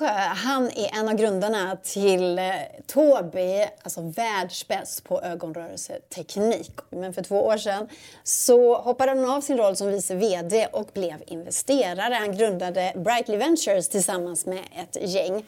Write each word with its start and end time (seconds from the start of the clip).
Alvesjö, 0.00 0.34
han 0.34 0.66
är 0.66 0.98
en 1.00 1.08
av 1.08 1.14
grundarna 1.14 1.76
till 1.82 2.38
eh, 2.38 2.44
Tobii, 2.86 3.66
alltså 3.82 4.00
världsbäst 4.00 5.04
på 5.04 5.22
ögonrörelseteknik. 5.22 6.70
Men 6.90 7.12
för 7.12 7.22
två 7.22 7.44
år 7.44 7.56
sedan 7.56 7.88
så 8.22 8.76
hoppade 8.76 9.10
han 9.10 9.30
av 9.30 9.40
sin 9.40 9.58
roll 9.58 9.76
som 9.76 9.88
vice 9.88 10.14
VD 10.14 10.66
och 10.72 10.90
blev 10.94 11.22
investerare. 11.26 12.14
Han 12.14 12.36
grundade 12.36 12.92
Brightly 12.96 13.36
Ventures 13.36 13.88
tillsammans 13.88 14.46
med 14.46 14.64
ett 14.76 14.96
gäng. 15.14 15.44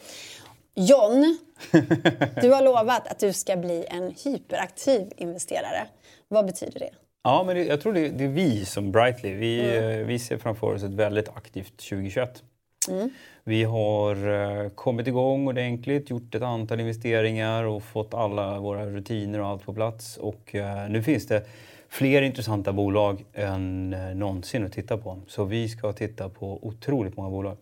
John, 0.75 1.39
du 2.43 2.51
har 2.51 2.63
lovat 2.63 3.09
att 3.09 3.19
du 3.19 3.33
ska 3.33 3.57
bli 3.57 3.87
en 3.89 4.15
hyperaktiv 4.25 5.13
investerare. 5.17 5.87
Vad 6.29 6.47
betyder 6.47 6.81
det? 6.81 6.91
Ja, 7.25 7.45
men 7.47 7.57
det, 7.57 7.65
jag 7.65 7.81
tror 7.81 7.93
det, 7.93 8.09
det, 8.09 8.25
är 8.25 8.29
vi 8.29 8.65
som 8.65 8.93
Brightly. 8.93 9.35
Vi, 9.35 9.77
mm. 9.77 10.07
vi 10.07 10.19
ser 10.19 10.39
framför 10.39 10.75
oss 10.75 10.83
ett 10.83 10.95
väldigt 10.95 11.29
aktivt 11.29 11.77
2021. 11.77 12.43
Mm. 12.89 13.11
Vi 13.45 13.65
har 13.65 14.29
uh, 14.29 14.69
kommit 14.69 15.07
igång 15.07 15.49
ordentligt, 15.49 16.11
gjort 16.11 16.35
ett 16.35 16.43
antal 16.43 16.81
investeringar 16.81 17.65
och 17.65 17.83
fått 17.83 18.15
alla 18.15 18.59
våra 18.59 18.87
rutiner 18.87 19.41
och 19.41 19.47
allt 19.47 19.65
på 19.65 19.75
plats. 19.75 20.17
Och 20.17 20.55
uh, 20.55 20.91
nu 20.91 21.03
finns 21.03 21.27
det 21.27 21.47
fler 21.89 22.23
intressanta 22.23 22.73
bolag 22.73 23.25
än 23.35 23.95
uh, 23.95 24.15
någonsin 24.15 24.65
att 24.65 24.73
titta 24.73 24.97
på. 24.97 25.19
Så 25.29 25.45
vi 25.45 25.69
ska 25.69 25.93
titta 25.93 26.29
på 26.29 26.59
otroligt 26.63 27.17
många 27.17 27.31
bolag 27.31 27.57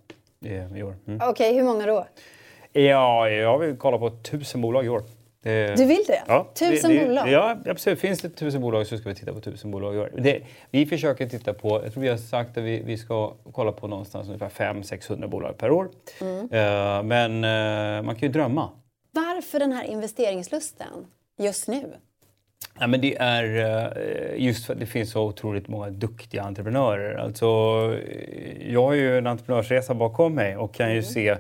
i 0.75 0.83
år. 0.83 0.97
Mm. 1.07 1.21
Okej, 1.23 1.29
okay, 1.31 1.55
hur 1.55 1.65
många 1.65 1.87
då? 1.87 2.07
Ja, 2.73 3.29
jag 3.29 3.59
vill 3.59 3.77
kolla 3.77 3.99
på 3.99 4.11
tusen 4.11 4.61
bolag 4.61 4.85
i 4.85 4.89
år. 4.89 5.03
Det, 5.43 5.77
du 5.77 5.85
vill 5.85 6.05
det? 6.07 6.23
Ja, 6.27 6.51
tusen 6.55 6.91
det, 6.91 7.07
bolag? 7.07 7.29
Ja, 7.29 7.57
absolut. 7.67 8.01
Finns 8.01 8.21
det 8.21 8.29
tusen 8.29 8.61
bolag 8.61 8.87
så 8.87 8.99
ska 8.99 9.09
vi 9.09 9.15
titta 9.15 9.33
på 9.33 9.41
tusen 9.41 9.71
bolag. 9.71 10.09
Det, 10.19 10.43
vi 10.71 10.87
försöker 10.87 11.29
titta 11.29 11.55
på, 11.55 11.81
jag 11.85 11.93
tror 11.93 12.03
vi 12.03 12.09
har 12.09 12.17
sagt 12.17 12.59
att 12.59 12.65
vi, 12.65 12.83
vi 12.83 12.97
ska 12.97 13.35
kolla 13.53 13.73
på 13.73 13.87
någonstans 13.87 14.27
ungefär 14.27 14.49
500-600 14.49 15.27
bolag 15.27 15.59
per 15.59 15.71
år. 15.71 15.91
Mm. 16.21 16.39
Uh, 16.39 17.03
men 17.03 17.45
uh, 17.45 18.03
man 18.03 18.15
kan 18.15 18.29
ju 18.29 18.33
drömma. 18.33 18.71
Varför 19.13 19.59
den 19.59 19.73
här 19.73 19.85
investeringslusten 19.85 21.07
just 21.39 21.69
nu? 21.69 21.93
Ja, 22.81 22.87
men 22.87 23.01
det 23.01 23.17
är 23.17 23.45
uh, 23.45 24.45
just 24.45 24.67
för 24.67 24.73
att 24.73 24.81
det 24.81 24.87
finns 24.87 25.11
så 25.11 25.23
otroligt 25.23 25.69
många 25.69 25.91
duktiga 25.91 26.43
entreprenörer. 26.43 27.15
Alltså, 27.15 27.47
jag 28.61 28.83
har 28.83 28.95
ju 28.95 29.19
en 29.19 29.27
entreprenörsresa 29.27 29.95
bakom 29.95 30.35
mig 30.35 30.57
och 30.57 30.75
kan 30.75 30.87
ju 30.87 30.99
mm. 30.99 31.05
se 31.05 31.37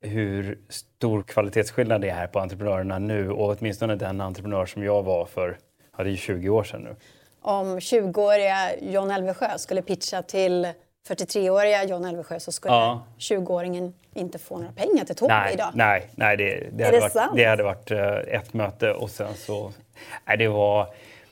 hur 0.00 0.58
stor 0.68 1.22
kvalitetsskillnad 1.22 2.00
det 2.00 2.08
är 2.08 2.14
här 2.14 2.26
på 2.26 2.38
entreprenörerna 2.38 2.98
nu 2.98 3.30
och 3.30 3.56
åtminstone 3.58 3.96
den 3.96 4.20
entreprenör 4.20 4.66
som 4.66 4.82
jag 4.82 5.02
var 5.02 5.24
för, 5.24 5.58
ja 5.96 6.04
det 6.04 6.10
är 6.10 6.16
20 6.16 6.48
år 6.48 6.64
sedan 6.64 6.82
nu. 6.82 6.96
Om 7.40 7.78
20-åriga 7.78 8.78
John 8.80 9.10
Elvesjö 9.10 9.58
skulle 9.58 9.82
pitcha 9.82 10.22
till 10.22 10.68
43-åriga 11.08 11.84
John 11.84 12.04
Elvesjö 12.04 12.40
så 12.40 12.52
skulle 12.52 12.74
ja. 12.74 13.02
20-åringen 13.18 13.92
inte 14.14 14.38
få 14.38 14.58
några 14.58 14.72
pengar 14.72 15.04
till 15.04 15.16
Tobbe 15.16 15.34
nej, 15.34 15.54
idag. 15.54 15.70
Nej, 15.74 16.10
nej 16.14 16.36
det, 16.36 16.68
det, 16.72 16.84
hade, 16.84 16.96
det 16.96 17.00
varit, 17.00 17.36
det 17.36 17.44
hade 17.44 17.62
varit 17.62 17.90
uh, 17.90 18.34
ett 18.34 18.52
möte 18.54 18.92
och 18.92 19.10
sen 19.10 19.34
så... 19.34 19.72
Nej, 20.26 20.36
det 20.36 20.48
var 20.48 20.86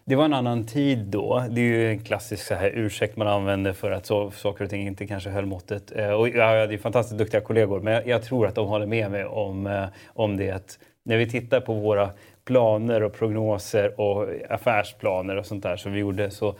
det 0.04 0.16
var 0.16 0.24
en 0.24 0.34
annan 0.34 0.66
tid 0.66 0.98
då. 0.98 1.44
Det 1.50 1.60
är 1.60 1.64
ju 1.64 1.90
en 1.90 1.98
klassisk 1.98 2.46
så 2.46 2.54
här, 2.54 2.70
ursäkt 2.74 3.16
man 3.16 3.28
använder 3.28 3.72
för 3.72 3.90
att 3.90 4.06
så, 4.06 4.30
saker 4.30 4.64
och 4.64 4.70
ting 4.70 4.86
inte 4.86 5.06
kanske 5.06 5.30
höll 5.30 5.46
måttet. 5.46 5.92
Eh, 5.96 6.10
och 6.10 6.28
jag 6.28 6.60
hade 6.60 6.78
fantastiskt 6.78 7.18
duktiga 7.18 7.40
kollegor 7.40 7.80
men 7.80 7.92
jag, 7.92 8.06
jag, 8.06 8.22
tror 8.22 8.46
att 8.46 8.54
de 8.54 8.68
håller 8.68 8.86
med 8.86 9.10
mig 9.10 9.24
om, 9.24 9.66
eh, 9.66 9.84
om 10.06 10.36
det. 10.36 10.50
Att 10.50 10.78
när 11.02 11.16
vi 11.16 11.30
tittar 11.30 11.60
på 11.60 11.74
våra 11.74 12.10
planer 12.44 13.02
och 13.02 13.12
prognoser 13.14 14.00
och 14.00 14.28
affärsplaner 14.50 15.36
och 15.36 15.46
sånt 15.46 15.62
där 15.62 15.76
som 15.76 15.92
vi 15.92 16.00
gjorde 16.00 16.30
så 16.30 16.54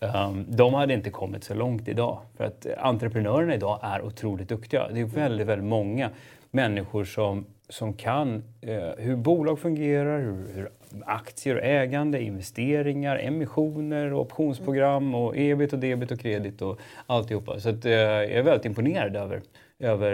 um, 0.00 0.46
de 0.48 0.74
hade 0.74 0.94
inte 0.94 1.10
kommit 1.10 1.44
så 1.44 1.54
långt 1.54 1.88
idag. 1.88 2.18
För 2.36 2.44
att 2.44 2.66
entreprenörerna 2.78 3.54
idag 3.54 3.78
är 3.82 4.02
otroligt 4.02 4.48
duktiga. 4.48 4.88
Det 4.88 5.00
är 5.00 5.04
väldigt, 5.04 5.46
väldigt 5.46 5.68
många 5.68 6.10
människor 6.50 7.04
som, 7.04 7.46
som 7.74 7.94
kan 7.94 8.44
eh, 8.60 8.88
hur 8.98 9.16
bolag 9.16 9.58
fungerar, 9.58 10.20
hur, 10.20 10.54
hur 10.54 10.70
aktier 11.06 11.56
och 11.56 11.62
ägande, 11.62 12.22
investeringar, 12.22 13.18
emissioner, 13.18 14.14
optionsprogram 14.14 15.14
och 15.14 15.36
ebit 15.36 15.72
och 15.72 15.78
debit 15.78 16.10
och 16.10 16.20
kredit 16.20 16.62
och 16.62 16.78
alltihopa. 17.06 17.60
Så 17.60 17.68
att, 17.68 17.84
eh, 17.84 17.92
jag 17.92 18.24
är 18.24 18.42
väldigt 18.42 18.64
imponerad 18.64 19.16
över, 19.16 19.42
över 19.78 20.12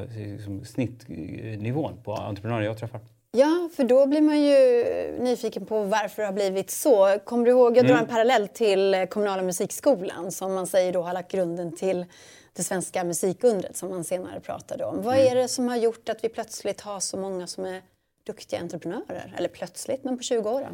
eh, 0.00 0.32
liksom, 0.32 0.64
snittnivån 0.64 1.92
på 2.04 2.12
entreprenörer 2.14 2.64
jag 2.64 2.78
träffar. 2.78 3.00
Ja, 3.32 3.68
för 3.76 3.84
då 3.84 4.06
blir 4.06 4.20
man 4.20 4.42
ju 4.42 4.84
nyfiken 5.20 5.66
på 5.66 5.84
varför 5.84 6.22
det 6.22 6.28
har 6.28 6.32
blivit 6.32 6.70
så. 6.70 7.18
Kommer 7.24 7.44
du 7.44 7.50
ihåg, 7.50 7.76
jag 7.76 7.84
drar 7.84 7.92
mm. 7.92 8.04
en 8.04 8.10
parallell 8.10 8.48
till 8.48 9.06
kommunala 9.10 9.42
musikskolan 9.42 10.32
som 10.32 10.54
man 10.54 10.66
säger 10.66 10.92
då 10.92 11.02
har 11.02 11.12
lagt 11.12 11.32
grunden 11.32 11.76
till 11.76 12.06
det 12.56 12.62
svenska 12.62 13.04
musikundret 13.04 13.76
som 13.76 13.90
man 13.90 14.04
senare 14.04 14.40
pratade 14.40 14.84
om. 14.84 15.02
Vad 15.02 15.14
mm. 15.14 15.26
är 15.26 15.34
det 15.34 15.48
som 15.48 15.68
har 15.68 15.76
gjort 15.76 16.08
att 16.08 16.24
vi 16.24 16.28
plötsligt 16.28 16.80
har 16.80 17.00
så 17.00 17.16
många 17.16 17.46
som 17.46 17.64
är 17.64 17.82
duktiga 18.26 18.60
entreprenörer? 18.60 19.34
Eller 19.38 19.48
plötsligt, 19.48 20.04
men 20.04 20.16
på 20.16 20.22
20 20.22 20.50
år? 20.50 20.68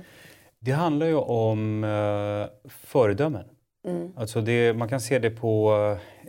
Det 0.61 0.73
handlar 0.73 1.07
ju 1.07 1.15
om 1.15 1.85
eh, 1.85 2.69
föredömen. 2.69 3.45
Mm. 3.87 4.13
Alltså 4.17 4.41
det, 4.41 4.73
man 4.73 4.89
kan 4.89 5.01
se 5.01 5.19
det 5.19 5.31
på, 5.31 5.75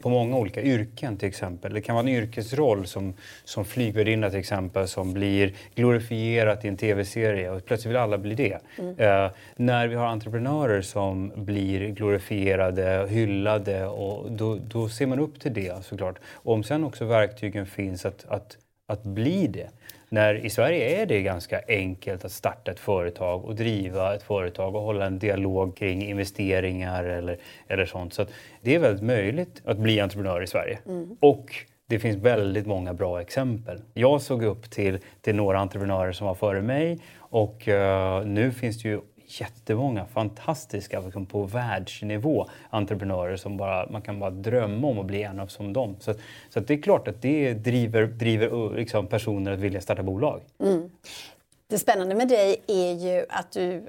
på 0.02 0.10
många 0.10 0.38
olika 0.38 0.62
yrken 0.62 1.18
till 1.18 1.28
exempel. 1.28 1.74
Det 1.74 1.82
kan 1.82 1.96
vara 1.96 2.04
en 2.04 2.14
yrkesroll 2.14 2.88
som, 2.88 3.14
som 3.44 3.66
flygvärdinna 3.66 4.30
till 4.30 4.40
exempel 4.40 4.88
som 4.88 5.14
blir 5.14 5.54
glorifierat 5.76 6.66
i 6.66 6.68
en 6.68 6.78
tv-serie 6.78 7.52
och 7.52 7.66
plötsligt 7.66 7.90
vill 7.90 7.98
alla 7.98 8.18
bli 8.18 8.36
det. 8.36 8.60
Mm. 8.78 8.96
Eh, 8.98 9.32
när 9.56 9.88
vi 9.88 9.96
har 9.96 10.06
entreprenörer 10.06 10.82
som 10.82 11.32
blir 11.36 11.90
glorifierade, 11.90 13.08
hyllade 13.10 13.86
och 13.86 14.32
då, 14.32 14.56
då 14.56 14.90
ser 14.90 15.08
man 15.08 15.20
upp 15.20 15.40
till 15.40 15.54
det 15.54 15.86
såklart. 15.86 16.20
Och 16.34 16.54
om 16.54 16.64
sen 16.64 16.84
också 16.84 17.06
verktygen 17.06 17.66
finns 17.66 18.06
att, 18.06 18.26
att, 18.28 18.58
att 18.88 19.04
bli 19.04 19.48
det 19.48 19.70
när 20.10 20.46
i 20.46 20.50
Sverige 20.50 21.02
är 21.02 21.06
det 21.06 21.22
ganska 21.22 21.62
enkelt 21.68 22.26
att 22.26 22.32
starta 22.32 22.72
ett 22.72 22.80
företag 22.80 23.46
och 23.46 23.56
driva 23.56 24.16
ett 24.16 24.24
företag 24.24 24.76
och 24.76 24.82
hålla 24.82 25.06
en 25.06 25.20
dialog 25.20 25.78
kring 25.78 26.04
investeringar 26.04 27.04
eller, 27.04 27.38
eller 27.68 27.86
sånt. 27.86 28.14
Så 28.14 28.26
det 28.62 28.76
är 28.76 28.80
väldigt 28.80 29.04
möjligt 29.04 29.62
att 29.66 29.78
bli 29.78 30.00
entreprenör 30.00 30.44
i 30.44 30.48
Sverige. 30.48 30.80
Mm. 30.86 31.18
Och 31.20 31.56
det 31.88 32.00
finns 32.00 32.18
väldigt 32.18 32.68
många 32.68 32.94
bra 32.94 33.22
exempel. 33.22 33.82
Jag 33.94 34.22
såg 34.22 34.44
upp 34.44 34.70
till, 34.70 35.00
till 35.22 35.36
några 35.36 35.60
entreprenörer 35.60 36.12
som 36.12 36.28
var 36.28 36.36
före 36.36 36.62
mig 36.62 37.00
och 37.18 37.68
uh, 37.68 38.26
nu 38.26 38.52
finns 38.52 38.82
det 38.82 38.90
ju 38.90 39.02
jättemånga 39.30 40.06
fantastiska 40.06 41.00
liksom 41.00 41.26
på 41.26 41.44
världsnivå 41.44 42.48
entreprenörer 42.70 43.38
som 43.38 43.58
bara, 43.58 43.90
man 43.90 44.02
kan 44.02 44.20
bara 44.20 44.30
drömma 44.30 44.88
om 44.88 45.00
att 45.00 45.06
bli 45.06 45.24
en 45.24 45.40
av 45.40 45.48
som 45.48 45.74
dem. 45.74 45.96
Så, 46.00 46.14
så 46.50 46.60
det 46.60 46.74
är 46.74 46.82
klart 46.82 47.08
att 47.08 47.22
det 47.22 47.54
driver, 47.54 48.06
driver 48.06 48.76
liksom 48.76 49.08
personer 49.08 49.52
att 49.52 49.60
vilja 49.60 49.82
starta 49.82 50.04
bolag. 50.04 50.42
Mm. 50.60 50.90
Det 51.68 51.80
spännande 51.80 52.16
med 52.16 52.28
dig 52.28 52.62
är 52.68 52.94
ju 52.94 53.26
att 53.30 53.52
du 53.52 53.74
eh, 53.76 53.84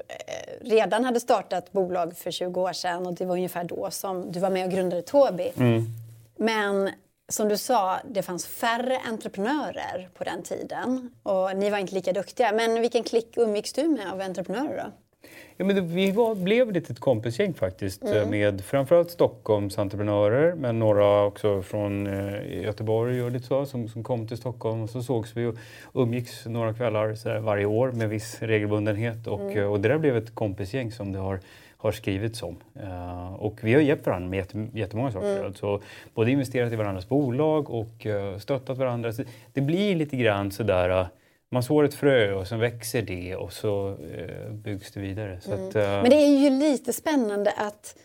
redan 0.60 1.04
hade 1.04 1.20
startat 1.20 1.72
bolag 1.72 2.16
för 2.16 2.30
20 2.30 2.60
år 2.60 2.72
sedan 2.72 3.06
och 3.06 3.14
det 3.14 3.24
var 3.24 3.34
ungefär 3.34 3.64
då 3.64 3.90
som 3.90 4.32
du 4.32 4.40
var 4.40 4.50
med 4.50 4.64
och 4.66 4.72
grundade 4.72 5.02
Tobii. 5.02 5.52
Mm. 5.56 5.84
Men 6.36 6.90
som 7.28 7.48
du 7.48 7.56
sa, 7.56 7.98
det 8.04 8.22
fanns 8.22 8.46
färre 8.46 8.98
entreprenörer 9.08 10.08
på 10.14 10.24
den 10.24 10.42
tiden 10.42 11.10
och 11.22 11.56
ni 11.56 11.70
var 11.70 11.78
inte 11.78 11.94
lika 11.94 12.12
duktiga. 12.12 12.52
Men 12.52 12.80
vilken 12.80 13.02
klick 13.02 13.36
umgicks 13.36 13.72
du 13.72 13.88
med 13.88 14.12
av 14.12 14.20
entreprenörer 14.20 14.84
då? 14.84 14.92
Ja, 15.60 15.66
men 15.66 15.76
det, 15.76 15.82
vi 15.82 16.10
var, 16.10 16.34
blev 16.34 16.68
ett 16.68 16.74
litet 16.74 17.00
kompisgäng 17.00 17.54
faktiskt 17.54 18.02
mm. 18.02 18.30
med 18.30 18.60
framförallt 18.60 19.10
Stockholms 19.10 19.78
entreprenörer 19.78 20.54
men 20.54 20.78
några 20.78 21.24
också 21.24 21.62
från 21.62 22.06
eh, 22.06 22.62
Göteborg 22.62 23.22
och 23.22 23.30
lite 23.30 23.46
så 23.46 23.66
som, 23.66 23.88
som 23.88 24.04
kom 24.04 24.28
till 24.28 24.36
Stockholm 24.36 24.82
och 24.82 24.90
så 24.90 25.02
sågs 25.02 25.36
vi 25.36 25.46
och 25.46 25.56
umgicks 25.94 26.46
några 26.46 26.74
kvällar 26.74 27.14
så 27.14 27.40
varje 27.40 27.66
år 27.66 27.92
med 27.92 28.08
viss 28.08 28.42
regelbundenhet 28.42 29.26
och, 29.26 29.40
mm. 29.40 29.70
och 29.70 29.80
det 29.80 29.88
där 29.88 29.98
blev 29.98 30.16
ett 30.16 30.34
kompisgäng 30.34 30.92
som 30.92 31.12
det 31.12 31.18
har 31.18 31.40
har 31.76 31.92
skrivits 31.92 32.42
om. 32.42 32.56
Uh, 32.82 33.34
och 33.34 33.58
vi 33.62 33.74
har 33.74 33.80
hjälpt 33.80 34.06
varandra 34.06 34.28
med 34.28 34.36
jätte, 34.36 34.68
jättemånga 34.74 35.12
saker. 35.12 35.32
Mm. 35.32 35.46
Alltså, 35.46 35.80
både 36.14 36.30
investerat 36.30 36.72
i 36.72 36.76
varandras 36.76 37.08
bolag 37.08 37.70
och 37.70 38.06
uh, 38.06 38.38
stöttat 38.38 38.78
varandra. 38.78 39.12
Så 39.12 39.22
det 39.52 39.60
blir 39.60 39.96
lite 39.96 40.16
grann 40.16 40.50
sådär 40.52 40.90
uh, 40.90 41.06
man 41.50 41.62
sår 41.62 41.84
ett 41.84 41.94
frö 41.94 42.34
och 42.34 42.48
sen 42.48 42.58
växer 42.60 43.02
det 43.02 43.36
och 43.36 43.52
så 43.52 43.88
eh, 43.88 44.50
byggs 44.50 44.92
det 44.92 45.00
vidare. 45.00 45.40
Mm. 45.46 45.68
Att, 45.68 45.76
uh... 45.76 45.82
Men 45.82 46.10
det 46.10 46.16
är 46.16 46.38
ju 46.38 46.50
lite 46.50 46.92
spännande 46.92 47.52
att, 47.56 47.96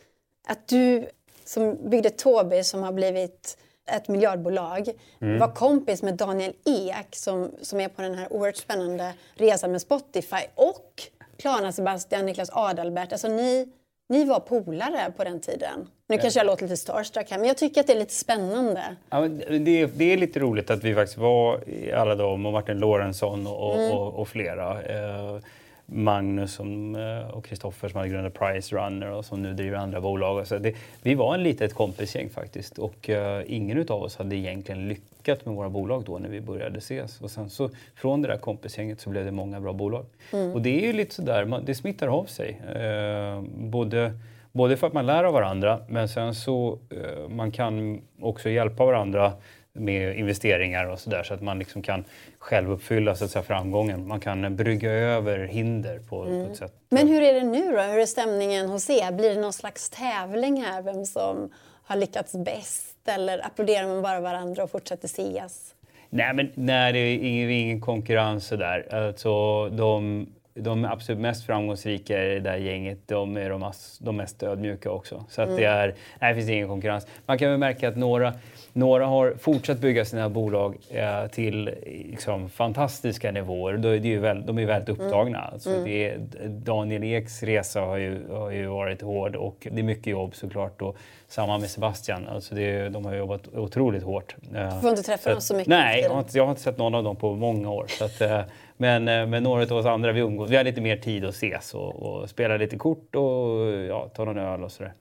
att 0.47 0.67
du 0.67 1.07
som 1.45 1.89
byggde 1.89 2.09
Tobii 2.09 2.63
som 2.63 2.83
har 2.83 2.91
blivit 2.91 3.57
ett 3.91 4.07
miljardbolag 4.07 4.89
mm. 5.21 5.39
var 5.39 5.47
kompis 5.47 6.03
med 6.03 6.13
Daniel 6.13 6.53
Ek 6.65 7.15
som, 7.15 7.51
som 7.61 7.79
är 7.79 7.87
på 7.87 8.01
den 8.01 8.15
här 8.15 8.33
oerhört 8.33 8.55
spännande 8.55 9.13
resan 9.35 9.71
med 9.71 9.81
Spotify 9.81 10.41
och 10.55 11.03
Klarna 11.37 11.71
Sebastian, 11.71 12.25
Niklas 12.25 12.49
Adalbert. 12.53 13.11
Alltså 13.11 13.27
ni 13.27 13.69
ni 14.09 14.25
var 14.25 14.39
polare 14.39 15.11
på 15.17 15.23
den 15.23 15.39
tiden. 15.39 15.87
Nu 16.07 16.17
kanske 16.17 16.39
jag 16.39 16.47
låter 16.47 16.63
lite 16.63 16.77
starstruck 16.77 17.31
här, 17.31 17.37
men 17.37 17.47
jag 17.47 17.57
tycker 17.57 17.81
att 17.81 17.87
det 17.87 17.93
är 17.93 17.99
lite 17.99 18.13
spännande. 18.13 18.95
Ja, 19.09 19.27
det, 19.27 19.81
är, 19.81 19.89
det 19.95 20.13
är 20.13 20.17
lite 20.17 20.39
roligt 20.39 20.69
att 20.69 20.83
vi 20.83 20.95
faktiskt 20.95 21.17
var 21.17 21.59
alla 21.95 22.15
de 22.15 22.45
och 22.45 22.53
Martin 22.53 22.79
Lorentzon 22.79 23.47
och, 23.47 23.75
mm. 23.75 23.91
och, 23.91 24.19
och, 24.19 24.27
flera. 24.27 24.83
Eh, 24.83 25.39
Magnus 25.85 26.53
som, 26.53 26.95
eh, 26.95 27.29
och 27.29 27.45
Kristoffer 27.45 27.89
som 27.89 27.97
hade 27.97 28.09
grundat 28.09 28.33
Price 28.33 28.75
Runner 28.75 29.11
och 29.11 29.25
som 29.25 29.41
nu 29.41 29.53
driver 29.53 29.77
andra 29.77 30.01
bolag. 30.01 30.47
Så 30.47 30.57
det, 30.57 30.75
vi 31.01 31.15
var 31.15 31.33
en 31.33 31.43
litet 31.43 31.73
kompisgäng 31.73 32.29
faktiskt 32.29 32.77
och 32.77 33.09
uh, 33.09 33.41
ingen 33.47 33.85
av 33.89 34.03
oss 34.03 34.17
hade 34.17 34.35
egentligen 34.35 34.87
lyckats 34.87 35.45
med 35.45 35.55
våra 35.55 35.69
bolag 35.69 36.03
då 36.03 36.17
när 36.17 36.29
vi 36.29 36.41
började 36.41 36.77
ses. 36.77 37.21
Och 37.21 37.31
sen 37.31 37.49
så 37.49 37.69
från 37.95 38.21
det 38.21 38.27
där 38.27 38.37
kompisgänget 38.37 39.01
så 39.01 39.09
blev 39.09 39.25
det 39.25 39.31
många 39.31 39.59
bra 39.59 39.73
bolag. 39.73 40.05
Mm. 40.33 40.53
Och 40.53 40.61
det 40.61 40.83
är 40.83 40.87
ju 40.87 40.93
lite 40.93 41.15
sådär, 41.15 41.45
man, 41.45 41.65
det 41.65 41.75
smittar 41.75 42.07
av 42.07 42.25
sig. 42.25 42.61
Uh, 42.75 43.41
både 43.57 44.13
Både 44.55 44.77
för 44.77 44.87
att 44.87 44.93
man 44.93 45.05
lär 45.05 45.23
av 45.23 45.33
varandra 45.33 45.79
men 45.87 46.09
sen 46.09 46.35
så 46.35 46.79
uh, 46.93 47.29
man 47.29 47.51
kan 47.51 48.01
också 48.19 48.49
hjälpa 48.49 48.85
varandra 48.85 49.33
med 49.75 50.17
investeringar 50.17 50.85
och 50.85 50.99
sådär 50.99 51.23
så 51.23 51.33
att 51.33 51.41
man 51.41 51.59
liksom 51.59 51.81
kan 51.81 52.03
själv 52.39 52.71
uppfylla 52.71 53.15
så 53.15 53.25
att 53.25 53.31
säga, 53.31 53.43
framgången. 53.43 54.07
Man 54.07 54.19
kan 54.19 54.55
brygga 54.55 54.91
över 54.91 55.39
hinder 55.45 55.99
på, 55.99 56.23
mm. 56.23 56.33
på 56.33 56.39
ett 56.39 56.45
mm. 56.45 56.55
sätt. 56.55 56.73
Men 56.89 57.07
hur 57.07 57.21
är 57.21 57.33
det 57.33 57.43
nu 57.43 57.71
då? 57.71 57.81
Hur 57.81 57.99
är 57.99 58.05
stämningen 58.05 58.69
hos 58.69 58.89
er? 58.89 59.11
Blir 59.11 59.35
det 59.35 59.41
någon 59.41 59.53
slags 59.53 59.89
tävling 59.89 60.63
här? 60.63 60.81
Vem 60.81 61.05
som 61.05 61.49
har 61.83 61.95
lyckats 61.95 62.35
bäst? 62.35 62.95
Eller 63.07 63.45
applåderar 63.45 63.87
man 63.87 64.01
bara 64.01 64.19
varandra 64.19 64.63
och 64.63 64.71
fortsätter 64.71 65.05
ses? 65.05 65.75
Nej, 66.09 66.33
men 66.33 66.51
nej, 66.55 66.93
det 66.93 66.99
är 66.99 67.17
ingen, 67.17 67.49
ingen 67.49 67.81
konkurrens 67.81 68.47
sådär. 68.47 68.87
Alltså, 68.91 69.69
de, 69.69 70.27
de 70.59 70.85
absolut 70.85 71.21
mest 71.21 71.45
framgångsrika 71.45 72.23
i 72.23 72.33
det 72.33 72.39
där 72.39 72.57
gänget, 72.57 72.97
de 73.05 73.37
är 73.37 73.49
de, 73.49 73.71
de 73.99 74.17
mest 74.17 74.43
ödmjuka 74.43 74.91
också. 74.91 75.25
Så 75.29 75.41
att 75.41 75.47
mm. 75.47 75.59
det, 75.59 75.65
är, 75.65 75.95
nej, 76.21 76.33
det 76.33 76.39
finns 76.39 76.49
ingen 76.49 76.67
konkurrens. 76.67 77.07
Man 77.25 77.37
kan 77.37 77.49
väl 77.49 77.57
märka 77.57 77.87
att 77.87 77.95
några 77.95 78.33
några 78.75 79.05
har 79.05 79.35
fortsatt 79.39 79.79
bygga 79.79 80.05
sina 80.05 80.29
bolag 80.29 80.77
eh, 80.89 81.27
till 81.27 81.69
liksom, 81.85 82.49
fantastiska 82.49 83.31
nivåer. 83.31 83.77
De, 83.77 83.89
är 83.89 84.05
ju 84.05 84.19
väl, 84.19 84.45
de 84.45 84.57
är 84.57 84.65
väldigt 84.65 84.89
mm. 84.89 85.01
upptagna. 85.01 85.39
Mm. 85.39 85.53
Alltså, 85.53 85.83
det 85.83 86.09
är, 86.09 86.17
Daniel 86.47 87.03
Eks 87.03 87.43
resa 87.43 87.81
har 87.81 87.97
ju, 87.97 88.29
har 88.29 88.51
ju 88.51 88.67
varit 88.67 89.01
hård 89.01 89.35
och 89.35 89.67
det 89.71 89.79
är 89.79 89.83
mycket 89.83 90.07
jobb 90.07 90.35
såklart. 90.35 90.81
Och 90.81 90.97
samma 91.27 91.57
med 91.57 91.69
Sebastian. 91.69 92.27
Alltså 92.27 92.55
det, 92.55 92.89
de 92.89 93.05
har 93.05 93.15
jobbat 93.15 93.47
otroligt 93.53 94.03
hårt. 94.03 94.35
Eh, 94.55 94.75
du 94.75 94.81
får 94.81 94.89
inte 94.89 95.03
träffa 95.03 95.31
dem 95.31 95.41
så 95.41 95.53
mycket? 95.53 95.67
Nej, 95.67 96.01
jag 96.01 96.09
har, 96.09 96.19
inte, 96.19 96.37
jag 96.37 96.43
har, 96.43 96.51
inte, 96.51 96.61
sett 96.61 96.77
någon 96.77 96.95
av 96.95 97.03
dem 97.03 97.15
på 97.15 97.35
många 97.35 97.71
år. 97.71 97.85
Så 97.87 98.05
att, 98.05 98.21
eh, 98.21 98.41
men, 98.77 99.07
eh, 99.07 99.27
men 99.27 99.43
några 99.43 99.63
av 99.63 99.71
oss 99.71 99.85
andra 99.85 100.11
vi 100.11 100.19
umgås. 100.19 100.49
Vi 100.49 100.55
har 100.55 100.63
lite 100.63 100.81
mer 100.81 100.97
tid 100.97 101.25
att 101.25 101.33
ses 101.35 101.73
och, 101.73 101.95
och 101.95 102.29
spela 102.29 102.57
lite 102.57 102.77
kort 102.77 103.15
och 103.15 103.71
ja, 103.89 104.09
ta 104.15 104.25
någon 104.25 104.37
öl 104.37 104.63
och 104.63 104.71
sådär. 104.71 104.93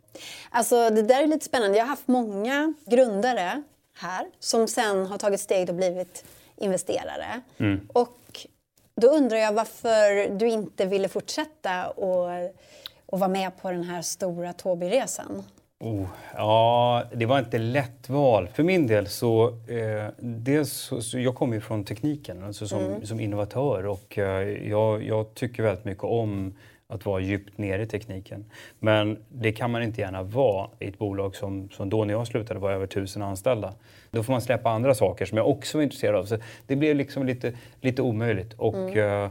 Alltså 0.51 0.91
det 0.91 1.03
där 1.03 1.23
är 1.23 1.27
lite 1.27 1.45
spännande. 1.45 1.77
Jag 1.79 1.85
har 1.85 1.89
haft 1.89 2.09
många 2.09 2.75
grundare 2.87 3.63
här 3.99 4.27
som 4.39 4.69
sen 4.69 5.07
har 5.07 5.19
tagit 5.19 5.41
steg 5.41 5.69
och 5.69 5.75
blivit 5.75 6.25
investerare. 6.57 7.41
Mm. 7.59 7.89
Och 7.93 8.47
då 9.01 9.09
undrar 9.09 9.39
jag 9.39 9.53
varför 9.53 10.39
du 10.39 10.49
inte 10.49 10.87
ville 10.87 11.09
fortsätta 11.09 11.89
och, 11.89 12.31
och 13.07 13.19
vara 13.19 13.31
med 13.31 13.63
på 13.63 13.71
den 13.71 13.83
här 13.83 14.03
stora 14.03 14.53
Tobii-resan? 14.53 15.43
Oh, 15.81 16.07
ja, 16.35 17.05
det 17.15 17.27
var 17.27 17.39
inte 17.39 17.59
lätt 17.59 18.09
val. 18.09 18.49
För 18.49 18.63
min 18.63 18.87
del 18.87 19.07
så, 19.07 19.49
eh, 19.49 20.09
dels 20.19 20.73
så, 20.73 21.01
så 21.03 21.19
jag 21.19 21.35
kommer 21.35 21.55
ju 21.55 21.61
från 21.61 21.85
tekniken 21.85 22.45
alltså 22.45 22.69
som, 22.69 22.85
mm. 22.85 23.07
som 23.07 23.21
innovatör 23.21 23.87
och 23.87 24.19
eh, 24.19 24.69
jag, 24.69 25.03
jag, 25.03 25.35
tycker 25.35 25.63
väldigt 25.63 25.85
mycket 25.85 26.05
om 26.05 26.55
att 26.87 27.07
vara 27.07 27.21
djupt 27.21 27.59
nere 27.59 27.83
i 27.83 27.87
tekniken. 27.87 28.45
Men 28.79 29.25
det 29.29 29.53
kan 29.53 29.71
man 29.71 29.83
inte 29.83 30.01
gärna 30.01 30.23
vara 30.23 30.69
i 30.79 30.89
ett 30.89 30.99
bolag 30.99 31.37
som, 31.37 31.69
som 31.71 31.91
då 31.91 32.05
när 32.05 32.15
jag 32.15 32.27
slutade 32.27 32.61
var 32.61 32.73
över 32.73 32.87
tusen 32.87 33.23
anställda. 33.23 33.75
Då 34.11 34.23
får 34.23 34.33
man 34.33 34.43
släppa 34.43 34.71
andra 34.71 34.95
saker 34.95 35.27
som 35.27 35.39
jag 35.39 35.49
också 35.49 35.79
var 35.79 35.83
intresserad 35.83 36.15
av. 36.15 36.25
Så 36.25 36.39
det 36.67 36.77
blev 36.77 36.97
liksom 36.97 37.27
lite, 37.27 37.53
lite 37.81 38.03
omöjligt. 38.03 38.53
Och, 38.53 38.77
mm. 38.77 38.99
uh, 38.99 39.31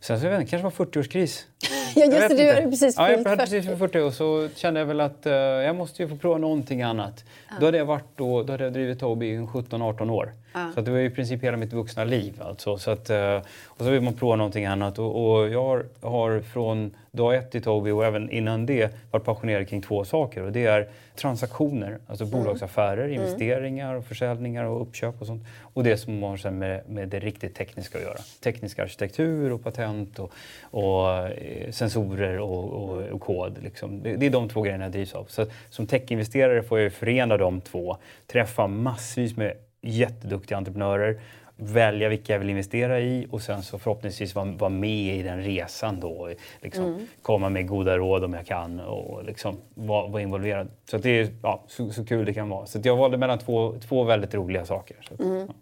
sen 0.00 0.20
så 0.20 0.26
jag 0.26 0.38
vet 0.38 0.50
kanske 0.50 0.64
var 0.64 0.86
40-årskris. 0.86 1.44
ja, 1.98 2.04
just 2.04 2.28
det, 2.28 2.34
du 2.34 2.54
hade 2.54 2.70
precis 2.70 2.94
ja, 2.96 3.10
jag 3.10 3.24
hade 3.24 3.36
precis 3.36 3.66
för 3.66 3.76
40 3.76 3.98
och 3.98 4.14
så 4.14 4.48
kände 4.54 4.80
jag 4.80 4.86
väl 4.86 5.00
att 5.00 5.26
uh, 5.26 5.32
jag 5.32 5.76
måste 5.76 6.02
ju 6.02 6.08
få 6.08 6.16
prova 6.16 6.38
någonting 6.38 6.82
annat. 6.82 7.24
Ja. 7.48 7.54
Då 7.60 7.66
hade 7.66 7.78
jag 7.78 7.84
varit 7.84 8.16
då, 8.16 8.42
då 8.42 8.52
hade 8.52 8.64
jag 8.64 8.72
drivit 8.72 9.00
Tobii 9.00 9.34
i 9.34 9.38
17-18 9.38 10.10
år. 10.10 10.32
Ja. 10.52 10.70
Så 10.74 10.80
det 10.80 10.90
var 10.90 10.98
i 10.98 11.10
princip 11.10 11.44
hela 11.44 11.56
mitt 11.56 11.72
vuxna 11.72 12.04
liv. 12.04 12.42
Alltså. 12.42 12.78
Så 12.78 12.90
att, 12.90 13.10
uh, 13.10 13.36
och 13.66 13.78
så 13.78 13.90
vill 13.90 14.00
man 14.00 14.14
prova 14.14 14.36
någonting 14.36 14.66
annat. 14.66 14.98
Och, 14.98 15.30
och 15.30 15.48
jag 15.48 15.64
har, 15.64 15.86
har 16.02 16.40
från 16.40 16.94
dag 17.18 17.34
ett 17.34 17.54
i 17.54 17.60
Tobii 17.60 17.92
och 17.92 18.04
även 18.04 18.30
innan 18.30 18.66
det 18.66 18.94
varit 19.10 19.24
passionerad 19.24 19.68
kring 19.68 19.82
två 19.82 20.04
saker. 20.04 20.42
Och 20.42 20.52
det 20.52 20.66
är 20.66 20.88
transaktioner, 21.14 21.98
alltså 22.06 22.24
mm. 22.24 22.38
bolagsaffärer, 22.38 23.04
mm. 23.04 23.12
investeringar, 23.12 23.94
och 23.94 24.04
försäljningar 24.04 24.64
och 24.64 24.82
uppköp 24.82 25.20
och 25.20 25.26
sånt. 25.26 25.42
Och 25.74 25.84
det 25.84 25.96
som 25.96 26.22
har 26.22 26.50
med, 26.50 26.88
med 26.88 27.08
det 27.08 27.18
riktigt 27.18 27.54
tekniska 27.54 27.98
att 27.98 28.04
göra. 28.04 28.18
Teknisk 28.42 28.78
arkitektur 28.78 29.52
och 29.52 29.64
patent 29.64 30.18
och, 30.18 30.32
och 30.60 31.18
eh, 31.18 31.70
sensorer 31.70 32.38
och, 32.38 32.64
och, 32.64 33.02
och 33.02 33.20
kod. 33.20 33.62
Liksom. 33.62 34.02
Det, 34.02 34.16
det, 34.16 34.26
är 34.26 34.30
de 34.30 34.48
två 34.48 34.62
grejerna 34.62 34.84
jag 34.84 34.92
drivs 34.92 35.14
av. 35.14 35.24
Så 35.24 35.46
som 35.70 35.86
techinvesterare 35.86 36.62
får 36.62 36.80
jag 36.80 36.92
förena 36.92 37.36
de 37.36 37.60
två, 37.60 37.96
träffa 38.26 38.66
massvis 38.66 39.36
med 39.36 39.52
jätteduktiga 39.80 40.58
entreprenörer 40.58 41.20
välja 41.60 42.08
vilka 42.08 42.32
jag 42.32 42.40
vill 42.40 42.50
investera 42.50 43.00
i 43.00 43.26
och 43.30 43.42
sen 43.42 43.62
så 43.62 43.78
förhoppningsvis 43.78 44.34
vara, 44.34 44.52
vara 44.52 44.70
med 44.70 45.16
i 45.16 45.22
den 45.22 45.42
resan 45.42 46.00
då. 46.00 46.30
Liksom, 46.60 46.84
mm. 46.84 47.06
Komma 47.22 47.48
med 47.48 47.68
goda 47.68 47.96
råd 47.96 48.24
om 48.24 48.34
jag 48.34 48.46
kan 48.46 48.80
och 48.80 49.24
liksom 49.24 49.56
vara, 49.74 50.08
vara 50.08 50.22
involverad. 50.22 50.68
Så 50.90 50.98
det 50.98 51.10
är 51.10 51.28
ja, 51.42 51.64
så, 51.68 51.90
så, 51.90 52.04
kul 52.04 52.24
det 52.24 52.34
kan 52.34 52.48
vara. 52.48 52.66
Så 52.66 52.80
jag 52.82 52.96
valde 52.96 53.16
mellan 53.16 53.38
två, 53.38 53.74
två 53.88 54.04
väldigt 54.04 54.34
roliga 54.34 54.64
saker. 54.64 54.96
Så, 55.08 55.22
mm. 55.22 55.38
ja. 55.38 55.54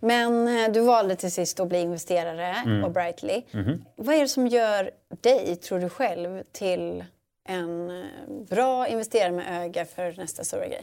Men 0.00 0.48
eh, 0.48 0.72
du 0.72 0.80
valde 0.80 1.16
till 1.16 1.32
sist 1.32 1.60
att 1.60 1.68
bli 1.68 1.80
investerare 1.80 2.54
mm. 2.66 2.82
på 2.82 2.90
Brightly. 2.90 3.42
Mm. 3.52 3.84
Vad 3.96 4.14
är 4.14 4.20
det 4.20 4.28
som 4.28 4.46
gör 4.46 4.90
dig, 5.20 5.56
tror 5.56 5.78
du 5.78 5.88
själv, 5.88 6.42
till 6.52 7.04
en 7.48 7.90
eh, 7.90 8.04
bra 8.50 8.88
investerare 8.88 9.32
med 9.32 9.64
öga 9.64 9.84
för 9.84 10.14
nästa 10.16 10.44
stora 10.44 10.66
grej? 10.66 10.82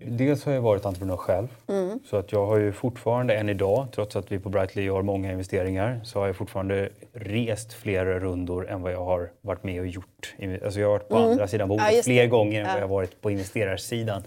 Dels 0.00 0.44
har 0.44 0.52
jag 0.52 0.60
varit 0.60 0.86
entreprenör 0.86 1.16
själv. 1.16 1.48
Mm. 1.68 1.98
Så 2.04 2.16
att 2.16 2.32
jag 2.32 2.46
har 2.46 2.56
ju 2.56 2.72
fortfarande 2.72 3.34
än 3.34 3.48
idag, 3.48 3.86
trots 3.92 4.16
att 4.16 4.32
vi 4.32 4.38
på 4.38 4.48
Brightly 4.48 4.82
gör 4.82 5.02
många 5.02 5.32
investeringar, 5.32 6.00
så 6.04 6.18
har 6.18 6.26
jag 6.26 6.36
fortfarande 6.36 6.88
rest 7.12 7.72
fler 7.72 8.04
rundor 8.04 8.68
än 8.68 8.82
vad 8.82 8.92
jag 8.92 9.04
har 9.04 9.30
varit 9.40 9.64
med 9.64 9.80
och 9.80 9.86
gjort. 9.86 10.34
Alltså 10.64 10.80
jag 10.80 10.86
har 10.86 10.92
varit 10.92 11.08
på 11.08 11.16
mm. 11.16 11.30
andra 11.30 11.48
sidan 11.48 11.68
bordet 11.68 11.86
ja, 11.92 12.02
fler 12.02 12.26
gånger 12.26 12.60
än 12.60 12.66
vad 12.66 12.76
jag 12.76 12.80
har 12.80 12.88
varit 12.88 13.20
på 13.20 13.30
investerarsidan. 13.30 14.22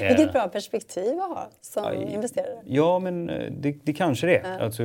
Vilket 0.00 0.26
eh, 0.26 0.32
bra 0.32 0.48
perspektiv 0.48 1.20
att 1.20 1.28
ha 1.28 1.48
som 1.60 1.84
ja, 1.84 1.92
investerare. 1.94 2.58
Ja, 2.64 2.98
men 2.98 3.30
eh, 3.30 3.52
det, 3.52 3.76
det 3.82 3.92
kanske 3.92 4.26
det 4.26 4.36
är. 4.36 4.58
Ja. 4.58 4.64
Alltså, 4.64 4.82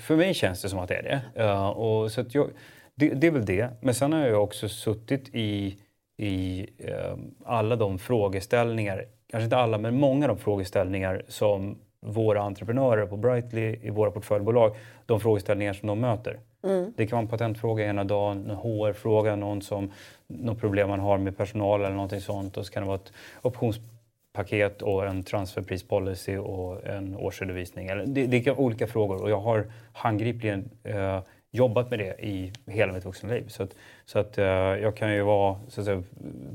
för 0.00 0.16
mig 0.16 0.34
känns 0.34 0.62
det 0.62 0.68
som 0.68 0.78
att 0.78 0.88
det 0.88 0.94
är 0.94 1.22
det. 1.34 1.42
Uh, 1.42 1.68
och 1.68 2.12
så 2.12 2.24
jag, 2.30 2.50
det, 2.94 3.08
det 3.08 3.26
är 3.26 3.30
väl 3.30 3.44
det. 3.44 3.68
Men 3.80 3.94
sen 3.94 4.12
har 4.12 4.26
jag 4.26 4.42
också 4.42 4.68
suttit 4.68 5.34
i, 5.34 5.78
i 6.16 6.66
uh, 6.84 7.18
alla 7.44 7.76
de 7.76 7.98
frågeställningar 7.98 9.04
kanske 9.30 9.44
inte 9.44 9.56
alla, 9.56 9.78
men 9.78 10.00
många 10.00 10.24
av 10.24 10.36
de 10.36 10.42
frågeställningar 10.42 11.22
som 11.28 11.78
våra 12.00 12.40
entreprenörer 12.40 13.06
på 13.06 13.16
Brightly 13.16 13.76
i 13.82 13.90
våra 13.90 14.10
portföljbolag, 14.10 14.76
de 15.06 15.20
frågeställningar 15.20 15.72
som 15.72 15.86
de 15.86 16.00
möter. 16.00 16.40
Mm. 16.64 16.92
Det 16.96 17.06
kan 17.06 17.16
vara 17.16 17.22
en 17.22 17.28
patentfråga 17.28 17.84
ena 17.84 18.04
dagen, 18.04 18.50
en 18.50 18.56
HR-fråga, 18.56 19.36
någon 19.36 19.62
som, 19.62 19.92
något 20.26 20.60
problem 20.60 20.88
man 20.88 21.00
har 21.00 21.18
med 21.18 21.36
personal 21.36 21.80
eller 21.80 21.94
någonting 21.94 22.20
sånt. 22.20 22.56
Och 22.56 22.66
så 22.66 22.72
kan 22.72 22.82
det 22.82 22.86
vara 22.86 22.96
ett 22.96 23.12
optionspaket 23.42 24.82
och 24.82 25.06
en 25.06 25.22
transferprispolicy 25.22 26.36
och 26.36 26.86
en 26.86 27.16
årsredovisning. 27.16 27.86
Det, 27.86 28.26
det 28.26 28.46
är 28.46 28.60
olika 28.60 28.86
frågor 28.86 29.22
och 29.22 29.30
jag 29.30 29.40
har 29.40 29.66
handgripligen 29.92 30.70
eh, 30.84 31.20
jobbat 31.58 31.90
med 31.90 31.98
det 31.98 32.24
i 32.24 32.52
hela 32.66 32.92
mitt 32.92 33.04
vuxna 33.04 33.32
liv. 33.32 33.44
Så 33.48 33.62
att, 33.62 33.74
så 34.04 34.18
att 34.18 34.38
uh, 34.38 34.44
jag 34.44 34.96
kan 34.96 35.14
ju 35.14 35.22
vara, 35.22 35.56
så 35.68 35.80
att 35.80 35.84
säga, 35.84 36.02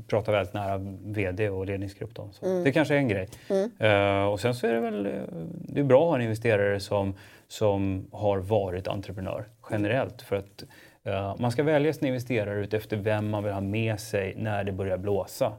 prata 0.08 0.32
väldigt 0.32 0.54
nära 0.54 0.80
VD 1.04 1.48
och 1.48 1.66
ledningsgrupp. 1.66 2.14
Då. 2.14 2.28
Så 2.32 2.46
mm. 2.46 2.64
Det 2.64 2.72
kanske 2.72 2.94
är 2.94 2.98
en 2.98 3.08
grej. 3.08 3.28
Mm. 3.50 3.70
Uh, 3.82 4.28
och 4.28 4.40
sen 4.40 4.54
så 4.54 4.66
är 4.66 4.72
det 4.72 4.80
väl 4.80 5.08
det 5.50 5.80
är 5.80 5.84
bra 5.84 6.02
att 6.02 6.08
ha 6.08 6.16
en 6.16 6.22
investerare 6.22 6.80
som, 6.80 7.14
som 7.48 8.06
har 8.12 8.38
varit 8.38 8.88
entreprenör 8.88 9.44
generellt. 9.70 10.22
För 10.22 10.36
att 10.36 10.64
uh, 11.06 11.36
man 11.38 11.50
ska 11.50 11.62
välja 11.62 11.92
sina 11.92 12.08
investerare 12.08 12.60
utefter 12.60 12.96
vem 12.96 13.30
man 13.30 13.44
vill 13.44 13.52
ha 13.52 13.60
med 13.60 14.00
sig 14.00 14.34
när 14.36 14.64
det 14.64 14.72
börjar 14.72 14.96
blåsa. 14.96 15.52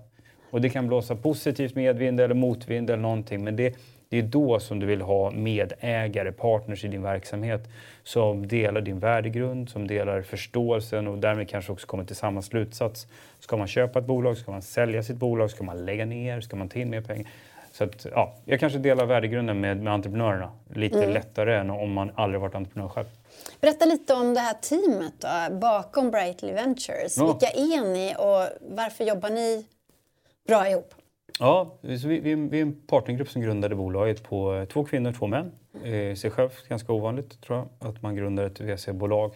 Och 0.49 0.61
det 0.61 0.69
kan 0.69 0.87
blåsa 0.87 1.15
positivt 1.15 1.75
medvind 1.75 2.19
eller 2.19 2.35
motvind 2.35 2.89
eller 2.89 3.01
någonting. 3.01 3.43
Men 3.43 3.55
det, 3.55 3.75
det 4.15 4.19
är 4.19 4.23
då 4.23 4.59
som 4.59 4.79
du 4.79 4.85
vill 4.85 5.01
ha 5.01 5.31
medägare, 5.31 6.31
partners 6.31 6.83
i 6.85 6.87
din 6.87 7.01
verksamhet 7.01 7.61
som 8.03 8.47
delar 8.47 8.81
din 8.81 8.99
värdegrund, 8.99 9.69
som 9.69 9.87
delar 9.87 10.21
förståelsen 10.21 11.07
och 11.07 11.17
därmed 11.17 11.49
kanske 11.49 11.71
också 11.71 11.87
kommer 11.87 12.03
till 12.03 12.15
samma 12.15 12.41
slutsats. 12.41 13.07
Ska 13.39 13.57
man 13.57 13.67
köpa 13.67 13.99
ett 13.99 14.05
bolag? 14.05 14.37
Ska 14.37 14.51
man 14.51 14.61
sälja 14.61 15.03
sitt 15.03 15.15
bolag? 15.17 15.51
Ska 15.51 15.63
man 15.63 15.85
lägga 15.85 16.05
ner? 16.05 16.41
Ska 16.41 16.55
man 16.55 16.69
ta 16.69 16.79
in 16.79 16.89
mer 16.89 17.01
pengar? 17.01 17.27
Så 17.71 17.83
att, 17.83 18.05
ja, 18.11 18.35
jag 18.45 18.59
kanske 18.59 18.79
delar 18.79 19.05
värdegrunden 19.05 19.59
med, 19.59 19.77
med 19.77 19.93
entreprenörerna 19.93 20.51
lite 20.73 20.97
mm. 20.97 21.09
lättare 21.09 21.55
än 21.55 21.69
om 21.69 21.93
man 21.93 22.11
aldrig 22.15 22.41
varit 22.41 22.55
entreprenör 22.55 22.89
själv. 22.89 23.07
Berätta 23.61 23.85
lite 23.85 24.13
om 24.13 24.33
det 24.33 24.39
här 24.39 24.53
teamet 24.53 25.13
då, 25.19 25.55
bakom 25.55 26.11
Brightly 26.11 26.53
Ventures. 26.53 27.17
Ja. 27.17 27.25
Vilka 27.25 27.47
är 27.47 27.93
ni 27.93 28.15
och 28.17 28.75
varför 28.75 29.03
jobbar 29.03 29.29
ni 29.29 29.65
bra 30.47 30.69
ihop? 30.69 30.93
Ja, 31.39 31.77
så 31.81 32.07
vi, 32.07 32.19
vi, 32.19 32.35
vi 32.35 32.57
är 32.57 32.61
en 32.61 32.81
partnergrupp 32.87 33.29
som 33.29 33.41
grundade 33.41 33.75
bolaget 33.75 34.23
på 34.23 34.65
två 34.73 34.83
kvinnor, 34.83 35.11
två 35.11 35.27
män. 35.27 35.51
I 35.83 36.15
sig 36.15 36.31
själv 36.31 36.49
ganska 36.69 36.93
ovanligt 36.93 37.41
tror 37.41 37.57
jag, 37.57 37.89
att 37.89 38.01
man 38.01 38.15
grundar 38.15 38.43
ett 38.43 38.61
VC-bolag 38.61 39.31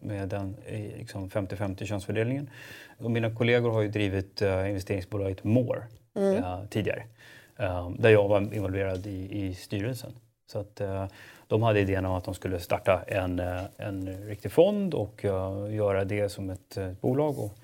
med 0.00 0.28
den 0.28 0.56
liksom 0.96 1.30
50-50 1.30 1.84
könsfördelningen. 1.84 2.50
Och 2.98 3.10
mina 3.10 3.34
kollegor 3.34 3.70
har 3.70 3.82
ju 3.82 3.88
drivit 3.88 4.40
investeringsbolaget 4.42 5.44
More 5.44 5.82
mm. 6.14 6.68
tidigare. 6.68 7.02
Där 7.98 8.10
jag 8.10 8.28
var 8.28 8.54
involverad 8.54 9.06
i, 9.06 9.46
i 9.46 9.54
styrelsen. 9.54 10.12
Så 10.46 10.58
att, 10.58 10.80
de 11.46 11.62
hade 11.62 11.80
idén 11.80 12.06
om 12.06 12.14
att 12.14 12.24
de 12.24 12.34
skulle 12.34 12.60
starta 12.60 13.02
en, 13.06 13.38
en 13.76 14.26
riktig 14.26 14.52
fond 14.52 14.94
och 14.94 15.24
göra 15.70 16.04
det 16.04 16.28
som 16.28 16.50
ett, 16.50 16.76
ett 16.76 17.00
bolag. 17.00 17.38
Och, 17.38 17.58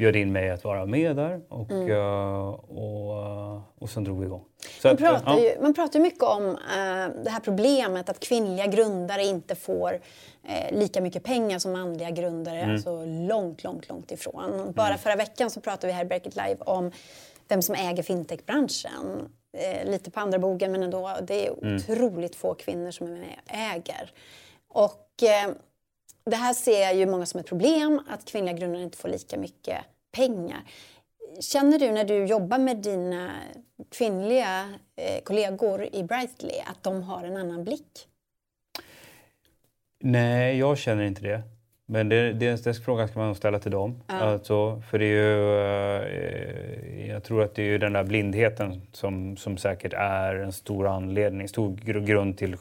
bjöd 0.00 0.16
in 0.16 0.32
mig 0.32 0.50
att 0.50 0.64
vara 0.64 0.86
med 0.86 1.16
där 1.16 1.40
och, 1.48 1.70
mm. 1.70 1.90
uh, 1.90 2.48
och, 2.48 3.62
och 3.78 3.90
sen 3.90 4.04
drog 4.04 4.20
vi 4.20 4.26
igång. 4.26 4.44
Så 4.82 4.88
man, 4.88 4.96
pratar 4.96 5.32
att, 5.32 5.42
ju, 5.42 5.60
man 5.60 5.74
pratar 5.74 6.00
mycket 6.00 6.22
om 6.22 6.44
uh, 6.48 7.22
det 7.24 7.30
här 7.30 7.40
problemet 7.40 8.08
att 8.08 8.20
kvinnliga 8.20 8.66
grundare 8.66 9.24
inte 9.24 9.54
får 9.54 9.94
uh, 9.94 10.78
lika 10.78 11.00
mycket 11.00 11.24
pengar 11.24 11.58
som 11.58 11.72
manliga 11.72 12.10
grundare, 12.10 12.60
mm. 12.60 12.74
alltså 12.74 13.04
långt, 13.04 13.64
långt, 13.64 13.88
långt 13.88 14.10
ifrån. 14.10 14.72
Bara 14.76 14.86
mm. 14.86 14.98
förra 14.98 15.16
veckan 15.16 15.50
så 15.50 15.60
pratade 15.60 15.86
vi 15.86 15.92
här 15.92 16.04
i 16.04 16.08
Break 16.08 16.26
It 16.26 16.36
Live 16.36 16.56
om 16.58 16.92
vem 17.48 17.62
som 17.62 17.74
äger 17.74 18.02
fintechbranschen. 18.02 19.28
lite 19.84 20.10
på 20.10 20.20
andra 20.20 20.38
bogen 20.38 20.72
men 20.72 20.82
ändå, 20.82 21.16
det 21.22 21.46
är 21.46 21.52
mm. 21.62 21.76
otroligt 21.76 22.36
få 22.36 22.54
kvinnor 22.54 22.90
som 22.90 23.06
är 23.06 23.10
med 23.10 23.36
och 23.44 23.54
äger. 23.54 24.12
Och 24.68 25.06
det 26.24 26.36
här 26.36 26.54
ser 26.54 26.92
ju 26.92 27.06
många 27.06 27.26
som 27.26 27.40
ett 27.40 27.46
problem, 27.46 28.00
att 28.08 28.24
kvinnliga 28.24 28.56
grundare 28.56 28.82
inte 28.82 28.98
får 28.98 29.08
lika 29.08 29.38
mycket 29.38 29.78
pengar. 30.12 30.62
Känner 31.40 31.78
du 31.78 31.90
när 31.90 32.04
du 32.04 32.24
jobbar 32.24 32.58
med 32.58 32.76
dina 32.76 33.30
kvinnliga 33.90 34.74
eh, 34.96 35.22
kollegor 35.22 35.88
i 35.92 36.02
Brightly 36.02 36.54
att 36.66 36.82
de 36.82 37.02
har 37.02 37.24
en 37.24 37.36
annan 37.36 37.64
blick? 37.64 38.08
Nej, 40.00 40.58
jag 40.58 40.78
känner 40.78 41.04
inte 41.04 41.22
det. 41.22 41.42
Men 41.92 42.08
det, 42.08 42.32
det, 42.32 42.64
den 42.64 42.74
frågan 42.74 43.08
ska 43.08 43.18
man 43.18 43.28
nog 43.28 43.36
ställa 43.36 43.58
till 43.58 43.70
dem. 43.70 43.94
Ja. 44.06 44.14
Alltså, 44.14 44.82
för 44.90 44.98
det 44.98 45.04
är 45.04 45.08
ju, 45.08 45.58
eh, 47.02 47.10
jag 47.10 47.22
tror 47.22 47.42
att 47.42 47.54
det 47.54 47.62
är 47.62 47.78
den 47.78 47.92
där 47.92 48.04
blindheten 48.04 48.82
som, 48.92 49.36
som 49.36 49.56
säkert 49.56 49.92
är 49.92 50.34
en 50.34 50.52
stor 50.52 50.86
anledning, 50.86 51.48
stor 51.48 51.76
grund 52.00 52.38
till 52.38 52.56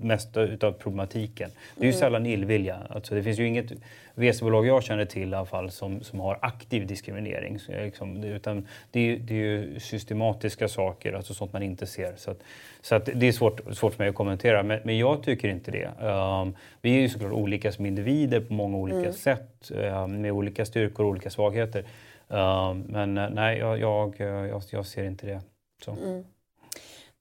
mest 0.00 0.36
utav 0.36 0.72
problematiken. 0.72 1.50
Det 1.74 1.80
är 1.80 1.84
ju 1.84 1.90
mm. 1.90 2.00
sällan 2.00 2.26
illvilja. 2.26 2.78
Alltså, 2.88 3.14
det 3.14 3.22
finns 3.22 3.38
ju 3.38 3.46
inget 3.46 3.72
VC-bolag 4.18 4.66
jag 4.66 4.82
känner 4.82 5.04
till 5.04 5.32
i 5.32 5.34
alla 5.34 5.46
fall 5.46 5.70
som, 5.70 6.02
som 6.02 6.20
har 6.20 6.38
aktiv 6.42 6.86
diskriminering. 6.86 7.58
Liksom, 7.68 8.24
utan 8.24 8.66
det, 8.90 9.16
det, 9.16 9.34
är 9.34 9.38
ju 9.38 9.80
systematiska 9.80 10.68
saker, 10.68 11.12
alltså 11.12 11.34
sånt 11.34 11.52
man 11.52 11.62
inte 11.62 11.86
ser. 11.86 12.12
Så, 12.16 12.30
att, 12.30 12.38
så 12.80 12.94
att 12.94 13.08
det 13.14 13.28
är 13.28 13.32
svårt, 13.32 13.60
svårt 13.76 13.94
för 13.94 14.02
mig 14.02 14.08
att 14.08 14.14
kommentera, 14.14 14.62
men, 14.62 14.80
men 14.84 14.98
jag 14.98 15.22
tycker 15.22 15.48
inte 15.48 15.70
det. 15.70 16.06
Um, 16.06 16.56
vi 16.82 16.96
är 16.96 17.00
ju 17.00 17.08
såklart 17.08 17.32
olika 17.32 17.72
som 17.72 17.86
individer 17.86 18.40
på 18.40 18.52
många 18.52 18.76
olika 18.76 18.98
mm. 18.98 19.12
sätt 19.12 19.70
um, 19.70 20.20
med 20.20 20.32
olika 20.32 20.64
styrkor 20.64 21.04
och 21.04 21.10
olika 21.10 21.30
svagheter. 21.30 21.84
Um, 22.28 22.80
men 22.80 23.18
uh, 23.18 23.30
nej, 23.30 23.58
jag, 23.58 23.80
jag, 23.80 24.14
jag, 24.18 24.62
jag, 24.70 24.86
ser 24.86 25.04
inte 25.04 25.26
det. 25.26 25.40
Så. 25.84 25.90
Mm. 25.90 26.24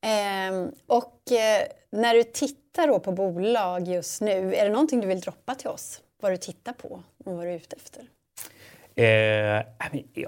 Eh, 0.01 0.69
och 0.87 1.31
eh, 1.31 1.67
när 1.89 2.13
du 2.13 2.23
tittar 2.23 2.99
på 2.99 3.11
bolag 3.11 3.87
just 3.87 4.21
nu, 4.21 4.55
är 4.55 4.63
det 4.65 4.71
någonting 4.71 5.01
du 5.01 5.07
vill 5.07 5.19
droppa 5.19 5.55
till 5.55 5.67
oss? 5.67 6.01
Vad 6.21 6.31
du 6.31 6.37
tittar 6.37 6.73
på 6.73 7.03
och 7.25 7.35
vad 7.35 7.45
du 7.45 7.49
är 7.49 7.55
ute 7.55 7.75
efter? 7.75 8.03
Eh, 8.99 9.63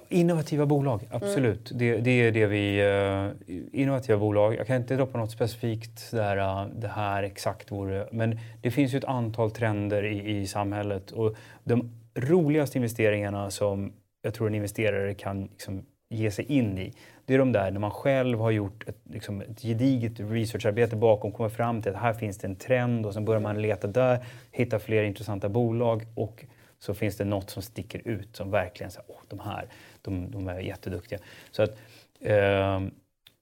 innovativa 0.10 0.66
bolag, 0.66 1.08
absolut. 1.12 1.72
Mm. 1.72 1.80
Det, 1.80 1.98
det, 1.98 2.12
är 2.12 2.32
det 2.32 2.46
vi... 2.46 2.84
Uh, 2.84 3.56
innovativa 3.82 4.18
bolag. 4.18 4.56
Jag 4.56 4.68
kan 4.68 4.76
inte 4.76 4.96
droppa 4.96 5.18
något 5.18 5.32
specifikt 5.32 6.12
där 6.12 6.38
uh, 6.38 6.68
det 6.76 6.88
här 6.88 7.24
exakt 7.24 7.72
vore... 7.72 8.08
Men 8.12 8.40
det 8.62 8.72
finns 8.72 8.94
ju 8.94 8.98
ett 8.98 9.06
antal 9.06 9.52
trender 9.52 10.06
i, 10.06 10.40
i 10.40 10.48
samhället 10.48 11.12
och 11.12 11.36
de 11.64 11.92
roligaste 12.16 12.78
investeringarna 12.78 13.52
som 13.52 13.94
jag 14.22 14.34
tror 14.34 14.48
en 14.48 14.56
investerare 14.56 15.14
kan 15.14 15.42
liksom, 15.42 15.86
ge 16.10 16.32
sig 16.32 16.46
in 16.46 16.78
i, 16.78 16.94
det 17.30 17.36
är 17.36 17.40
de 17.40 17.52
där 17.52 17.72
när 17.72 17.80
man 17.80 17.92
själv 17.92 18.40
har 18.40 18.52
gjort 18.52 18.88
ett, 18.88 18.98
liksom, 19.10 19.42
ett 19.42 19.62
gediget 19.62 20.14
researcharbete 20.18 20.96
bakom, 20.96 21.32
kommer 21.32 21.50
fram 21.50 21.82
till 21.82 21.92
att 21.92 22.02
här 22.02 22.14
finns 22.14 22.38
det 22.38 22.48
en 22.48 22.56
trend 22.56 23.06
och 23.06 23.14
sen 23.14 23.26
börjar 23.26 23.42
man 23.42 23.62
leta 23.62 23.88
där, 23.88 24.26
hitta 24.52 24.80
fler 24.80 25.04
intressanta 25.04 25.50
bolag 25.50 26.06
och 26.16 26.46
så 26.80 26.94
finns 26.94 27.18
det 27.18 27.26
något 27.26 27.50
som 27.50 27.62
sticker 27.62 28.02
ut 28.08 28.36
som 28.36 28.52
verkligen 28.52 28.92
säger, 28.92 29.06
åh, 29.08 29.22
de 29.28 29.40
här, 29.40 29.68
de, 30.02 30.32
de 30.32 30.48
är 30.48 30.60
jätteduktiga. 30.60 31.20
Så 31.52 31.64
att 31.64 31.78
eh, 32.20 32.82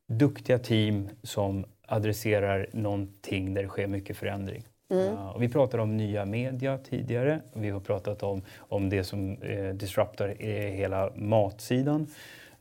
duktiga 0.08 0.60
team 0.60 1.10
som 1.24 1.66
adresserar 1.88 2.68
någonting 2.74 3.54
där 3.54 3.64
det 3.64 3.70
sker 3.70 3.88
mycket 3.88 4.18
förändring. 4.18 4.64
Mm. 4.90 5.08
Uh, 5.08 5.38
vi 5.40 5.50
pratade 5.50 5.84
om 5.84 5.98
nya 5.98 6.26
media 6.26 6.78
tidigare. 6.78 7.40
Vi 7.54 7.70
har 7.70 7.80
pratat 7.80 8.24
om, 8.24 8.42
om 8.58 8.90
det 8.90 9.04
som 9.04 9.42
eh, 9.42 9.74
disruptar 9.74 10.36
eh, 10.40 10.50
hela 10.50 11.12
matsidan. 11.16 12.08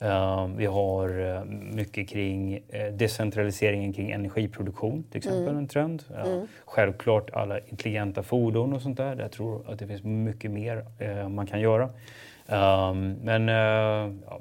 Uh, 0.03 0.47
vi 0.57 0.67
har 0.67 1.21
uh, 1.21 1.45
mycket 1.45 2.09
kring 2.09 2.55
uh, 2.55 2.93
decentraliseringen 2.93 3.93
kring 3.93 4.11
energiproduktion, 4.11 5.05
till 5.11 5.19
exempel 5.19 5.49
mm. 5.49 5.57
en 5.57 5.69
trend. 5.69 6.05
Mm. 6.25 6.47
Självklart 6.65 7.31
alla 7.31 7.59
intelligenta 7.59 8.23
fordon 8.23 8.73
och 8.73 8.83
sånt 8.83 8.97
där. 8.97 9.17
Jag 9.17 9.33
tror 9.33 9.71
att 9.71 9.79
det 9.79 9.87
finns 9.87 10.05
mycket 10.05 10.51
mer 10.51 10.85
man 11.29 11.47
kan 11.47 11.61
göra. 11.61 11.91
Um, 12.49 13.15
men 13.23 13.49
ja, 13.49 14.41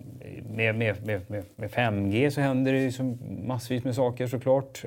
med, 0.50 0.76
med, 0.76 1.06
med, 1.06 1.44
med, 1.56 1.70
5G 1.70 2.30
så 2.30 2.42
händer 2.42 2.74
det 2.74 2.80
ju 2.80 3.18
massvis 3.44 3.84
med 3.84 3.96
saker 3.96 4.28
såklart. 4.28 4.82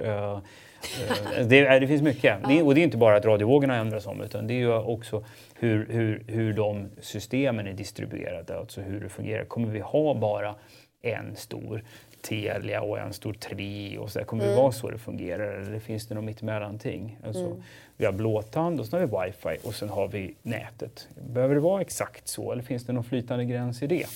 det, 1.49 1.79
det 1.79 1.87
finns 1.87 2.03
mycket. 2.03 2.39
Det, 2.49 2.63
och 2.63 2.75
det 2.75 2.81
är 2.81 2.83
inte 2.83 2.97
bara 2.97 3.17
att 3.17 3.25
radiovågorna 3.25 3.77
ändras 3.77 4.07
om 4.07 4.21
utan 4.21 4.47
det 4.47 4.55
är 4.55 4.59
ju 4.59 4.75
också 4.75 5.25
hur, 5.55 5.87
hur, 5.91 6.25
hur 6.27 6.53
de 6.53 6.89
systemen 7.01 7.67
är 7.67 7.73
distribuerade, 7.73 8.59
alltså 8.59 8.81
hur 8.81 9.01
det 9.01 9.09
fungerar. 9.09 9.45
Kommer 9.45 9.69
vi 9.69 9.81
ha 9.81 10.15
bara 10.15 10.55
en 11.03 11.37
stor 11.37 11.85
Telia 12.23 12.83
och 12.83 12.99
en 12.99 13.13
stor 13.13 13.33
Tre 13.33 13.99
och 13.99 14.11
så 14.11 14.19
där. 14.19 14.27
Kommer 14.27 14.45
mm. 14.45 14.57
det 14.57 14.63
vara 14.63 14.73
så 14.73 14.91
det 14.91 14.99
fungerar 14.99 15.61
eller 15.61 15.79
finns 15.79 16.07
det 16.07 16.15
något 16.15 16.25
mittemellanting? 16.25 17.19
Alltså, 17.27 17.45
mm. 17.45 17.63
Vi 17.97 18.05
har 18.05 18.13
blåtand 18.13 18.81
och 18.81 18.87
sen 18.87 19.01
har 19.01 19.07
vi 19.07 19.27
wifi 19.27 19.69
och 19.69 19.75
sen 19.75 19.89
har 19.89 20.09
vi 20.09 20.35
nätet. 20.43 21.09
Behöver 21.29 21.55
det 21.55 21.61
vara 21.61 21.81
exakt 21.81 22.29
så 22.29 22.53
eller 22.53 22.63
finns 22.63 22.85
det 22.85 22.93
någon 22.93 23.05
flytande 23.05 23.45
gräns 23.45 23.83
i 23.83 23.87
det? 23.87 24.07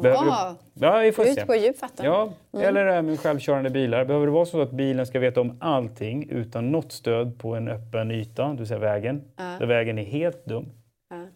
Behöver 0.00 0.26
ja, 0.26 0.56
det... 0.74 0.86
ja, 0.86 0.98
vi 0.98 1.12
får 1.12 1.28
ut 1.28 1.46
på 1.46 1.54
djupvatten. 1.54 2.06
Ja, 2.06 2.32
mm. 2.52 2.66
Eller 2.66 2.84
det 2.84 2.92
här 2.92 3.02
med 3.02 3.20
självkörande 3.20 3.70
bilar. 3.70 4.04
Behöver 4.04 4.26
det 4.26 4.32
vara 4.32 4.46
så 4.46 4.60
att 4.60 4.70
bilen 4.70 5.06
ska 5.06 5.18
veta 5.18 5.40
om 5.40 5.56
allting 5.60 6.30
utan 6.30 6.72
något 6.72 6.92
stöd 6.92 7.38
på 7.38 7.54
en 7.54 7.68
öppen 7.68 8.10
yta, 8.10 8.48
det 8.48 8.56
vill 8.56 8.66
säga 8.66 8.80
vägen, 8.80 9.22
ja. 9.36 9.56
där 9.58 9.66
vägen 9.66 9.98
är 9.98 10.04
helt 10.04 10.44
dum? 10.44 10.66
Ja. 11.10 11.26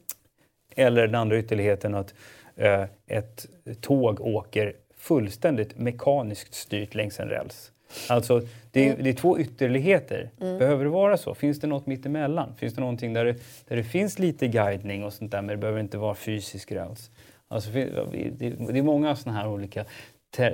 Eller 0.77 1.07
den 1.07 1.15
andra 1.15 1.39
ytterligheten 1.39 1.95
att 1.95 2.15
eh, 2.57 2.85
ett 3.07 3.47
tåg 3.81 4.21
åker 4.21 4.73
fullständigt 5.07 5.79
mekaniskt 5.79 6.55
styrt 6.55 6.95
längs 6.95 7.21
en 7.21 7.29
räls. 7.29 7.73
Alltså, 8.09 8.43
det 8.71 8.81
är, 8.81 8.91
mm. 8.91 9.05
det 9.05 9.11
är 9.11 9.15
två 9.15 9.39
ytterligheter. 9.39 10.31
Mm. 10.41 10.59
Behöver 10.59 10.85
det 10.85 10.91
vara 10.91 11.17
så? 11.17 11.35
Finns 11.35 11.61
det 11.61 11.67
något 11.67 11.87
mittemellan? 11.87 12.55
Finns 12.57 12.75
det 12.75 12.81
någonting 12.81 13.13
där 13.13 13.25
det, 13.25 13.37
där 13.69 13.77
det 13.77 13.85
finns 13.85 14.19
lite 14.19 14.49
guidning 14.49 15.05
och 15.05 15.13
sånt 15.13 15.31
där 15.31 15.43
men 15.43 15.49
det 15.49 15.57
behöver 15.57 15.81
inte 15.81 15.99
vara 15.99 16.15
fysisk 16.15 16.73
räls? 16.73 17.11
Alltså, 17.49 17.71
det 17.71 18.79
är 18.79 18.83
många 18.83 19.17
sådana 19.17 19.39
här 19.39 19.49
olika 19.49 19.85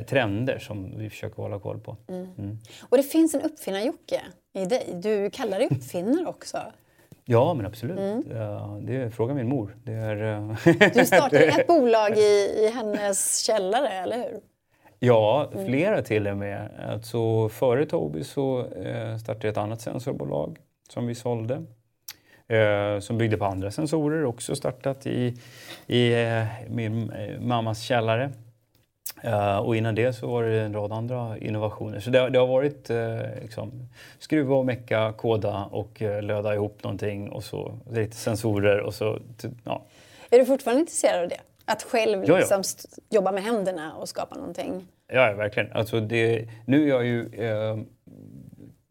trender 0.07 0.59
som 0.59 0.99
vi 0.99 1.11
försöker 1.11 1.37
hålla 1.37 1.59
koll 1.59 1.81
på. 1.81 1.97
Mm. 2.09 2.29
Mm. 2.39 2.59
Och 2.89 2.97
det 2.97 3.03
finns 3.03 3.35
en 3.35 3.41
uppfinnar-Jocke 3.41 4.21
i 4.55 4.65
dig. 4.65 4.89
Du 4.95 5.31
kallar 5.31 5.59
dig 5.59 5.69
uppfinnare 5.71 6.27
också. 6.27 6.59
Ja, 7.25 7.55
men 7.55 7.67
absolut. 7.67 7.99
Mm. 7.99 8.87
Det 8.87 8.97
är, 8.97 9.11
fråga 9.11 9.35
min 9.35 9.49
mor. 9.49 9.77
Det 9.85 9.93
är, 9.93 10.35
eh, 10.35 10.57
du 10.95 11.07
startade 11.07 11.45
ett 11.45 11.67
bolag 11.67 12.19
i, 12.19 12.55
i 12.59 12.71
hennes 12.75 13.39
källare, 13.39 13.89
eller 13.89 14.17
hur? 14.17 14.41
Ja, 14.99 15.51
mm. 15.53 15.67
flera 15.67 16.03
till 16.03 16.29
och 16.29 16.37
med. 16.37 16.71
Alltså, 16.89 17.49
före 17.49 17.87
Tobii 17.87 18.25
så 18.25 18.61
eh, 18.61 19.17
startade 19.17 19.47
jag 19.47 19.53
ett 19.53 19.59
annat 19.59 19.81
sensorbolag 19.81 20.59
som 20.89 21.07
vi 21.07 21.15
sålde 21.15 21.65
eh, 22.49 22.99
som 23.01 23.19
byggde 23.19 23.37
på 23.37 23.45
andra 23.45 23.71
sensorer, 23.71 24.25
också 24.25 24.57
startat 24.57 25.07
i, 25.07 25.37
i 25.87 26.15
min 26.69 27.13
mammas 27.41 27.83
källare. 27.83 28.31
Uh, 29.25 29.59
och 29.59 29.77
innan 29.77 29.95
det 29.95 30.13
så 30.13 30.27
var 30.27 30.43
det 30.43 30.61
en 30.61 30.75
rad 30.75 30.93
andra 30.93 31.39
innovationer. 31.39 32.01
Så 32.01 32.11
det, 32.11 32.31
det 32.31 32.39
har 32.39 32.47
varit 32.47 32.91
uh, 32.91 33.21
liksom, 33.43 33.89
skruva 34.19 34.55
och 34.55 34.67
mecka, 34.67 35.13
koda 35.17 35.65
och 35.71 36.03
uh, 36.03 36.23
löda 36.23 36.55
ihop 36.55 36.85
någonting 36.85 37.29
och 37.29 37.45
så 37.45 37.79
lite 37.91 38.17
sensorer 38.17 38.81
och 38.81 38.95
så... 38.95 39.19
Ja. 39.65 39.83
Är 40.31 40.39
du 40.39 40.47
fortfarande 40.47 40.81
intresserad 40.81 41.23
av 41.23 41.29
det? 41.29 41.41
Att 41.65 41.83
själv 41.83 42.25
ja, 42.27 42.39
liksom, 42.39 42.63
jobba 43.11 43.33
med 43.33 43.43
händerna 43.43 43.95
och 43.95 44.09
skapa 44.09 44.35
någonting? 44.35 44.87
Ja, 45.13 45.33
verkligen. 45.33 45.73
Alltså 45.73 46.01
det, 46.01 46.49
nu 46.67 46.85
är 46.85 46.89
jag 46.89 47.05
ju 47.05 47.29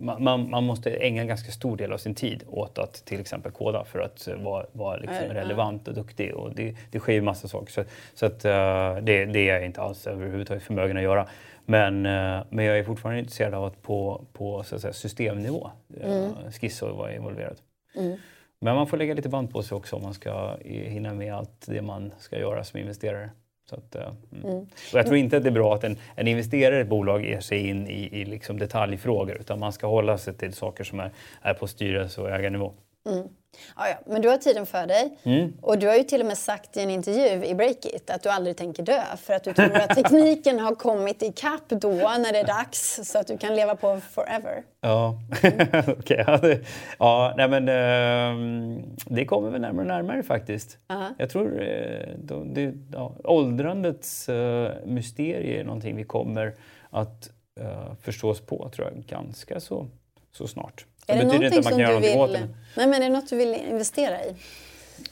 man, 0.01 0.23
man, 0.23 0.49
man, 0.49 0.63
måste 0.63 0.91
ägna 0.91 1.21
en 1.21 1.27
ganska 1.27 1.51
stor 1.51 1.77
del 1.77 1.93
av 1.93 1.97
sin 1.97 2.15
tid 2.15 2.43
åt 2.47 2.77
att 2.77 2.93
till 3.05 3.19
exempel 3.19 3.51
koda 3.51 3.83
för 3.83 3.99
att 3.99 4.27
vara, 4.37 4.65
vara 4.71 4.97
liksom 4.97 5.17
relevant 5.17 5.87
och 5.87 5.93
duktig. 5.93 6.35
Och 6.35 6.55
det, 6.55 6.75
det 6.91 6.99
sker 6.99 7.13
ju 7.13 7.21
massa 7.21 7.47
saker. 7.47 7.71
Så, 7.71 7.83
så 8.13 8.25
att, 8.25 8.45
uh, 8.45 9.03
det, 9.03 9.25
det 9.25 9.49
är 9.49 9.53
jag 9.53 9.65
inte 9.65 9.81
alls 9.81 10.07
överhuvudtaget 10.07 10.63
förmögen 10.63 10.97
att 10.97 11.03
göra. 11.03 11.27
Men, 11.65 12.05
uh, 12.05 12.43
men 12.49 12.65
jag 12.65 12.79
är 12.79 12.83
fortfarande 12.83 13.19
intresserad 13.19 13.53
av 13.53 13.65
att 13.65 13.81
på, 13.81 14.25
på 14.33 14.63
så 14.63 14.75
att 14.75 14.81
säga, 14.81 14.93
systemnivå 14.93 15.71
uh, 16.05 16.51
skissa 16.51 16.85
och 16.85 16.97
vara 16.97 17.15
involverad. 17.15 17.57
Mm. 17.95 18.17
Men 18.59 18.75
man 18.75 18.87
får 18.87 18.97
lägga 18.97 19.13
lite 19.13 19.29
band 19.29 19.51
på 19.51 19.63
sig 19.63 19.75
också 19.75 19.95
om 19.95 20.03
man 20.03 20.13
ska 20.13 20.57
hinna 20.63 21.13
med 21.13 21.33
allt 21.33 21.65
det 21.67 21.81
man 21.81 22.13
ska 22.19 22.39
göra 22.39 22.63
som 22.63 22.79
investerare. 22.79 23.29
Så 23.69 23.75
att, 23.75 23.95
mm. 23.95 24.15
Mm. 24.43 24.57
Och 24.57 24.67
jag 24.93 25.05
tror 25.05 25.17
inte 25.17 25.37
att 25.37 25.43
det 25.43 25.49
är 25.49 25.53
bra 25.53 25.75
att 25.75 25.83
en, 25.83 25.97
en 26.15 26.27
investerare 26.27 26.77
i 26.77 26.81
ett 26.81 26.87
bolag 26.87 27.25
ger 27.25 27.39
sig 27.39 27.67
in 27.67 27.87
i, 27.87 28.21
i 28.21 28.25
liksom 28.25 28.57
detaljfrågor 28.59 29.37
utan 29.39 29.59
man 29.59 29.73
ska 29.73 29.87
hålla 29.87 30.17
sig 30.17 30.33
till 30.33 30.53
saker 30.53 30.83
som 30.83 30.99
är, 30.99 31.11
är 31.41 31.53
på 31.53 31.67
styrelse 31.67 32.21
och 32.21 32.29
ägarnivå. 32.29 32.73
Mm. 33.05 33.27
Ja, 33.75 33.87
ja, 33.87 33.95
men 34.05 34.21
du 34.21 34.29
har 34.29 34.37
tiden 34.37 34.65
för 34.65 34.87
dig. 34.87 35.17
Mm. 35.23 35.53
Och 35.61 35.79
du 35.79 35.87
har 35.87 35.95
ju 35.95 36.03
till 36.03 36.21
och 36.21 36.27
med 36.27 36.37
sagt 36.37 36.77
i 36.77 36.81
en 36.81 36.89
intervju 36.89 37.45
i 37.45 37.55
Breakit 37.55 38.09
att 38.09 38.23
du 38.23 38.29
aldrig 38.29 38.57
tänker 38.57 38.83
dö 38.83 39.01
för 39.17 39.33
att 39.33 39.43
du 39.43 39.53
tror 39.53 39.75
att 39.75 39.95
tekniken 39.95 40.59
har 40.59 40.75
kommit 40.75 41.21
ikapp 41.21 41.69
då 41.69 41.91
när 41.91 42.33
det 42.33 42.39
är 42.39 42.47
dags 42.47 42.99
så 43.03 43.19
att 43.19 43.27
du 43.27 43.37
kan 43.37 43.55
leva 43.55 43.75
på 43.75 43.99
forever. 43.99 44.63
Ja, 44.81 45.19
mm. 45.43 45.67
okej. 45.99 46.25
Okay, 46.27 46.59
ja, 46.99 47.33
nej, 47.37 47.49
men 47.49 47.69
uh, 47.69 48.83
det 49.05 49.25
kommer 49.25 49.49
väl 49.49 49.61
närmare 49.61 49.81
och 49.81 49.87
närmare 49.87 50.23
faktiskt. 50.23 50.77
Uh 50.91 50.97
-huh. 50.97 51.09
Jag 51.17 51.29
tror 51.29 51.61
uh, 51.61 52.17
de, 52.17 52.53
det, 52.53 52.73
ja, 52.93 53.15
åldrandets 53.23 54.29
uh, 54.29 54.69
mysterie 54.85 55.59
är 55.59 55.63
någonting 55.63 55.95
vi 55.95 56.03
kommer 56.03 56.55
att 56.89 57.29
uh, 57.59 57.93
förstås 58.01 58.41
på 58.41 58.69
tror 58.75 58.87
jag, 58.87 59.03
ganska 59.05 59.59
så, 59.59 59.87
så 60.31 60.47
snart. 60.47 60.85
Är 61.11 61.15
det, 61.15 61.21
det 61.21 61.49
någonting 61.49 61.63
som 61.63 61.77
du 61.77 61.99
vill... 61.99 62.47
Nej, 62.75 62.87
men 62.87 62.93
är 62.93 62.99
det 62.99 63.09
något 63.09 63.29
du 63.29 63.35
vill 63.35 63.55
investera 63.69 64.23
i? 64.25 64.35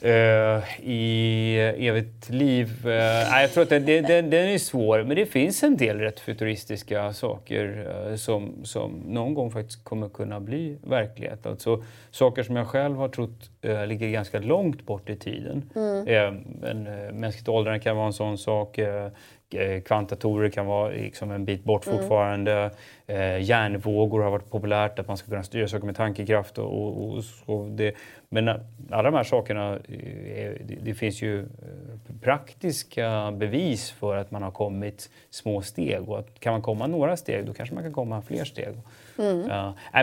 Uh, 0.04 0.88
I 0.90 1.56
evigt 1.78 2.30
liv? 2.30 2.66
Uh, 2.84 2.92
nej, 3.30 3.42
jag 3.42 3.52
tror 3.52 3.62
att 3.62 3.68
den, 3.68 3.84
den, 3.84 4.30
den, 4.30 4.48
är 4.48 4.58
svår, 4.58 5.02
men 5.02 5.16
det 5.16 5.26
finns 5.26 5.62
en 5.62 5.76
del 5.76 5.98
rätt 5.98 6.20
futuristiska 6.20 7.12
saker 7.12 7.88
uh, 8.08 8.16
som, 8.16 8.64
som 8.64 8.92
någon 8.92 9.34
gång 9.34 9.50
faktiskt 9.50 9.84
kommer 9.84 10.08
kunna 10.08 10.40
bli 10.40 10.78
verklighet. 10.82 11.46
Alltså 11.46 11.84
saker 12.10 12.42
som 12.42 12.56
jag 12.56 12.68
själv 12.68 12.96
har 12.96 13.08
trott 13.08 13.50
ligger 13.86 14.08
ganska 14.08 14.38
långt 14.38 14.86
bort 14.86 15.10
i 15.10 15.16
tiden. 15.16 15.70
Mm. 15.76 17.20
mänskligt 17.20 17.48
åldrande 17.48 17.80
kan 17.80 17.96
vara 17.96 18.06
en 18.06 18.12
sån 18.12 18.38
sak. 18.38 18.78
Eh, 19.54 19.82
kvantdatorer 19.82 20.48
kan 20.50 20.66
vara 20.66 20.90
liksom 20.90 21.30
en 21.30 21.44
bit 21.44 21.64
bort 21.64 21.86
mm. 21.86 21.98
fortfarande. 21.98 22.70
Eh, 23.06 23.42
järnvågor 23.42 24.20
har 24.20 24.30
varit 24.30 24.50
populärt, 24.50 24.98
att 24.98 25.08
man 25.08 25.16
ska 25.16 25.28
kunna 25.28 25.42
styra 25.42 25.68
saker 25.68 25.86
med 25.86 25.96
tankekraft. 25.96 26.58
Och, 26.58 27.04
och, 27.04 27.24
och 27.46 27.66
det. 27.70 27.94
Men 28.28 28.48
alla 28.90 29.10
de 29.10 29.14
här 29.14 29.24
sakerna, 29.24 29.74
eh, 29.74 30.52
det, 30.82 30.94
finns 30.94 31.22
ju 31.22 31.40
eh, 31.40 31.46
praktiska 32.22 33.32
bevis 33.32 33.90
för 33.90 34.16
att 34.16 34.30
man 34.30 34.42
har 34.42 34.50
kommit 34.50 35.10
små 35.30 35.62
steg. 35.62 36.08
Och 36.08 36.18
att 36.18 36.40
kan 36.40 36.52
man 36.52 36.62
komma 36.62 36.86
några 36.86 37.16
steg, 37.16 37.46
då 37.46 37.52
kanske 37.52 37.74
man 37.74 37.84
kan 37.84 37.92
komma 37.92 38.22
fler 38.22 38.44
steg. 38.44 38.74
Mm. 39.18 39.50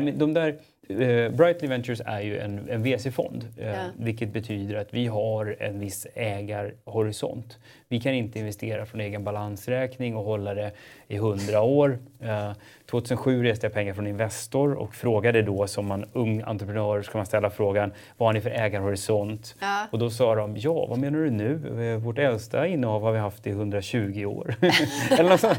Uh, 0.08 0.18
de 0.18 0.34
där, 0.34 0.56
Uh, 0.90 1.30
Brightly 1.30 1.68
Ventures 1.68 2.02
är 2.06 2.22
ju 2.22 2.40
en, 2.40 2.70
en 2.70 2.84
VC-fond, 2.84 3.48
uh, 3.60 3.66
ja. 3.66 3.86
vilket 3.98 4.34
betyder 4.34 4.76
att 4.76 4.94
vi 4.94 5.08
har 5.08 5.56
en 5.60 5.80
viss 5.80 6.08
ägarhorisont. 6.16 7.58
Vi 7.88 8.00
kan 8.00 8.14
inte 8.14 8.40
investera 8.40 8.86
från 8.86 9.02
egen 9.02 9.24
balansräkning 9.24 10.16
och 10.16 10.24
hålla 10.24 10.54
det 10.54 10.72
i 11.08 11.18
hundra 11.18 11.62
år. 11.62 12.00
Uh, 12.24 12.52
2007 12.92 13.44
reste 13.44 13.66
jag 13.66 13.74
pengar 13.74 13.94
från 13.94 14.08
Investor 14.08 14.74
och 14.74 14.96
frågade 14.96 15.42
då 15.42 15.68
som 15.68 15.86
man 15.86 16.06
ung 16.14 16.42
entreprenör 16.46 17.02
ska 17.02 17.18
man 17.18 17.26
ställa 17.26 17.50
frågan 17.50 17.92
vad 18.18 18.28
har 18.28 18.34
ni 18.34 18.42
för 18.42 18.50
ägarhorisont? 18.50 19.56
Ja. 19.60 19.88
Och 19.92 20.00
då 20.00 20.10
sa 20.10 20.36
de 20.36 20.58
ja, 20.58 20.86
vad 20.86 21.00
menar 21.00 21.20
du 21.20 21.30
nu? 21.30 21.82
Eh, 21.94 21.98
vårt 21.98 22.18
äldsta 22.18 22.68
innehav 22.68 23.02
har 23.02 23.12
vi 23.12 23.20
haft 23.20 23.48
i 23.48 23.50
120 23.50 24.26
år. 24.26 24.56
Eller 25.20 25.38
så, 25.38 25.50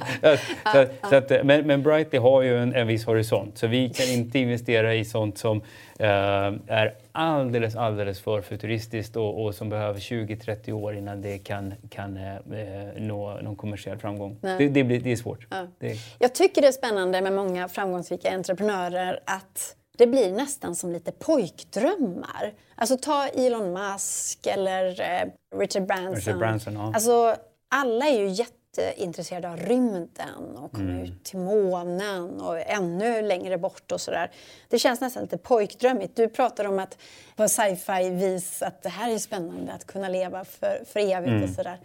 så, 0.73 0.87
så 1.09 1.17
att, 1.17 1.47
men, 1.47 1.67
men 1.67 1.83
Brightly 1.83 2.19
har 2.19 2.43
ju 2.43 2.59
en, 2.59 2.75
en 2.75 2.87
viss 2.87 3.07
horisont 3.07 3.59
så 3.59 3.67
vi 3.67 3.89
kan 3.89 4.07
inte 4.07 4.39
investera 4.39 4.95
i 4.95 5.05
sånt 5.05 5.18
som 5.35 5.57
uh, 5.57 6.07
är 6.67 6.95
alldeles, 7.13 7.77
alldeles 7.77 8.21
för 8.21 8.43
futuristiskt 8.43 9.17
och, 9.17 9.45
och 9.45 9.55
som 9.55 9.69
behöver 9.69 10.01
20-30 10.01 10.73
år 10.73 10.97
innan 10.97 11.23
det 11.23 11.39
kan, 11.39 11.75
kan 11.91 12.17
uh, 12.17 12.37
nå 12.97 13.39
någon 13.43 13.57
kommersiell 13.57 13.99
framgång. 13.99 14.39
Det, 14.41 14.69
det, 14.69 14.85
blir, 14.85 15.01
det 15.01 15.13
är 15.13 15.17
svårt. 15.17 15.47
Ja. 15.51 15.67
Det... 15.79 15.97
Jag 16.19 16.35
tycker 16.35 16.63
det 16.63 16.69
är 16.69 16.73
spännande 16.73 17.21
med 17.21 17.33
många 17.33 17.69
framgångsrika 17.69 18.31
entreprenörer 18.31 19.21
att 19.25 19.77
det 19.99 20.07
blir 20.07 20.33
nästan 20.33 20.77
som 20.77 20.93
lite 20.93 21.13
pojkdrömmar. 21.13 22.53
Alltså 22.75 22.97
ta 22.97 23.27
Elon 23.27 23.73
Musk 23.73 24.47
eller 24.47 25.01
eh, 25.01 25.59
Richard 25.59 25.87
Branson. 25.87 26.15
Richard 26.15 26.39
Branson 26.39 26.75
ja. 26.75 26.93
alltså, 26.95 27.37
alla 27.69 28.07
är 28.07 28.21
ju 28.21 28.29
jätteintresserade 28.77 29.51
av 29.51 29.57
rymden 29.57 30.57
och 30.57 30.73
komma 30.73 30.91
mm. 30.91 31.05
ut 31.05 31.25
till 31.25 31.39
månen 31.39 32.41
och 32.41 32.61
ännu 32.61 33.23
längre 33.23 33.59
bort 33.59 33.93
och 33.93 34.01
sådär. 34.01 34.31
Det 34.69 34.79
känns 34.79 35.01
nästan 35.01 35.23
lite 35.23 35.39
pojkdrömmigt. 35.39 36.17
Du 36.17 36.29
pratar 36.29 36.65
om 36.65 36.79
att 36.79 36.99
på 37.37 37.49
sci-fi 37.49 38.11
vis 38.11 38.63
att 38.63 38.83
det 38.83 38.89
här 38.89 39.15
är 39.15 39.19
spännande 39.19 39.73
att 39.73 39.87
kunna 39.87 40.09
leva 40.09 40.45
för, 40.45 40.83
för 40.87 41.01
evigt 41.01 41.29
mm. 41.29 41.43
och 41.43 41.51
sådär. 41.51 41.79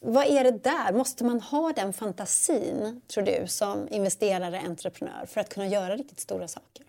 Vad 0.00 0.26
är 0.26 0.44
det 0.44 0.64
där? 0.64 0.92
Måste 0.92 1.24
man 1.24 1.40
ha 1.40 1.72
den 1.76 1.92
fantasin, 1.92 3.00
tror 3.14 3.24
du, 3.24 3.46
som 3.46 3.88
investerare, 3.90 4.60
entreprenör 4.60 5.26
för 5.26 5.40
att 5.40 5.54
kunna 5.54 5.66
göra 5.66 5.96
riktigt 5.96 6.20
stora 6.20 6.48
saker? 6.48 6.84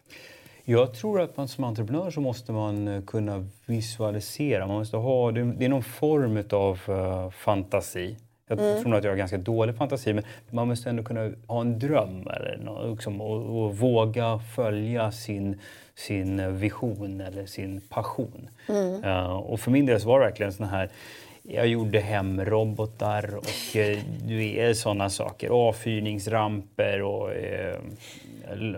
Jag 0.67 0.93
tror 0.93 1.21
att 1.21 1.37
man 1.37 1.47
som 1.47 1.63
entreprenör 1.63 2.11
så 2.11 2.21
måste 2.21 2.51
man 2.51 2.87
eh, 2.87 3.01
kunna 3.01 3.45
visualisera. 3.65 4.67
Man 4.67 4.77
måste 4.77 4.97
ha, 4.97 5.31
det 5.31 5.65
är 5.65 5.69
någon 5.69 5.83
form 5.83 6.43
av 6.51 6.79
uh, 6.89 7.29
fantasi. 7.29 8.17
Jag 8.47 8.59
mm. 8.59 8.81
tror 8.81 8.89
nog 8.89 8.97
att 8.97 9.03
jag 9.03 9.11
har 9.11 9.17
ganska 9.17 9.37
dålig 9.37 9.75
fantasi 9.75 10.13
men 10.13 10.23
man 10.49 10.67
måste 10.67 10.89
ändå 10.89 11.03
kunna 11.03 11.31
ha 11.47 11.61
en 11.61 11.79
dröm 11.79 12.27
eller 12.27 12.89
liksom, 12.91 13.21
och, 13.21 13.63
och, 13.63 13.77
våga 13.77 14.39
följa 14.55 15.11
sin, 15.11 15.59
sin 15.95 16.57
vision 16.57 17.21
eller 17.21 17.45
sin 17.45 17.81
passion. 17.81 18.49
Mm. 18.69 19.03
Uh, 19.03 19.35
och 19.35 19.59
för 19.59 19.71
min 19.71 19.85
del 19.85 20.01
så 20.01 20.07
var 20.07 20.19
det 20.19 20.25
verkligen 20.25 20.53
sån 20.53 20.67
här 20.67 20.89
jag 21.47 21.67
gjorde 21.67 21.99
hemrobotar 21.99 23.35
och 23.35 23.75
eh, 23.77 24.73
sådana 24.73 25.09
saker. 25.09 25.49
Avfyrningsramper 25.49 27.01
och 27.01 27.33
eh, 27.33 27.77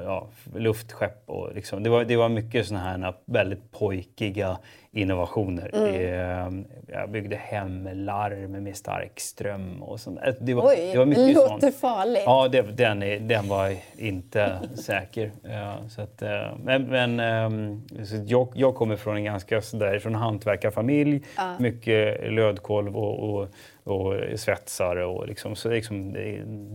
ja, 0.04 0.28
luftskepp. 0.56 1.24
Och 1.30 1.56
liksom. 1.56 1.84
det, 1.84 1.90
var, 1.90 2.06
det 2.06 2.16
var 2.16 2.30
mycket 2.30 2.68
sådana 2.68 2.86
här 2.86 3.14
väldigt 3.26 3.72
pojkiga 3.72 4.58
innovationer. 4.98 5.72
Mm. 5.74 6.66
Jag 6.88 7.10
byggde 7.10 7.36
hemlarm 7.36 8.64
med 8.64 8.76
stark 8.76 9.20
ström 9.20 9.84
och 9.84 10.00
sånt. 10.00 10.20
Det 10.40 10.54
var, 10.54 10.68
Oj, 10.68 10.90
det 10.92 10.98
var 10.98 11.06
mycket 11.06 11.36
låter 11.36 11.60
sånt. 11.60 11.76
farligt. 11.76 12.24
Ja, 12.26 12.48
det, 12.48 12.62
den, 12.62 13.04
är, 13.04 13.20
den 13.20 13.48
var 13.48 13.76
inte 13.98 14.60
säker. 14.76 15.32
Ja, 15.44 15.78
så 15.90 16.02
att, 16.02 16.22
eh, 16.22 16.58
men 16.64 16.84
men 16.84 17.20
ehm, 17.20 17.82
så 18.06 18.16
jag, 18.26 18.48
jag 18.56 18.76
kommer 18.76 18.96
från 18.96 19.16
en 19.18 19.24
ganska 19.24 19.62
sådär, 19.62 20.00
från 20.00 20.16
hantverkarfamilj. 20.16 21.24
Ja. 21.38 21.56
Mycket 21.60 22.34
lödkolv 22.34 22.98
och, 22.98 23.30
och 23.30 23.48
och 23.88 24.40
svetsare 24.40 25.06
och 25.06 25.28
liksom, 25.28 25.56
så 25.56 25.70
liksom, 25.70 26.14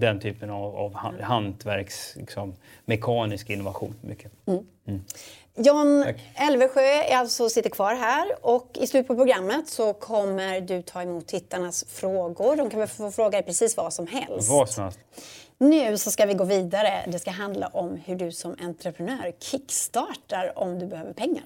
den 0.01 0.21
typen 0.21 0.51
av, 0.51 0.77
av 0.77 0.95
hantverks, 1.21 2.17
liksom, 2.17 2.55
mekanisk 2.85 3.51
innovation. 3.51 3.95
Mycket. 4.01 4.33
Mm. 4.47 4.61
Mm. 4.87 5.01
John 5.57 6.05
Elvesjö 6.35 6.81
är 6.81 7.17
alltså, 7.17 7.49
sitter 7.49 7.71
kvar 7.71 7.95
här 7.95 8.47
och 8.47 8.79
i 8.81 8.87
slutet 8.87 9.09
på 9.09 9.15
programmet 9.15 9.69
så 9.69 9.93
kommer 9.93 10.61
du 10.61 10.83
ta 10.83 11.03
emot 11.03 11.27
tittarnas 11.27 11.85
frågor. 11.89 12.57
De 12.57 12.71
kan 12.71 12.89
få 12.89 13.11
fråga 13.11 13.31
dig 13.31 13.43
precis 13.43 13.77
vad 13.77 13.93
som 13.93 14.07
helst. 14.07 14.51
Vad 14.51 14.69
som 14.69 14.85
helst. 14.85 14.99
Nu 15.59 15.99
så 15.99 16.11
ska 16.11 16.27
vi 16.27 16.35
gå 16.35 16.45
vidare. 16.45 17.05
Det 17.07 17.19
ska 17.19 17.31
handla 17.31 17.67
om 17.67 17.97
hur 18.05 18.17
du 18.17 18.33
som 18.33 18.57
entreprenör 18.61 19.33
kickstartar 19.39 20.59
om 20.59 20.79
du 20.79 20.87
behöver 20.87 21.13
pengar. 21.13 21.45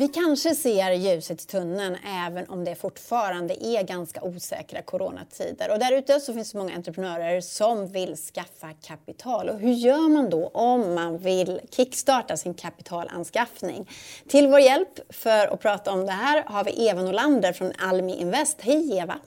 Vi 0.00 0.08
kanske 0.08 0.54
ser 0.54 0.92
ljuset 0.92 1.42
i 1.42 1.46
tunneln 1.46 1.96
även 2.26 2.48
om 2.48 2.64
det 2.64 2.74
fortfarande 2.74 3.66
är 3.66 3.82
ganska 3.82 4.22
osäkra 4.22 4.82
coronatider. 4.82 5.70
Och 5.70 5.78
där 5.78 5.92
ute 5.92 6.20
så 6.20 6.34
finns 6.34 6.52
det 6.52 6.58
många 6.58 6.74
entreprenörer 6.74 7.40
som 7.40 7.88
vill 7.88 8.16
skaffa 8.16 8.72
kapital. 8.82 9.48
Och 9.48 9.58
hur 9.58 9.72
gör 9.72 10.08
man 10.08 10.30
då 10.30 10.48
om 10.48 10.94
man 10.94 11.18
vill 11.18 11.60
kickstarta 11.70 12.36
sin 12.36 12.54
kapitalanskaffning? 12.54 13.88
Till 14.28 14.48
vår 14.48 14.60
hjälp 14.60 15.12
för 15.12 15.46
att 15.46 15.60
prata 15.60 15.92
om 15.92 16.06
det 16.06 16.12
här 16.12 16.44
har 16.46 16.64
vi 16.64 16.88
Eva 16.88 17.02
Nolander 17.02 17.52
från 17.52 17.72
Almi 17.78 18.16
Invest. 18.16 18.60
Hej 18.60 18.98
Eva! 18.98 19.18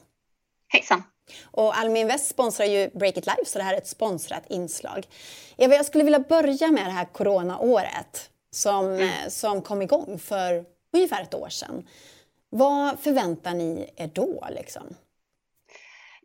Hejsan! 0.67 1.03
Och 1.43 1.77
Almi 1.77 1.99
Invest 1.99 2.29
sponsrar 2.29 2.65
ju 2.65 2.89
Break 2.93 3.17
It 3.17 3.25
Live 3.25 3.45
så 3.45 3.59
det 3.59 3.63
här 3.63 3.73
är 3.73 3.77
ett 3.77 3.87
sponsrat 3.87 4.43
inslag. 4.49 5.07
Eva, 5.57 5.75
jag 5.75 5.85
skulle 5.85 6.03
vilja 6.03 6.19
börja 6.19 6.71
med 6.71 6.85
det 6.85 6.91
här 6.91 7.05
coronaåret 7.05 8.29
som, 8.53 8.85
mm. 8.85 9.29
som 9.29 9.61
kom 9.61 9.81
igång 9.81 10.19
för 10.19 10.65
ungefär 10.93 11.23
ett 11.23 11.33
år 11.33 11.49
sedan. 11.49 11.87
Vad 12.49 12.99
förväntar 12.99 13.53
ni 13.53 13.89
er 13.95 14.11
då? 14.13 14.47
Liksom? 14.51 14.95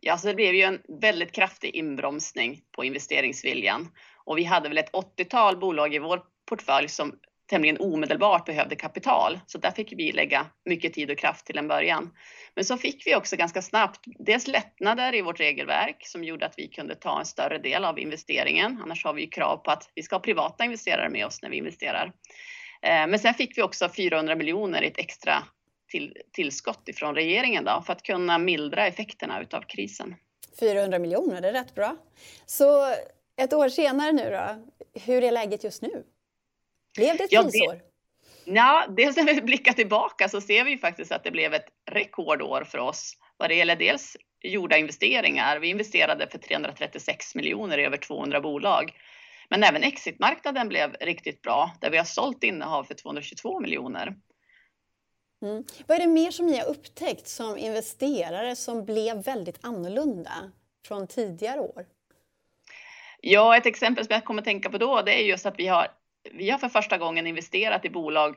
Ja, 0.01 0.17
så 0.17 0.27
det 0.27 0.33
blev 0.35 0.55
ju 0.55 0.61
en 0.61 0.81
väldigt 1.01 1.31
kraftig 1.31 1.75
inbromsning 1.75 2.61
på 2.71 2.83
investeringsviljan 2.83 3.87
och 4.25 4.37
vi 4.37 4.43
hade 4.43 4.69
väl 4.69 4.77
ett 4.77 4.91
80-tal 4.91 5.57
bolag 5.57 5.95
i 5.95 5.99
vår 5.99 6.23
portfölj 6.45 6.87
som 6.87 7.19
tämligen 7.49 7.77
omedelbart 7.79 8.45
behövde 8.45 8.75
kapital. 8.75 9.39
Så 9.45 9.57
där 9.57 9.71
fick 9.71 9.93
vi 9.93 10.11
lägga 10.11 10.45
mycket 10.65 10.93
tid 10.93 11.11
och 11.11 11.17
kraft 11.17 11.45
till 11.45 11.57
en 11.57 11.67
början. 11.67 12.09
Men 12.55 12.65
så 12.65 12.77
fick 12.77 13.07
vi 13.07 13.15
också 13.15 13.35
ganska 13.35 13.61
snabbt 13.61 13.99
dels 14.19 14.47
lättnader 14.47 15.15
i 15.15 15.21
vårt 15.21 15.39
regelverk 15.39 16.07
som 16.07 16.23
gjorde 16.23 16.45
att 16.45 16.53
vi 16.57 16.67
kunde 16.67 16.95
ta 16.95 17.19
en 17.19 17.25
större 17.25 17.57
del 17.57 17.85
av 17.85 17.99
investeringen. 17.99 18.79
Annars 18.83 19.05
har 19.05 19.13
vi 19.13 19.27
krav 19.27 19.57
på 19.57 19.71
att 19.71 19.91
vi 19.95 20.03
ska 20.03 20.15
ha 20.15 20.19
privata 20.19 20.65
investerare 20.65 21.09
med 21.09 21.25
oss 21.25 21.41
när 21.41 21.49
vi 21.49 21.57
investerar. 21.57 22.05
Eh, 22.81 23.07
men 23.07 23.19
sen 23.19 23.33
fick 23.33 23.57
vi 23.57 23.61
också 23.61 23.89
400 23.89 24.35
miljoner 24.35 24.81
i 24.81 24.87
ett 24.87 24.99
extra 24.99 25.43
till, 25.91 26.17
tillskott 26.31 26.89
ifrån 26.89 27.15
regeringen 27.15 27.63
då, 27.63 27.83
för 27.85 27.93
att 27.93 28.03
kunna 28.03 28.37
mildra 28.37 28.87
effekterna 28.87 29.41
utav 29.41 29.61
krisen. 29.61 30.15
400 30.59 30.99
miljoner, 30.99 31.41
det 31.41 31.47
är 31.47 31.53
rätt 31.53 31.75
bra. 31.75 31.97
Så 32.45 32.95
ett 33.37 33.53
år 33.53 33.69
senare 33.69 34.11
nu 34.11 34.29
då, 34.29 34.67
hur 35.01 35.23
är 35.23 35.31
läget 35.31 35.63
just 35.63 35.81
nu? 35.81 36.03
Blev 36.95 37.17
det 37.17 37.23
ett 37.23 37.31
ja, 37.31 37.43
krisår? 37.43 37.81
Ja, 38.45 38.85
dels 38.97 39.17
när 39.17 39.23
vi 39.23 39.41
blickar 39.41 39.73
tillbaka 39.73 40.29
så 40.29 40.41
ser 40.41 40.63
vi 40.63 40.77
faktiskt 40.77 41.11
att 41.11 41.23
det 41.23 41.31
blev 41.31 41.53
ett 41.53 41.67
rekordår 41.91 42.63
för 42.63 42.77
oss 42.77 43.13
vad 43.37 43.49
det 43.49 43.55
gäller 43.55 43.75
dels 43.75 44.17
gjorda 44.41 44.77
investeringar. 44.77 45.59
Vi 45.59 45.67
investerade 45.67 46.27
för 46.27 46.37
336 46.37 47.35
miljoner 47.35 47.77
i 47.77 47.85
över 47.85 47.97
200 47.97 48.41
bolag. 48.41 48.93
Men 49.49 49.63
även 49.63 49.83
exitmarknaden 49.83 50.67
blev 50.67 50.95
riktigt 50.99 51.41
bra 51.41 51.71
där 51.81 51.89
vi 51.89 51.97
har 51.97 52.05
sålt 52.05 52.43
innehav 52.43 52.83
för 52.83 52.93
222 52.93 53.59
miljoner. 53.59 54.15
Mm. 55.41 55.63
Vad 55.87 55.97
är 55.97 56.01
det 56.01 56.07
mer 56.07 56.31
som 56.31 56.45
ni 56.45 56.57
har 56.57 56.65
upptäckt 56.65 57.27
som 57.27 57.57
investerare 57.57 58.55
som 58.55 58.85
blev 58.85 59.23
väldigt 59.23 59.59
annorlunda 59.61 60.51
från 60.87 61.07
tidigare 61.07 61.59
år? 61.59 61.85
Ja, 63.21 63.57
ett 63.57 63.65
exempel 63.65 64.05
som 64.05 64.13
jag 64.13 64.25
kommer 64.25 64.41
att 64.41 64.45
tänka 64.45 64.69
på 64.69 64.77
då, 64.77 65.01
det 65.01 65.21
är 65.21 65.23
just 65.23 65.45
att 65.45 65.59
vi 65.59 65.67
har, 65.67 65.87
vi 66.33 66.49
har 66.49 66.57
för 66.57 66.69
första 66.69 66.97
gången 66.97 67.27
investerat 67.27 67.85
i 67.85 67.89
bolag 67.89 68.35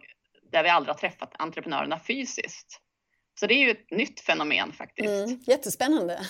där 0.52 0.62
vi 0.62 0.68
aldrig 0.68 0.94
har 0.94 0.98
träffat 0.98 1.35
entreprenörerna 1.38 2.00
fysiskt. 2.07 2.81
Så 3.40 3.46
det 3.46 3.55
är 3.55 3.59
ju 3.59 3.70
ett 3.70 3.90
nytt 3.90 4.20
fenomen 4.20 4.72
faktiskt. 4.72 5.09
Mm, 5.09 5.40
jättespännande. 5.46 6.20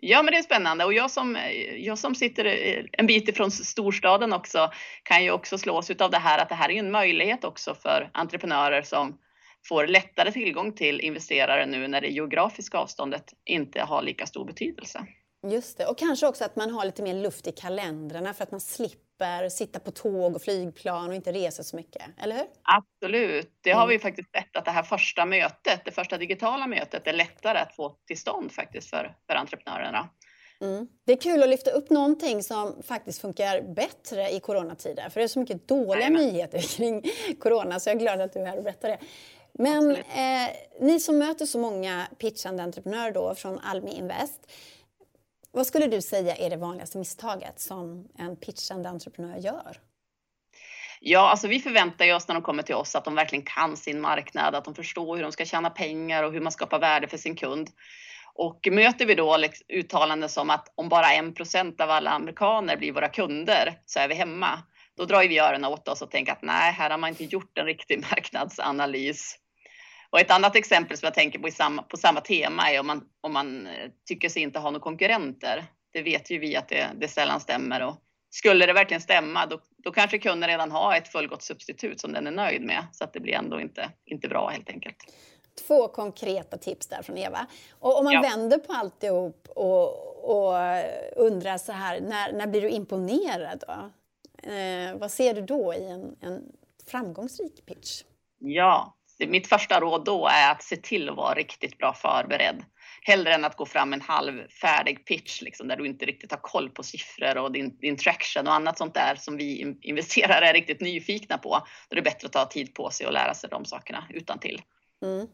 Ja, 0.00 0.22
men 0.22 0.32
det 0.32 0.38
är 0.38 0.42
spännande 0.42 0.84
och 0.84 0.92
jag 0.92 1.10
som, 1.10 1.38
jag 1.76 1.98
som 1.98 2.14
sitter 2.14 2.44
en 2.92 3.06
bit 3.06 3.28
ifrån 3.28 3.50
storstaden 3.50 4.32
också 4.32 4.72
kan 5.02 5.24
ju 5.24 5.30
också 5.30 5.58
slås 5.58 5.90
av 5.90 6.10
det 6.10 6.18
här 6.18 6.38
att 6.38 6.48
det 6.48 6.54
här 6.54 6.70
är 6.70 6.78
en 6.78 6.90
möjlighet 6.90 7.44
också 7.44 7.74
för 7.74 8.10
entreprenörer 8.14 8.82
som 8.82 9.18
får 9.68 9.86
lättare 9.86 10.32
tillgång 10.32 10.72
till 10.72 11.00
investerare 11.00 11.66
nu 11.66 11.88
när 11.88 12.00
det 12.00 12.08
geografiska 12.08 12.78
avståndet 12.78 13.34
inte 13.44 13.80
har 13.80 14.02
lika 14.02 14.26
stor 14.26 14.44
betydelse. 14.44 15.06
Just 15.50 15.78
det, 15.78 15.86
och 15.86 15.98
kanske 15.98 16.26
också 16.26 16.44
att 16.44 16.56
man 16.56 16.70
har 16.70 16.84
lite 16.84 17.02
mer 17.02 17.14
luft 17.14 17.46
i 17.46 17.52
kalendrarna 17.52 18.34
för 18.34 18.42
att 18.42 18.50
man 18.50 18.60
slipper 18.60 19.09
sitta 19.50 19.80
på 19.80 19.90
tåg 19.90 20.34
och 20.36 20.42
flygplan 20.42 21.08
och 21.08 21.14
inte 21.14 21.32
resa 21.32 21.62
så 21.62 21.76
mycket, 21.76 22.02
eller 22.18 22.34
hur? 22.34 22.46
Absolut, 22.62 23.50
det 23.60 23.70
har 23.70 23.82
mm. 23.82 23.88
vi 23.88 23.98
faktiskt 23.98 24.30
sett 24.30 24.56
att 24.56 24.64
det 24.64 24.70
här 24.70 24.82
första 24.82 25.26
mötet, 25.26 25.84
det 25.84 25.90
första 25.90 26.18
digitala 26.18 26.66
mötet 26.66 27.06
är 27.06 27.12
lättare 27.12 27.58
att 27.58 27.76
få 27.76 27.96
till 28.06 28.18
stånd 28.18 28.52
faktiskt 28.52 28.90
för, 28.90 29.16
för 29.26 29.34
entreprenörerna. 29.34 30.08
Mm. 30.60 30.88
Det 31.06 31.12
är 31.12 31.16
kul 31.16 31.42
att 31.42 31.48
lyfta 31.48 31.70
upp 31.70 31.90
någonting 31.90 32.42
som 32.42 32.82
faktiskt 32.82 33.20
funkar 33.20 33.74
bättre 33.74 34.30
i 34.30 34.40
coronatider, 34.40 35.08
för 35.08 35.20
det 35.20 35.24
är 35.24 35.28
så 35.28 35.38
mycket 35.38 35.68
dåliga 35.68 36.08
Nej, 36.08 36.26
nyheter 36.26 36.58
kring 36.76 37.02
corona, 37.38 37.80
så 37.80 37.90
jag 37.90 37.96
är 37.96 38.00
glad 38.00 38.20
att 38.20 38.32
du 38.32 38.40
är 38.40 38.46
här 38.46 38.56
och 38.56 38.64
berättar 38.64 38.88
det. 38.88 38.98
Men 39.52 39.90
eh, 39.90 40.50
ni 40.80 41.00
som 41.00 41.18
möter 41.18 41.46
så 41.46 41.58
många 41.58 42.06
pitchande 42.18 42.62
entreprenörer 42.62 43.12
då 43.12 43.34
från 43.34 43.58
Almi 43.58 43.90
Invest, 43.90 44.52
vad 45.52 45.66
skulle 45.66 45.86
du 45.86 46.02
säga 46.02 46.36
är 46.36 46.50
det 46.50 46.56
vanligaste 46.56 46.98
misstaget 46.98 47.60
som 47.60 48.08
en 48.18 48.36
pitchande 48.36 48.88
entreprenör 48.88 49.36
gör? 49.36 49.76
Ja, 51.00 51.30
alltså 51.30 51.48
vi 51.48 51.60
förväntar 51.60 52.14
oss 52.14 52.28
när 52.28 52.34
de 52.34 52.42
kommer 52.42 52.62
till 52.62 52.74
oss 52.74 52.94
att 52.94 53.04
de 53.04 53.14
verkligen 53.14 53.44
kan 53.44 53.76
sin 53.76 54.00
marknad, 54.00 54.54
att 54.54 54.64
de 54.64 54.74
förstår 54.74 55.16
hur 55.16 55.22
de 55.22 55.32
ska 55.32 55.44
tjäna 55.44 55.70
pengar 55.70 56.22
och 56.22 56.32
hur 56.32 56.40
man 56.40 56.52
skapar 56.52 56.78
värde 56.78 57.08
för 57.08 57.16
sin 57.16 57.36
kund. 57.36 57.70
Och 58.34 58.68
möter 58.70 59.06
vi 59.06 59.14
då 59.14 59.36
liksom 59.36 59.66
uttalanden 59.68 60.28
som 60.28 60.50
att 60.50 60.72
om 60.74 60.88
bara 60.88 61.12
en 61.12 61.34
procent 61.34 61.80
av 61.80 61.90
alla 61.90 62.10
amerikaner 62.10 62.76
blir 62.76 62.92
våra 62.92 63.08
kunder 63.08 63.78
så 63.86 64.00
är 64.00 64.08
vi 64.08 64.14
hemma. 64.14 64.62
Då 64.96 65.04
drar 65.04 65.28
vi 65.28 65.38
öronen 65.38 65.64
åt 65.64 65.88
oss 65.88 66.02
och 66.02 66.10
tänker 66.10 66.32
att 66.32 66.42
nej, 66.42 66.72
här 66.72 66.90
har 66.90 66.98
man 66.98 67.10
inte 67.10 67.24
gjort 67.24 67.58
en 67.58 67.66
riktig 67.66 67.98
marknadsanalys. 68.10 69.36
Och 70.10 70.20
ett 70.20 70.30
annat 70.30 70.56
exempel 70.56 70.96
som 70.96 71.06
jag 71.06 71.14
tänker 71.14 71.38
på 71.38 71.50
samma, 71.50 71.82
på 71.82 71.96
samma 71.96 72.20
tema 72.20 72.70
är 72.70 72.80
om 72.80 72.86
man, 72.86 73.04
om 73.20 73.32
man 73.32 73.66
eh, 73.66 73.90
tycker 74.08 74.28
sig 74.28 74.42
inte 74.42 74.58
ha 74.58 74.70
några 74.70 74.82
konkurrenter. 74.82 75.64
Det 75.92 76.02
vet 76.02 76.30
ju 76.30 76.38
vi 76.38 76.56
att 76.56 76.68
det, 76.68 76.90
det 77.00 77.08
sällan 77.08 77.40
stämmer 77.40 77.86
och 77.86 77.96
skulle 78.30 78.66
det 78.66 78.72
verkligen 78.72 79.00
stämma 79.00 79.46
då, 79.46 79.60
då 79.84 79.92
kanske 79.92 80.18
kunden 80.18 80.48
redan 80.48 80.70
har 80.70 80.96
ett 80.96 81.08
fullgott 81.08 81.42
substitut 81.42 82.00
som 82.00 82.12
den 82.12 82.26
är 82.26 82.30
nöjd 82.30 82.62
med 82.62 82.86
så 82.92 83.04
att 83.04 83.12
det 83.12 83.20
blir 83.20 83.34
ändå 83.34 83.60
inte, 83.60 83.90
inte 84.04 84.28
bra 84.28 84.48
helt 84.48 84.68
enkelt. 84.68 84.96
Två 85.66 85.88
konkreta 85.88 86.58
tips 86.58 86.86
där 86.86 87.02
från 87.02 87.18
Eva. 87.18 87.46
Och 87.78 87.98
om 87.98 88.04
man 88.04 88.12
ja. 88.12 88.20
vänder 88.20 88.58
på 88.58 88.72
alltihop 88.72 89.48
och, 89.48 90.20
och 90.30 90.54
undrar 91.16 91.58
så 91.58 91.72
här, 91.72 92.00
när, 92.00 92.32
när 92.32 92.46
blir 92.46 92.60
du 92.60 92.70
imponerad 92.70 93.64
då? 93.66 93.90
Eh, 94.50 94.96
vad 94.96 95.10
ser 95.10 95.34
du 95.34 95.42
då 95.42 95.74
i 95.74 95.86
en, 95.86 96.16
en 96.20 96.42
framgångsrik 96.86 97.66
pitch? 97.66 98.02
Ja, 98.38 98.96
mitt 99.26 99.46
första 99.46 99.80
råd 99.80 100.04
då 100.04 100.26
är 100.26 100.52
att 100.52 100.62
se 100.62 100.76
till 100.76 101.08
att 101.08 101.16
vara 101.16 101.34
riktigt 101.34 101.78
bra 101.78 101.94
förberedd. 101.94 102.64
Hellre 103.02 103.34
än 103.34 103.44
att 103.44 103.56
gå 103.56 103.66
fram 103.66 103.92
en 103.92 104.00
halvfärdig 104.00 105.06
pitch 105.06 105.42
liksom, 105.42 105.68
där 105.68 105.76
du 105.76 105.86
inte 105.86 106.06
riktigt 106.06 106.30
har 106.30 106.38
koll 106.38 106.70
på 106.70 106.82
siffror 106.82 107.38
och 107.38 107.52
din, 107.52 107.78
din 107.78 107.96
traction 107.96 108.46
och 108.46 108.54
annat 108.54 108.78
sånt 108.78 108.94
där 108.94 109.14
som 109.14 109.36
vi 109.36 109.76
investerare 109.80 110.48
är 110.48 110.52
riktigt 110.52 110.80
nyfikna 110.80 111.38
på. 111.38 111.66
Då 111.88 111.94
är 111.94 111.96
det 111.96 112.02
bättre 112.02 112.26
att 112.26 112.32
ta 112.32 112.44
tid 112.44 112.74
på 112.74 112.90
sig 112.90 113.06
och 113.06 113.12
lära 113.12 113.34
sig 113.34 113.50
de 113.50 113.64
sakerna 113.64 114.04
utan 114.10 114.38
till. 114.38 114.62
Mm. 115.02 115.26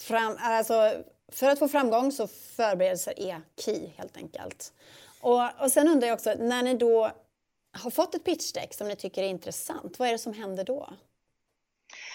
Fram, 0.00 0.36
alltså, 0.40 0.92
för 1.32 1.50
att 1.50 1.58
få 1.58 1.68
framgång 1.68 2.12
så 2.12 2.28
förberedelser 2.56 3.14
är 3.20 3.40
key 3.64 3.90
helt 3.96 4.16
enkelt. 4.16 4.72
Och, 5.20 5.60
och 5.62 5.72
sen 5.72 5.88
undrar 5.88 6.08
jag 6.08 6.14
också, 6.14 6.34
när 6.38 6.62
ni 6.62 6.74
då 6.74 7.10
har 7.72 7.90
fått 7.90 8.14
ett 8.14 8.24
pitchdeck 8.24 8.74
som 8.74 8.88
ni 8.88 8.96
tycker 8.96 9.22
är 9.22 9.28
intressant, 9.28 9.98
vad 9.98 10.08
är 10.08 10.12
det 10.12 10.18
som 10.18 10.34
händer 10.34 10.64
då? 10.64 10.90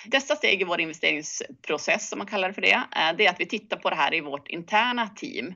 Nästa 0.06 0.36
steg 0.36 0.62
i 0.62 0.66
vår 0.66 0.82
investeringsprocess, 0.82 2.10
som 2.10 2.18
man 2.18 2.28
kallar 2.28 2.48
det 2.48 2.54
för 2.54 2.62
det, 2.62 2.74
eh, 2.74 3.16
det 3.18 3.26
är 3.26 3.30
att 3.30 3.40
vi 3.40 3.46
tittar 3.46 3.78
på 3.78 3.90
det 3.90 3.96
här 3.96 4.14
i 4.14 4.22
vårt 4.22 4.48
interna 4.48 5.08
team. 5.08 5.54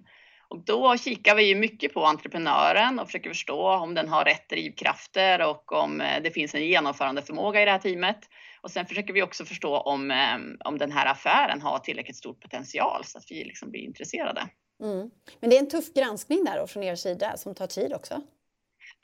Och 0.47 0.65
då 0.65 0.97
kikar 0.97 1.35
vi 1.35 1.55
mycket 1.55 1.93
på 1.93 2.05
entreprenören 2.05 2.99
och 2.99 3.05
försöker 3.05 3.29
förstå 3.29 3.69
om 3.69 3.93
den 3.93 4.09
har 4.09 4.25
rätt 4.25 4.49
drivkrafter 4.49 5.49
och 5.49 5.71
om 5.71 6.01
eh, 6.01 6.21
det 6.23 6.31
finns 6.31 6.55
en 6.55 6.65
genomförandeförmåga 6.65 7.61
i 7.61 7.65
det 7.65 7.71
här 7.71 7.79
teamet. 7.79 8.19
Och 8.61 8.71
sen 8.71 8.85
försöker 8.85 9.13
vi 9.13 9.23
också 9.23 9.45
förstå 9.45 9.77
om, 9.77 10.11
eh, 10.11 10.37
om 10.65 10.77
den 10.77 10.91
här 10.91 11.05
affären 11.05 11.61
har 11.61 11.79
tillräckligt 11.79 12.17
stor 12.17 12.33
potential 12.33 13.05
så 13.05 13.17
att 13.17 13.25
vi 13.29 13.43
liksom 13.43 13.71
blir 13.71 13.81
intresserade. 13.81 14.47
Mm. 14.83 15.09
Men 15.39 15.49
det 15.49 15.55
är 15.55 15.59
en 15.59 15.69
tuff 15.69 15.93
granskning 15.93 16.43
där 16.43 16.67
från 16.67 16.83
er 16.83 16.95
sida 16.95 17.37
som 17.37 17.55
tar 17.55 17.67
tid 17.67 17.93
också? 17.93 18.21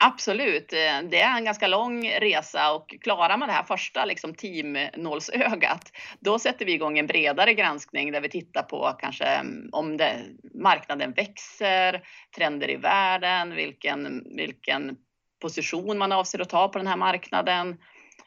Absolut, 0.04 0.72
eh, 0.72 1.02
det 1.10 1.20
är 1.20 1.36
en 1.36 1.44
ganska 1.44 1.66
lång 1.66 2.08
resa 2.08 2.72
och 2.72 2.94
klarar 3.00 3.36
man 3.36 3.48
det 3.48 3.54
här 3.54 3.62
första 3.62 4.04
liksom, 4.04 4.34
teamnålsögat, 4.34 5.92
då 6.20 6.38
sätter 6.38 6.66
vi 6.66 6.72
igång 6.72 6.98
en 6.98 7.06
bredare 7.06 7.54
granskning 7.54 8.12
där 8.12 8.20
vi 8.20 8.28
tittar 8.28 8.62
på 8.62 8.96
kanske 8.98 9.24
mm, 9.24 9.68
om 9.72 9.96
det, 9.96 10.16
marknaden 10.54 11.12
växer, 11.12 12.02
trender 12.36 12.70
i 12.70 12.76
världen, 12.76 13.54
vilken, 13.54 14.24
vilken 14.36 14.96
position 15.42 15.98
man 15.98 16.12
avser 16.12 16.40
att 16.40 16.48
ta 16.48 16.68
på 16.68 16.78
den 16.78 16.86
här 16.86 16.96
marknaden 16.96 17.76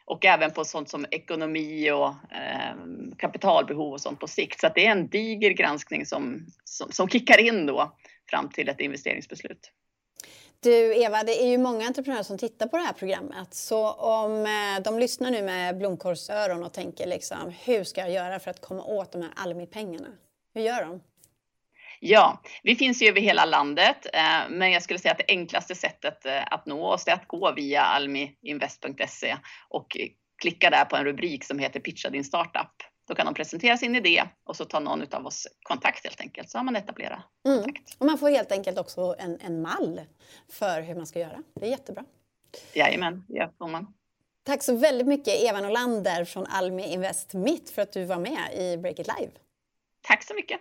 och 0.05 0.25
även 0.25 0.51
på 0.51 0.65
sånt 0.65 0.89
som 0.89 1.05
ekonomi 1.11 1.91
och 1.91 2.07
eh, 2.35 2.75
kapitalbehov 3.17 3.93
och 3.93 4.01
sånt 4.01 4.19
på 4.19 4.27
sikt. 4.27 4.59
Så 4.59 4.69
det 4.75 4.85
är 4.85 4.91
en 4.91 5.09
diger 5.09 5.51
granskning 5.51 6.05
som, 6.05 6.47
som, 6.63 6.91
som 6.91 7.09
kickar 7.09 7.39
in 7.39 7.65
då 7.65 7.97
fram 8.29 8.49
till 8.49 8.69
ett 8.69 8.79
investeringsbeslut. 8.79 9.71
Du 10.63 11.03
Eva, 11.03 11.23
det 11.23 11.43
är 11.43 11.47
ju 11.47 11.57
många 11.57 11.87
entreprenörer 11.87 12.23
som 12.23 12.37
tittar 12.37 12.67
på 12.67 12.77
det 12.77 12.83
här 12.83 12.93
programmet. 12.93 13.53
Så 13.53 13.91
om 13.91 14.45
eh, 14.45 14.83
de 14.83 14.99
lyssnar 14.99 15.31
nu 15.31 15.41
med 15.41 15.77
blomkorsöron 15.77 16.63
och 16.63 16.73
tänker 16.73 17.07
liksom, 17.07 17.53
hur 17.65 17.83
ska 17.83 18.01
jag 18.01 18.11
göra 18.11 18.39
för 18.39 18.51
att 18.51 18.61
komma 18.61 18.83
åt 18.83 19.11
de 19.11 19.21
här 19.21 19.31
Almi-pengarna? 19.35 20.07
Hur 20.53 20.61
gör 20.61 20.85
de? 20.85 21.01
Ja, 21.99 22.41
vi 22.63 22.75
finns 22.75 23.01
ju 23.01 23.07
över 23.07 23.21
hela 23.21 23.45
landet, 23.45 24.07
eh, 24.13 24.49
men 24.49 24.71
jag 24.71 24.83
skulle 24.83 24.99
säga 24.99 25.11
att 25.11 25.17
det 25.17 25.33
enklaste 25.33 25.75
sättet 25.75 26.25
eh, 26.25 26.43
att 26.51 26.65
nå 26.65 26.87
oss 26.87 27.07
är 27.07 27.13
att 27.13 27.27
gå 27.27 27.53
via 27.55 27.81
almiinvest.se 27.81 29.37
och 29.69 29.97
klicka 30.41 30.69
där 30.69 30.85
på 30.85 30.95
en 30.95 31.05
rubrik 31.05 31.43
som 31.43 31.59
heter 31.59 31.79
Pitcha 31.79 32.09
din 32.09 32.23
startup. 32.23 32.90
Då 33.11 33.15
kan 33.15 33.25
de 33.25 33.33
presentera 33.33 33.77
sin 33.77 33.95
idé 33.95 34.23
och 34.43 34.55
så 34.55 34.65
tar 34.65 34.79
någon 34.79 35.13
av 35.13 35.25
oss 35.25 35.47
kontakt 35.63 36.03
helt 36.03 36.21
enkelt. 36.21 36.49
Så 36.49 36.57
har 36.57 36.63
man 36.63 36.75
etablerat 36.75 37.19
mm. 37.45 37.63
kontakt. 37.63 37.95
Och 37.97 38.05
man 38.05 38.17
får 38.17 38.29
helt 38.29 38.51
enkelt 38.51 38.77
också 38.77 39.15
en, 39.19 39.37
en 39.41 39.61
mall 39.61 40.01
för 40.49 40.81
hur 40.81 40.95
man 40.95 41.07
ska 41.07 41.19
göra. 41.19 41.43
Det 41.53 41.65
är 41.65 41.69
jättebra. 41.69 42.05
Jajamän, 42.73 43.25
det 43.27 43.49
får 43.57 43.67
man. 43.67 43.93
Tack 44.43 44.63
så 44.63 44.75
väldigt 44.75 45.07
mycket 45.07 45.43
Eva 45.43 45.61
Nolander 45.61 46.25
från 46.25 46.45
Almi 46.45 46.93
Invest 46.93 47.33
Mitt 47.33 47.69
för 47.69 47.81
att 47.81 47.91
du 47.91 48.05
var 48.05 48.19
med 48.19 48.53
i 48.57 48.77
Break 48.77 48.99
It 48.99 49.07
Live. 49.19 49.31
Tack 50.01 50.23
så 50.23 50.33
mycket. 50.33 50.59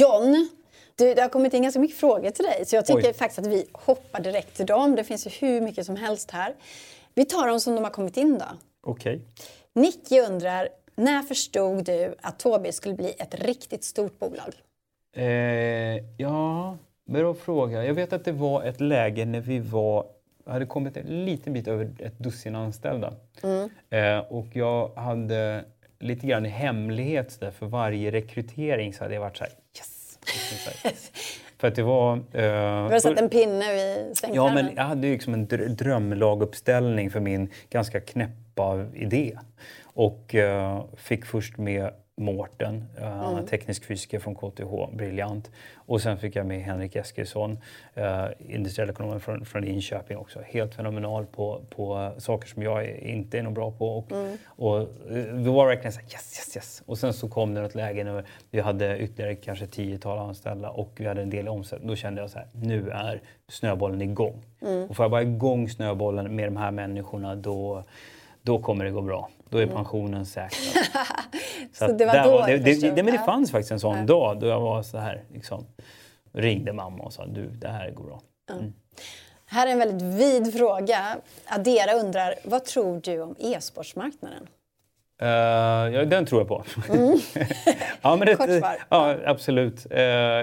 John, 0.00 0.48
du, 0.96 1.14
det 1.14 1.22
har 1.22 1.28
kommit 1.28 1.54
in 1.54 1.62
ganska 1.62 1.80
mycket 1.80 1.96
frågor 1.96 2.30
till 2.30 2.44
dig 2.44 2.64
så 2.66 2.76
jag 2.76 2.86
tycker 2.86 3.08
Oj. 3.08 3.14
faktiskt 3.14 3.38
att 3.38 3.46
vi 3.46 3.66
hoppar 3.72 4.20
direkt 4.20 4.56
till 4.56 4.66
dem. 4.66 4.94
Det 4.94 5.04
finns 5.04 5.26
ju 5.26 5.30
hur 5.30 5.60
mycket 5.60 5.86
som 5.86 5.96
helst 5.96 6.30
här. 6.30 6.54
Vi 7.14 7.24
tar 7.24 7.48
dem 7.48 7.60
som 7.60 7.74
de 7.74 7.84
har 7.84 7.90
kommit 7.90 8.16
in 8.16 8.38
då. 8.38 8.44
Okej. 8.82 9.20
Nicky 9.72 10.20
undrar, 10.20 10.68
när 10.94 11.22
förstod 11.22 11.84
du 11.84 12.14
att 12.20 12.38
Tobii 12.38 12.72
skulle 12.72 12.94
bli 12.94 13.14
ett 13.18 13.34
riktigt 13.34 13.84
stort 13.84 14.18
bolag? 14.18 14.54
Eh, 15.16 15.24
ja, 16.18 16.76
bra 17.06 17.34
fråga. 17.34 17.84
Jag 17.84 17.94
vet 17.94 18.12
att 18.12 18.24
det 18.24 18.32
var 18.32 18.62
ett 18.62 18.80
läge 18.80 19.24
när 19.24 19.40
vi 19.40 19.58
var, 19.58 20.06
hade 20.46 20.66
kommit 20.66 20.96
en 20.96 21.24
liten 21.24 21.52
bit 21.52 21.68
över 21.68 21.90
ett 21.98 22.18
dussin 22.18 22.54
anställda. 22.54 23.14
Eh, 23.90 24.18
och 24.18 24.46
jag 24.52 24.88
hade 24.94 25.64
lite 26.04 26.26
grann 26.26 26.46
i 26.46 26.48
hemlighet 26.48 27.32
så 27.32 27.44
där, 27.44 27.50
för 27.50 27.66
varje 27.66 28.10
rekrytering 28.10 28.92
så 28.94 29.04
hade 29.04 29.14
jag 29.14 29.20
varit 29.20 29.36
så 29.36 29.44
här 29.44 29.52
yes! 29.78 30.18
För 31.58 31.68
att 31.68 31.74
det 31.74 31.82
var... 31.82 32.16
Du 32.32 32.38
Eh, 32.38 32.52
har 32.90 32.98
satt 32.98 33.18
en 33.20 33.28
pinne 33.28 33.74
vid 33.74 34.06
Ja, 34.08 34.14
svängskärmen. 34.14 34.54
men 34.54 34.74
jag 34.76 34.82
hade 34.82 35.06
ju 35.06 35.12
liksom 35.12 35.34
en 35.34 35.48
dr- 35.48 35.68
drömlaguppställning 35.68 37.10
för 37.10 37.20
min 37.20 37.50
ganska 37.70 38.00
knäppa 38.00 38.86
idé. 38.94 39.38
Och 39.84 40.34
eh, 40.34 40.84
fick 40.96 41.24
först 41.24 41.56
med 41.58 41.90
Mårten, 42.16 42.84
uh, 43.00 43.44
teknisk 43.44 43.84
fysiker 43.84 44.18
från 44.18 44.34
KTH, 44.34 44.96
briljant. 44.96 45.50
Och 45.74 46.00
sen 46.00 46.18
fick 46.18 46.36
jag 46.36 46.46
med 46.46 46.62
Henrik 46.62 46.96
Eskilsson, 46.96 47.58
uh, 47.98 48.26
industriell 48.38 48.90
ekonom 48.90 49.20
från, 49.20 49.44
från 49.44 49.62
Linköping 49.62 50.16
också. 50.16 50.40
Helt 50.46 50.74
fenomenal 50.74 51.26
på, 51.26 51.60
på 51.70 52.12
saker 52.18 52.48
som 52.48 52.62
jag 52.62 52.90
inte 52.90 53.38
är 53.38 53.42
nog 53.42 53.52
bra 53.52 53.70
på. 53.70 53.96
Och, 53.96 54.12
och 54.46 54.80
eh, 54.80 55.34
det 55.34 55.50
var 55.50 55.66
verkligen 55.66 55.92
så 55.92 56.00
här, 56.00 56.06
yes, 56.06 56.38
yes, 56.38 56.56
yes. 56.56 56.82
Och 56.86 56.98
sen 56.98 57.12
så 57.12 57.28
kom 57.28 57.54
det 57.54 57.62
något 57.62 57.74
läge 57.74 58.04
när 58.04 58.24
vi 58.50 58.60
hade 58.60 58.98
ytterligare 58.98 59.34
kanske 59.34 59.66
tiotal 59.66 60.18
anställda 60.18 60.70
och 60.70 60.90
vi 60.96 61.06
hade 61.06 61.22
en 61.22 61.30
del 61.30 61.48
omsättning. 61.48 61.88
Då 61.88 61.96
kände 61.96 62.20
jag 62.20 62.30
så 62.30 62.38
här, 62.38 62.48
nu 62.52 62.90
är 62.90 63.20
snöbollen 63.48 64.02
igång. 64.02 64.42
Och 64.88 64.96
får 64.96 65.04
jag 65.04 65.10
bara 65.10 65.22
igång 65.22 65.68
snöbollen 65.68 66.36
med 66.36 66.46
de 66.46 66.56
här 66.56 66.70
människorna 66.70 67.36
då, 67.36 67.84
då 68.42 68.58
kommer 68.58 68.84
det 68.84 68.90
gå 68.90 69.00
bra. 69.00 69.28
Då 69.54 69.60
är 69.60 69.66
pensionen 69.66 70.26
säkrad. 70.26 70.84
Så 71.72 71.84
att 71.84 71.98
det 71.98 72.06
var 72.06 72.24
då 72.24 72.46
det, 72.46 72.52
du 72.52 72.58
det, 72.58 72.72
förstod. 72.74 72.94
det, 72.96 73.02
men 73.02 73.14
det 73.14 73.20
Ja. 73.20 73.24
fanns 73.26 73.50
faktiskt 73.50 73.72
en 73.72 73.80
sån 73.80 74.06
dag 74.06 74.40
då 74.40 74.46
jag 74.46 74.60
var 74.60 74.82
så 74.82 74.98
här, 74.98 75.22
liksom, 75.34 75.66
ringde 76.32 76.72
mamma 76.72 77.04
och 77.04 77.12
sa 77.12 77.26
du, 77.26 77.46
det 77.46 77.68
här 77.68 77.90
går 77.90 78.04
bra. 78.04 78.20
Här 79.46 79.66
är 79.66 79.70
en 79.72 79.78
väldigt 79.78 80.02
vid 80.02 80.54
fråga. 80.58 81.16
Adera 81.46 81.92
undrar, 81.92 82.34
vad 82.44 82.64
tror 82.64 83.00
du 83.04 83.20
om 83.20 83.34
e-sportsmarknaden? 83.38 84.46
Eh, 85.22 85.28
ja, 85.94 86.04
den 86.04 86.26
tror 86.26 86.40
jag 86.40 86.48
på. 86.48 86.64
ja, 88.02 88.16
men 88.16 88.26
det, 88.26 88.32
Mm. 88.32 88.36
Kort 88.36 88.58
svar. 88.58 88.76
ja, 88.88 89.16
absolut. 89.26 89.86
Eh, 89.90 89.96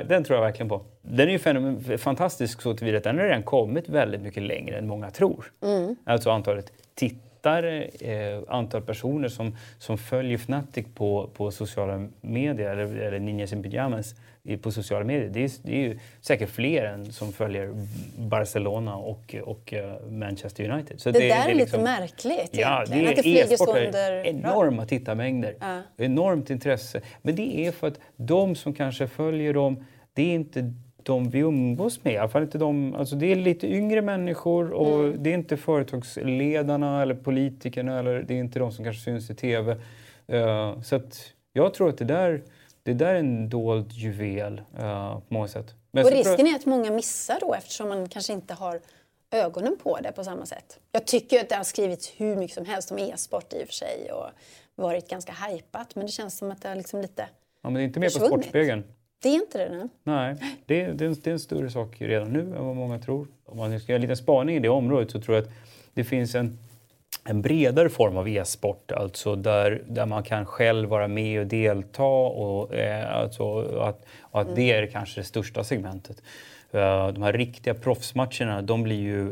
den 0.07 0.23
tror 0.23 0.37
jag 0.39 0.41
verkligen 0.41 0.69
på. 0.69 0.81
Den 1.01 1.27
är 1.27 1.31
ju 1.31 1.37
fenomen- 1.37 1.97
fantastisk 1.97 2.61
så 2.61 2.73
tillvida 2.73 2.97
att 2.97 3.03
den 3.03 3.17
har 3.17 3.25
redan 3.25 3.43
kommit 3.43 3.89
väldigt 3.89 4.21
mycket 4.21 4.43
längre 4.43 4.77
än 4.77 4.87
många 4.87 5.11
tror. 5.11 5.51
Mm. 5.63 5.95
Alltså 6.05 6.29
antalet 6.31 6.71
tittare, 6.95 7.30
eh, 7.45 8.39
antal 8.47 8.81
personer 8.81 9.27
som, 9.27 9.55
som 9.79 9.97
följer 9.97 10.37
Fnatic 10.37 10.85
på, 10.95 11.29
på 11.33 11.51
sociala 11.51 12.07
medier 12.21 12.69
eller, 12.71 12.95
eller 12.95 13.19
Ninjas 13.19 13.53
in 13.53 13.63
Pyjamas 13.63 14.15
på 14.61 14.71
sociala 14.71 15.05
medier. 15.05 15.29
Det 15.29 15.43
är, 15.43 15.51
det 15.63 15.71
är 15.71 15.79
ju 15.87 15.99
säkert 16.21 16.49
fler 16.49 16.85
än 16.85 17.11
som 17.13 17.33
följer 17.33 17.73
Barcelona 18.17 18.95
och, 18.95 19.35
och 19.43 19.73
eh, 19.73 20.01
Manchester 20.09 20.69
United. 20.69 20.99
Så 21.01 21.11
Det, 21.11 21.19
där 21.19 21.25
är, 21.29 21.47
lite 21.47 21.57
liksom- 21.57 21.83
märkligt 21.83 22.49
Ja, 22.51 22.75
egentligen. 22.75 23.03
det 23.03 23.09
att 23.09 23.15
det 23.15 23.19
är 23.19 23.45
flyger 23.45 23.57
så 23.57 23.75
är 23.75 23.85
under 23.85 24.25
enorma 24.25 24.85
tittarmängder. 24.85 25.55
Ja. 25.59 25.81
Enormt 25.97 26.49
intresse. 26.49 27.01
Men 27.21 27.35
det 27.35 27.67
är 27.67 27.71
för 27.71 27.87
att 27.87 27.99
de 28.15 28.55
som 28.55 28.73
kanske 28.73 29.07
följer 29.07 29.53
dem, 29.53 29.85
det 30.13 30.21
är 30.21 30.33
inte 30.35 30.73
de 31.05 31.29
vi 31.29 31.39
umgås 31.39 32.03
med. 32.03 32.13
I 32.13 32.17
alla 32.17 32.29
fall 32.29 32.41
inte 32.43 32.57
de, 32.57 32.95
alltså 32.95 33.15
det 33.15 33.31
är 33.31 33.35
lite 33.35 33.67
yngre 33.67 34.01
människor 34.01 34.71
och 34.71 34.99
Mm. 34.99 35.23
det 35.23 35.29
är 35.29 35.33
inte 35.33 35.57
företagsledarna 35.57 37.01
eller 37.01 37.15
politikerna 37.15 37.99
eller 37.99 38.23
det 38.23 38.33
är 38.33 38.37
inte 38.39 38.59
de 38.59 38.71
som 38.71 38.85
kanske 38.85 39.01
syns 39.03 39.29
i 39.29 39.35
TV. 39.35 39.71
Eh, 40.27 40.81
så 40.81 41.01
jag 41.53 41.73
tror 41.73 41.89
att 41.89 41.97
det 41.97 42.05
där, 42.05 42.41
det 42.83 42.93
där 42.93 43.15
är 43.15 43.19
en 43.19 43.49
dold 43.49 43.91
juvel 43.91 44.61
eh, 44.79 45.13
på 45.15 45.21
många 45.33 45.47
sätt. 45.47 45.75
Men 45.91 46.05
Och 46.05 46.11
jag- 46.11 46.17
risken 46.17 46.47
är 46.47 46.55
att 46.55 46.65
många 46.65 46.91
missar 46.91 47.37
då 47.41 47.53
eftersom 47.53 47.89
man 47.89 48.09
kanske 48.09 48.33
inte 48.33 48.53
har 48.53 48.79
ögonen 49.31 49.77
på 49.83 49.97
det 50.03 50.11
på 50.11 50.23
samma 50.23 50.45
sätt. 50.45 50.79
Jag 50.91 51.07
tycker 51.07 51.39
att 51.39 51.49
det 51.49 51.55
har 51.55 51.63
skrivits 51.63 52.13
hur 52.17 52.35
mycket 52.35 52.55
som 52.55 52.65
helst 52.65 52.91
om 52.91 52.97
e-sport 52.99 53.53
i 53.53 53.63
och 53.63 53.67
för 53.67 53.73
sig 53.73 54.11
och 54.11 54.25
varit 54.75 55.09
ganska 55.09 55.33
hypat 55.33 55.95
men 55.95 56.05
det 56.05 56.11
känns 56.11 56.37
som 56.37 56.51
att 56.51 56.61
det 56.61 56.67
har 56.69 56.75
liksom 56.75 57.01
lite... 57.01 57.21
ja, 57.63 57.69
men 57.69 57.73
det 57.73 57.81
är 57.81 57.83
inte 57.83 57.99
med 57.99 58.13
på. 58.13 58.25
Sportspegeln. 58.25 58.83
Det 59.21 59.29
är 59.29 59.33
inte 59.33 59.57
det 59.57 59.69
nu. 59.69 59.89
Nej, 60.03 60.35
det, 60.65 60.81
är- 60.81 60.93
det, 60.93 61.23
det 61.23 61.27
är 61.29 61.31
en 61.33 61.39
större 61.39 61.69
sak 61.69 61.95
redan 61.99 62.27
nu 62.33 62.39
än 62.39 62.65
vad 62.65 62.75
många 62.75 62.99
tror. 62.99 63.27
Om 63.45 63.57
man 63.57 63.79
ska 63.79 63.91
göra 63.91 63.95
en 63.95 64.01
liten 64.01 64.17
spaning 64.17 64.55
i 64.55 64.59
det 64.59 64.69
området 64.69 65.11
så 65.11 65.21
tror 65.21 65.35
jag 65.37 65.43
att 65.43 65.51
det 65.93 66.03
finns 66.03 66.35
en, 66.35 66.57
en 67.25 67.41
bredare 67.41 67.89
form 67.89 68.17
av 68.17 68.27
e-sport, 68.29 68.91
alltså 68.91 69.35
där, 69.35 69.81
där 69.87 70.05
man 70.05 70.23
kan 70.23 70.45
själv 70.45 70.89
vara 70.89 71.07
med 71.07 71.39
och 71.41 71.47
delta 71.47 72.03
och, 72.03 72.75
eh, 72.75 73.15
alltså, 73.17 73.59
att, 73.79 74.05
och 74.21 74.41
att 74.41 74.55
det 74.55 74.71
är 74.71 74.87
kanske 74.87 75.19
det 75.21 75.25
största 75.25 75.63
segmentet. 75.63 76.23
Eh, 76.71 77.07
de 77.07 77.23
här 77.23 77.33
riktiga 77.33 77.73
proffsmatcherna 77.73 78.61
de 78.61 78.83
blir 78.83 78.99
ju 78.99 79.31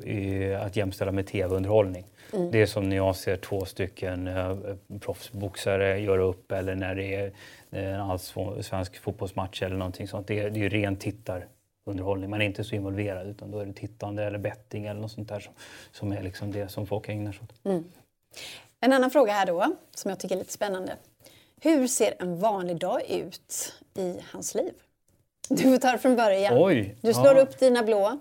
eh, 0.53 0.65
att 0.65 0.75
jämställa 0.75 1.11
med 1.11 1.27
tv-underhållning. 1.27 2.05
Det 2.51 2.61
är 2.61 2.65
som 2.65 2.89
när 2.89 2.95
jag 2.95 3.15
ser 3.15 3.37
två 3.37 3.65
stycken 3.65 4.27
eh, 4.27 4.57
proffsboxare 4.99 5.99
göra 5.99 6.21
upp 6.21 6.51
eller 6.51 6.75
när 6.75 6.95
det 6.95 7.15
är 7.15 7.31
eh, 7.71 7.93
en 7.93 8.01
allsvensk 8.01 8.97
fotbollsmatch 8.99 9.61
eller 9.61 9.75
någonting 9.75 10.07
sånt. 10.07 10.27
Det 10.27 10.39
är, 10.39 10.49
det 10.49 10.59
är 10.59 10.61
ju 10.61 10.69
ren 10.69 10.95
tittarunderhållning. 10.95 12.29
Man 12.29 12.41
är 12.41 12.45
inte 12.45 12.63
så 12.63 12.75
involverad 12.75 13.27
utan 13.27 13.51
då 13.51 13.59
är 13.59 13.65
det 13.65 13.73
tittande 13.73 14.23
eller 14.23 14.39
betting 14.39 14.85
eller 14.85 15.01
något 15.01 15.11
sånt 15.11 15.29
där 15.29 15.39
som, 15.39 15.53
som 15.91 16.11
är 16.11 16.23
liksom 16.23 16.51
det 16.51 16.69
som 16.69 16.87
folk 16.87 17.09
ägnar 17.09 17.31
sig 17.31 17.41
åt. 17.43 17.83
En 18.79 18.93
annan 18.93 19.11
fråga 19.11 19.33
här 19.33 19.45
då 19.45 19.75
som 19.95 20.09
jag 20.09 20.19
tycker 20.19 20.35
är 20.35 20.39
lite 20.39 20.53
spännande. 20.53 20.95
Hur 21.61 21.87
ser 21.87 22.13
en 22.19 22.39
vanlig 22.39 22.77
dag 22.77 23.01
ut 23.09 23.73
i 23.97 24.19
hans 24.31 24.55
liv? 24.55 24.73
Du 25.49 25.63
får 25.63 25.77
ta 25.77 25.91
det 25.91 25.97
från 25.97 26.15
början. 26.15 26.53
Oj, 26.57 26.95
Du 27.01 27.13
slår 27.13 27.35
ja. 27.35 27.41
upp 27.41 27.59
dina 27.59 27.83
blå. 27.83 28.19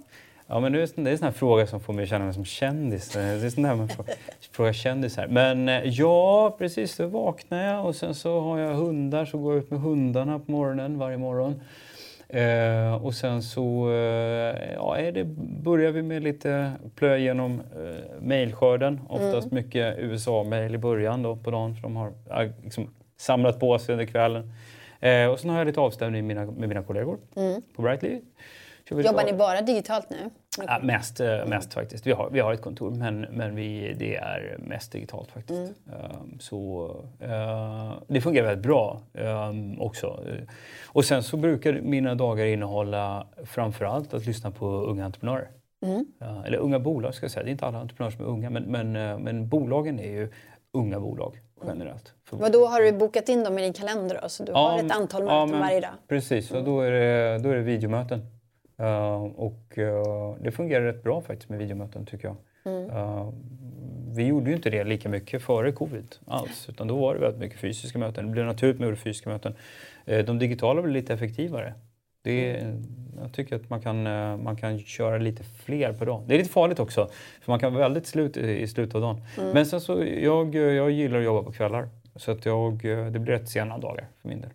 Ja, 0.50 0.60
men 0.60 0.86
sån- 0.88 1.04
det 1.04 1.10
är 1.10 1.12
en 1.12 1.18
sån 1.18 1.24
här 1.24 1.32
fråga 1.32 1.66
som 1.66 1.80
får 1.80 1.92
mig 1.92 2.02
att 2.02 2.08
känna 2.08 2.24
mig 2.24 2.34
som 2.34 2.44
kändis. 2.44 3.08
Det 3.12 3.20
är 3.20 3.50
sån 3.50 3.62
där 3.62 3.74
man 3.76 3.88
får 3.88 4.04
fråga 4.52 4.72
kändisar. 4.72 5.26
Men 5.26 5.68
eh, 5.68 5.82
ja, 5.84 6.56
precis. 6.58 6.96
Då 6.96 7.06
vaknar 7.06 7.64
jag 7.64 7.86
och 7.86 7.94
sen 7.96 8.14
så 8.14 8.40
har 8.40 8.58
jag 8.58 8.74
hundar 8.74 9.24
så 9.24 9.38
går 9.38 9.54
jag 9.54 9.62
ut 9.64 9.70
med 9.70 9.80
hundarna 9.80 10.38
på 10.38 10.50
morgonen 10.52 10.98
varje 10.98 11.16
morgon. 11.18 11.60
Eh, 12.28 13.04
och 13.04 13.14
sen 13.14 13.42
så 13.42 13.90
eh, 13.90 14.72
ja, 14.74 14.96
det, 15.14 15.24
börjar 15.64 15.90
vi 15.92 16.02
med 16.02 16.22
lite 16.22 16.72
plöja 16.94 17.18
igenom 17.18 17.60
eh, 17.60 18.20
mejlskörden. 18.20 19.00
Oftast 19.08 19.50
mycket 19.52 19.98
USA-mejl 19.98 20.74
i 20.74 20.78
början 20.78 21.22
då 21.22 21.36
på 21.36 21.50
dagen 21.50 21.74
för 21.74 21.82
de 21.82 21.96
har 21.96 22.12
eh, 22.30 22.50
liksom, 22.64 22.90
samlat 23.16 23.60
på 23.60 23.78
sig 23.78 23.92
under 23.92 24.06
kvällen. 24.06 24.52
Eh, 25.00 25.26
och 25.26 25.40
sen 25.40 25.50
har 25.50 25.58
jag 25.58 25.66
lite 25.66 25.80
avstämning 25.80 26.26
med 26.26 26.36
mina, 26.36 26.50
med 26.52 26.68
mina 26.68 26.82
kollegor 26.82 27.18
på 27.76 27.82
Brightly. 27.82 28.20
Jobbar 28.90 29.24
ni 29.24 29.32
bara 29.32 29.60
digitalt 29.62 30.10
nu? 30.10 30.16
Ja, 30.66 30.78
mest, 30.82 31.20
eh, 31.20 31.46
mest 31.46 31.74
faktiskt. 31.74 32.06
Vi 32.06 32.12
har, 32.12 32.30
vi 32.30 32.40
har 32.40 32.52
ett 32.52 32.62
kontor 32.62 32.90
men, 32.90 33.20
men 33.20 33.54
vi, 33.54 33.94
det 33.98 34.16
är 34.16 34.56
mest 34.58 34.92
digitalt 34.92 35.30
faktiskt. 35.30 35.72
Ehm, 35.86 36.38
så 36.40 36.90
eh, 37.20 37.92
det 38.08 38.20
fungerar 38.20 38.46
väldigt 38.46 38.64
bra 38.66 39.00
ehm, 39.14 39.80
också. 39.80 40.06
Eh, 40.06 40.48
Och 40.86 41.04
sen 41.04 41.22
så 41.22 41.36
brukar 41.36 41.72
mina 41.72 42.14
dagar 42.14 42.44
innehålla 42.44 43.26
framförallt 43.44 44.14
att 44.14 44.26
lyssna 44.26 44.50
på 44.50 44.66
unga 44.66 45.04
entreprenörer. 45.04 45.48
Ja, 46.18 46.42
eller 46.46 46.58
unga 46.58 46.78
bolag 46.78 47.14
ska 47.14 47.24
jag 47.24 47.30
säga. 47.30 47.44
Det 47.44 47.48
är 47.50 47.52
inte 47.52 47.66
alla 47.66 47.78
entreprenörer 47.78 48.16
som 48.16 48.24
är 48.24 48.28
unga 48.28 48.50
men, 48.50 48.62
men, 48.62 48.92
men 49.22 49.48
bolagen 49.48 49.98
är 50.00 50.10
ju 50.10 50.32
unga 50.72 51.00
bolag 51.00 51.38
generellt. 51.66 52.14
För- 52.24 52.36
Vad 52.36 52.52
då 52.52 52.66
har 52.66 52.80
du 52.80 52.92
bokat 52.92 53.28
in 53.28 53.44
dem 53.44 53.58
i 53.58 53.62
din 53.62 53.72
kalender 53.72 54.18
då? 54.22 54.28
Så 54.28 54.44
du 54.44 54.52
har 54.52 54.78
ett 54.78 54.92
antal 54.92 55.22
möten 55.22 55.36
ja, 55.36 55.46
men 55.46 55.60
varje 55.60 55.80
dag? 55.80 55.90
Precis, 56.08 56.50
och 56.50 56.64
då 56.64 56.80
är 56.80 56.90
det, 56.90 57.38
då 57.38 57.50
är 57.50 57.54
det 57.56 57.62
videomöten. 57.62 58.26
Eh, 58.78 59.22
och 59.22 59.78
eh, 59.78 60.36
det 60.40 60.50
fungerar 60.50 60.84
rätt 60.84 61.02
bra 61.02 61.20
faktiskt 61.20 61.48
med 61.48 61.58
videomöten 61.58 62.06
tycker 62.06 62.28
jag. 62.28 62.36
Mm. 62.64 62.90
Eh, 62.90 63.32
vi 64.16 64.26
gjorde 64.26 64.50
ju 64.50 64.56
inte 64.56 64.70
det 64.70 64.84
lika 64.84 65.08
mycket 65.08 65.42
före 65.42 65.72
covid 65.72 66.16
alls, 66.26 66.68
utan 66.68 66.88
då 66.88 66.96
var 66.96 67.14
det 67.14 67.20
väldigt 67.20 67.40
mycket 67.40 67.60
fysiska 67.60 67.98
möten. 67.98 68.26
Det 68.26 68.32
blev 68.32 68.46
naturligt 68.46 68.80
med 68.80 68.98
fysiska 68.98 69.30
möten. 69.30 69.54
De 70.04 70.38
digitala 70.38 70.82
blir 70.82 70.92
lite 70.92 71.14
effektivare. 71.14 71.74
Det 72.22 72.50
är, 72.50 72.82
jag 73.20 73.32
tycker 73.32 73.56
att 73.56 73.70
man 73.70 73.80
kan, 73.80 74.02
man 74.42 74.56
kan 74.56 74.78
köra 74.78 75.18
lite 75.18 75.44
fler 75.44 75.92
per 75.92 76.06
dag. 76.06 76.22
Det 76.26 76.34
är 76.34 76.38
lite 76.38 76.50
farligt 76.50 76.80
också, 76.80 77.08
för 77.40 77.52
man 77.52 77.60
kan 77.60 77.72
vara 77.72 77.82
väldigt 77.82 78.06
slut 78.06 78.36
i, 78.36 78.62
i 78.62 78.68
slutet 78.68 78.94
av 78.94 79.00
dagen. 79.00 79.22
Mm. 79.38 79.50
Men 79.50 79.66
sen 79.66 79.80
så, 79.80 80.04
jag, 80.04 80.54
jag 80.54 80.90
gillar 80.90 81.18
att 81.18 81.24
jobba 81.24 81.42
på 81.42 81.52
kvällar. 81.52 81.88
Så 82.16 82.30
att 82.30 82.46
jag, 82.46 82.78
det 83.12 83.18
blir 83.18 83.32
rätt 83.32 83.48
sena 83.48 83.78
dagar 83.78 84.08
för 84.22 84.28
min 84.28 84.40
del. 84.40 84.50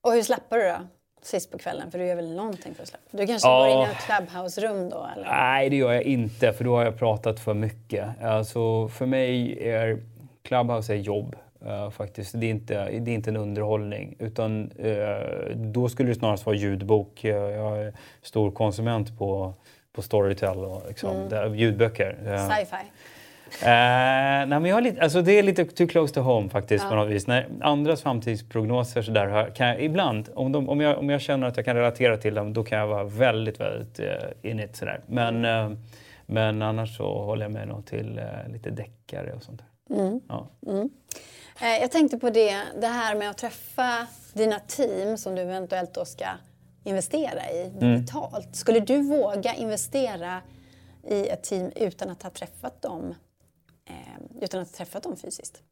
Och 0.00 0.12
hur 0.12 0.22
slappar 0.22 0.58
du 0.58 0.64
då? 0.64 0.78
Sist 1.22 1.50
på 1.50 1.58
kvällen? 1.58 1.90
För 1.90 1.98
du 1.98 2.06
gör 2.06 2.16
väl 2.16 2.34
någonting 2.34 2.74
för 2.74 2.82
att 2.82 2.88
slappa? 2.88 3.04
Du 3.10 3.26
kanske 3.26 3.48
Ja. 3.48 3.58
går 3.58 3.68
in 3.68 3.88
i 3.88 3.90
ett 3.92 3.98
clubhouse-rum 4.06 4.88
då? 4.90 5.06
Eller? 5.16 5.24
Nej, 5.28 5.70
det 5.70 5.76
gör 5.76 5.92
jag 5.92 6.02
inte 6.02 6.52
för 6.52 6.64
då 6.64 6.76
har 6.76 6.84
jag 6.84 6.98
pratat 6.98 7.40
för 7.40 7.54
mycket. 7.54 8.22
Alltså, 8.22 8.88
för 8.88 9.06
mig 9.06 9.58
är 9.68 9.98
Clubhouse 10.42 10.92
är 10.92 10.96
jobb. 10.96 11.36
eh, 11.66 11.90
faktiskt. 11.90 12.40
Det 12.40 12.46
är, 12.46 12.50
inte, 12.50 12.74
det 12.98 13.10
är 13.10 13.14
inte 13.14 13.30
en 13.30 13.36
underhållning. 13.36 14.16
Utan 14.18 14.70
eh, 14.78 15.56
då 15.56 15.88
skulle 15.88 16.08
det 16.08 16.14
snarast 16.14 16.46
vara 16.46 16.56
ljudbok. 16.56 17.24
Eh, 17.24 17.36
Jag 17.36 17.78
är 17.78 17.92
stor 18.22 18.50
konsument 18.50 19.18
på, 19.18 19.54
på 19.92 20.02
Storytel 20.02 20.58
och 20.58 20.82
liksom, 20.88 21.28
där, 21.28 21.54
ljudböcker. 21.54 22.16
Eh, 22.26 22.48
Sci-fi? 22.48 22.76
Eh, 23.60 23.66
nej, 23.68 24.46
men 24.46 24.64
jag 24.64 24.76
har 24.76 24.80
lite, 24.80 25.02
alltså 25.02 25.22
det 25.22 25.38
är 25.38 25.42
lite 25.42 25.64
too 25.64 25.86
close 25.88 26.14
to 26.14 26.20
home 26.20 26.48
faktiskt 26.48 26.84
Ja. 26.84 26.90
på 26.90 26.96
något 26.96 27.08
vis. 27.10 27.26
När 27.26 27.48
andras 27.60 28.02
framtidsprognoser 28.02 29.02
så 29.02 29.10
där, 29.10 29.50
kan 29.54 29.68
jag, 29.68 29.82
ibland, 29.82 30.28
om, 30.34 30.52
de, 30.52 30.68
om, 30.68 30.80
jag, 30.80 30.98
om 30.98 31.10
jag 31.10 31.20
känner 31.20 31.46
att 31.46 31.56
jag 31.56 31.64
kan 31.66 31.76
relatera 31.76 32.16
till 32.16 32.34
dem, 32.34 32.52
då 32.52 32.64
kan 32.64 32.78
jag 32.78 32.86
vara 32.86 33.04
väldigt, 33.04 33.60
väldigt 33.60 34.00
uh, 34.00 34.06
in 34.50 34.60
it 34.60 34.76
sådär. 34.76 35.00
Men, 35.06 35.44
eh, 35.44 35.70
men 36.26 36.62
annars 36.62 36.96
så 36.96 37.22
håller 37.22 37.42
jag 37.44 37.52
mig 37.52 37.66
nog 37.66 37.86
till 37.86 38.18
eh, 38.18 38.52
lite 38.52 38.70
deckare 38.70 39.32
och 39.32 39.42
sånt 39.42 39.60
där. 39.88 39.96
Mm. 39.98 40.20
Ja. 40.28 40.48
Eh, 41.60 41.80
Jag 41.80 41.90
tänkte 41.90 42.18
på 42.18 42.30
det, 42.30 42.56
det 42.80 42.86
här 42.86 43.14
med 43.14 43.30
att 43.30 43.38
träffa 43.38 44.06
dina 44.32 44.58
team 44.58 45.18
som 45.18 45.34
du 45.34 45.42
eventuellt 45.42 45.94
då 45.94 46.04
ska 46.04 46.24
investera 46.84 47.50
i 47.50 47.62
Mm. 47.62 47.78
digitalt. 47.94 48.56
Skulle 48.56 48.80
du 48.80 49.02
våga 49.02 49.54
investera 49.54 50.40
i 51.08 51.28
ett 51.28 51.42
team 51.42 51.70
utan 51.76 52.10
att 52.10 52.22
ha 52.22 52.30
träffat 52.30 52.82
dem, 52.82 53.14
utan 54.40 54.60
att 54.60 54.68
ha 54.68 54.76
träffat 54.76 55.02
dem 55.02 55.16
fysiskt? 55.16 55.62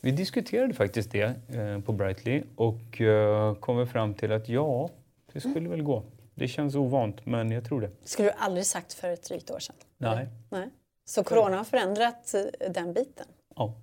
Vi 0.00 0.10
diskuterade 0.10 0.74
faktiskt 0.74 1.10
det 1.12 1.34
eh, 1.48 1.80
på 1.80 1.92
Brightly 1.92 2.42
och 2.56 3.00
eh, 3.00 3.54
kom 3.54 3.86
fram 3.86 4.14
till 4.14 4.32
att 4.32 4.48
ja, 4.48 4.90
det 5.32 5.40
skulle 5.40 5.68
väl 5.68 5.82
gå. 5.82 6.02
Det 6.34 6.48
känns 6.48 6.74
ovant, 6.74 7.26
men 7.26 7.50
jag 7.50 7.64
tror 7.64 7.80
det. 7.80 7.90
skulle 8.04 8.28
du 8.28 8.32
aldrig 8.38 8.66
sagt 8.66 8.92
för 8.92 9.08
ett 9.08 9.22
drygt 9.22 9.50
år 9.50 9.58
sedan? 9.58 9.76
Nej. 9.98 10.28
Nej. 10.50 10.68
Så 11.04 11.24
corona 11.24 11.56
har 11.56 11.64
förändrat 11.64 12.34
eh, 12.34 12.70
den 12.70 12.92
biten? 12.92 13.26
Ja. 13.56 13.74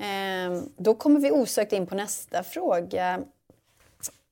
Ehm, 0.00 0.68
Då 0.76 0.94
kommer 0.94 1.20
vi 1.20 1.30
osökt 1.30 1.72
in 1.72 1.86
på 1.86 1.94
nästa 1.94 2.42
fråga. 2.42 3.20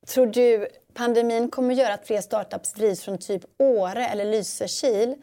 Tror 0.07 0.27
du 0.27 0.69
pandemin 0.95 1.51
kommer 1.51 1.75
göra 1.75 1.95
att 1.95 2.07
fler 2.07 2.21
startups 2.21 2.73
drivs 2.73 3.03
från 3.03 3.19
typ 3.19 3.45
Åre 3.59 4.09
eller 4.09 4.25
Lysekil 4.25 5.15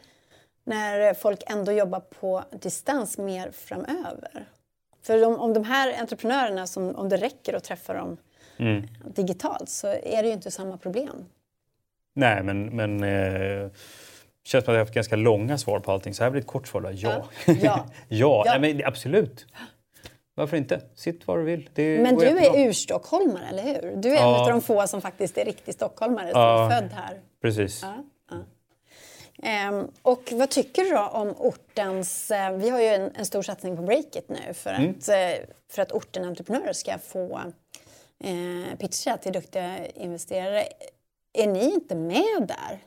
när 0.66 1.14
folk 1.14 1.42
ändå 1.46 1.72
jobbar 1.72 2.00
på 2.00 2.44
distans 2.60 3.18
mer 3.18 3.50
framöver? 3.50 4.44
För 5.02 5.24
om, 5.26 5.40
om 5.40 5.52
de 5.54 5.64
här 5.64 6.00
entreprenörerna, 6.00 6.66
som, 6.66 6.96
om 6.96 7.08
det 7.08 7.16
räcker 7.16 7.54
att 7.54 7.64
träffa 7.64 7.94
dem 7.94 8.16
Mm. 8.58 8.86
digitalt 9.04 9.68
så 9.68 9.86
är 9.88 10.22
det 10.22 10.28
ju 10.28 10.32
inte 10.34 10.50
samma 10.50 10.76
problem. 10.76 11.24
Nej, 12.14 12.42
men, 12.42 12.76
men 12.76 13.02
eh, 13.02 13.70
känns 14.44 14.50
som 14.50 14.58
att 14.58 14.66
jag 14.66 14.72
har 14.74 14.78
haft 14.78 14.94
ganska 14.94 15.16
långa 15.16 15.58
svar 15.58 15.80
på 15.80 15.92
allting. 15.92 16.14
Så 16.14 16.24
här 16.24 16.30
blir 16.30 16.40
ett 16.40 16.46
kort 16.46 16.68
svar 16.68 16.80
då. 16.80 16.90
Ja. 16.92 16.94
Ja. 17.46 17.52
Ja. 17.52 17.54
ja. 18.08 18.42
Ja. 18.46 18.58
Nej, 18.58 18.74
men 18.74 18.86
absolut. 18.86 19.46
Varför 20.34 20.56
inte? 20.56 20.80
Sitt 20.94 21.26
var 21.26 21.38
du 21.38 21.44
vill. 21.44 21.68
Men 21.76 22.16
du 22.16 22.24
jättebra. 22.24 22.60
är 22.60 22.68
urstockholmare, 22.68 23.44
eller 23.50 23.62
hur? 23.62 23.96
Du 23.96 24.08
är 24.10 24.14
Ja. 24.14 24.34
en 24.34 24.40
av 24.40 24.48
de 24.48 24.60
få 24.62 24.86
som 24.86 25.00
faktiskt 25.00 25.38
är 25.38 25.44
riktig 25.44 25.74
stockholmare, 25.74 26.30
som 26.30 26.40
är 26.40 26.70
född 26.70 26.90
här. 26.92 27.20
Precis. 27.42 27.84
Ehm, 29.42 29.88
och 30.02 30.32
vad 30.32 30.50
tycker 30.50 30.82
du 30.84 30.90
då 30.90 31.00
om 31.12 31.34
ortens... 31.38 32.30
Eh, 32.30 32.52
vi 32.56 32.70
har 32.70 32.80
ju 32.80 32.86
en, 32.86 33.10
en 33.14 33.26
stor 33.26 33.42
satsning 33.42 33.76
på 33.76 33.82
Breakit 33.82 34.28
nu 34.28 34.54
för 34.54 34.70
Mm. 34.70 34.90
att, 34.98 35.08
eh, 35.08 35.46
för 35.70 35.82
att 35.82 35.92
orten 35.92 36.24
entreprenörer 36.24 36.72
ska 36.72 36.98
få 36.98 37.40
eh, 38.24 38.78
pitcha 38.78 39.16
till 39.16 39.32
duktiga 39.32 39.76
investerare. 39.94 40.64
Är 41.32 41.46
ni 41.46 41.64
inte 41.74 41.94
med 41.94 42.48
där? 42.48 42.78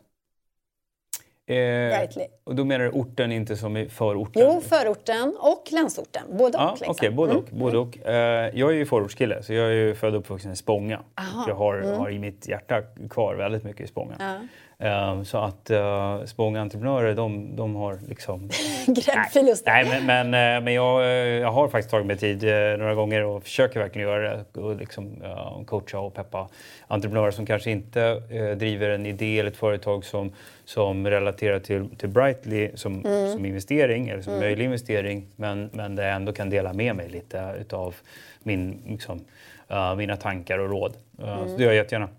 Eh, 1.55 2.09
och 2.43 2.55
då 2.55 2.65
menar 2.65 2.85
du 2.85 2.91
orten 2.91 3.31
inte 3.31 3.57
som 3.57 3.77
i 3.77 3.89
förorten? 3.89 4.41
Jo, 4.45 4.61
förorten 4.61 5.35
och 5.39 5.71
landsorten. 5.71 6.23
Både 6.37 6.57
Ja, 6.57 6.71
och. 6.71 6.87
Liksom. 6.87 7.15
både 7.15 7.31
Mm. 7.31 7.43
och. 7.43 7.49
Både 7.51 7.77
och. 7.77 7.97
Eh, 8.07 8.51
jag 8.59 8.69
är 8.69 8.75
ju 8.75 8.85
förortskille, 8.85 9.43
så 9.43 9.53
jag 9.53 9.67
är 9.67 9.73
ju 9.73 9.95
född 9.95 10.13
och 10.13 10.19
uppvuxen 10.19 10.51
i 10.51 10.55
Spånga. 10.55 11.01
Aha, 11.15 11.45
Jag 11.47 11.55
har, 11.55 11.81
har 11.81 12.09
i 12.09 12.19
mitt 12.19 12.47
hjärta 12.47 12.81
kvar 13.09 13.35
väldigt 13.35 13.63
mycket 13.63 13.81
i 13.81 13.87
Spånga. 13.87 14.15
Ja. 14.19 14.39
Eh, 14.83 15.23
så 15.23 15.37
att 15.37 15.71
uh, 15.71 16.25
Spånga 16.25 16.61
entreprenörer, 16.61 17.15
de, 17.15 17.55
de 17.55 17.75
har 17.75 17.99
liksom... 18.07 18.49
Gräddfil 18.87 19.47
just 19.47 19.65
det. 19.65 19.71
Nej, 19.71 19.85
men, 19.89 20.05
men, 20.05 20.57
eh, 20.57 20.63
men 20.63 20.73
jag, 20.73 21.01
eh, 21.01 21.07
jag 21.17 21.51
har 21.51 21.67
faktiskt 21.67 21.89
tagit 21.91 22.05
mig 22.07 22.17
tid 22.17 22.43
eh, 22.43 22.77
några 22.77 22.95
gånger 22.95 23.23
och 23.23 23.43
försöker 23.43 23.79
verkligen 23.79 24.07
göra 24.09 24.37
det. 24.53 24.61
Och 24.61 24.75
liksom, 24.75 25.23
coacha 25.65 25.99
och 25.99 26.13
peppa 26.13 26.49
entreprenörer 26.87 27.31
som 27.31 27.45
kanske 27.45 27.71
inte 27.71 28.21
eh, 28.29 28.57
driver 28.57 28.89
en 28.89 29.05
idé 29.05 29.39
eller 29.39 29.51
ett 29.51 29.57
företag 29.57 30.05
som, 30.05 30.31
som 30.65 31.07
relaterar 31.07 31.59
till, 31.59 31.89
till 31.97 32.09
Brightly 32.09 32.69
som, 32.75 33.03
som 33.33 33.45
investering 33.45 34.09
eller 34.09 34.21
som 34.21 34.39
möjlig 34.39 34.65
investering. 34.65 35.27
Men, 35.35 35.69
men 35.73 35.95
där 35.95 36.03
jag 36.03 36.15
ändå 36.15 36.33
kan 36.33 36.49
dela 36.49 36.73
med 36.73 36.95
mig 36.95 37.09
lite 37.09 37.55
utav 37.61 37.95
min, 38.43 38.81
liksom, 38.87 39.25
eh, 39.69 39.95
mina 39.95 40.15
tankar 40.15 40.59
och 40.59 40.69
råd. 40.69 40.93
Eh, 41.21 41.47
Så 41.47 41.57
det 41.57 41.63
gör 41.63 41.69
jag 41.71 41.75
jättegärna. 41.75 42.09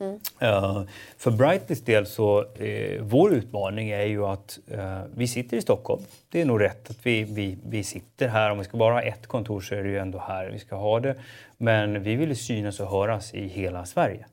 Mm. 0.00 0.20
Eh, 0.38 0.82
för 1.16 1.30
Brightlys 1.30 1.84
del 1.84 2.06
så, 2.06 2.40
uh, 2.40 3.02
vår 3.02 3.34
utmaning 3.34 3.90
är 3.90 4.04
ju 4.04 4.24
att 4.24 4.58
uh, 4.72 5.02
vi 5.14 5.28
sitter 5.28 5.56
i 5.56 5.62
Stockholm. 5.62 6.02
Det 6.28 6.40
är 6.40 6.44
nog 6.44 6.60
rätt 6.60 6.90
att 6.90 7.06
vi, 7.06 7.24
vi, 7.24 7.58
vi 7.64 7.84
sitter 7.84 8.28
här. 8.28 8.50
Om 8.50 8.58
vi 8.58 8.64
ska 8.64 8.76
bara 8.76 8.94
ha 8.94 9.02
ett 9.02 9.26
kontor 9.26 9.60
så 9.60 9.74
är 9.74 9.82
det 9.82 9.88
ju 9.88 9.98
ändå 9.98 10.18
här 10.18 10.50
vi 10.50 10.58
ska 10.58 10.76
ha 10.76 11.00
det. 11.00 11.14
Men 11.56 12.02
vi 12.02 12.16
vill 12.16 12.36
synas 12.36 12.80
och 12.80 12.90
höras 12.90 13.34
i 13.34 13.46
hela 13.48 13.86
Sverige. 13.86 14.26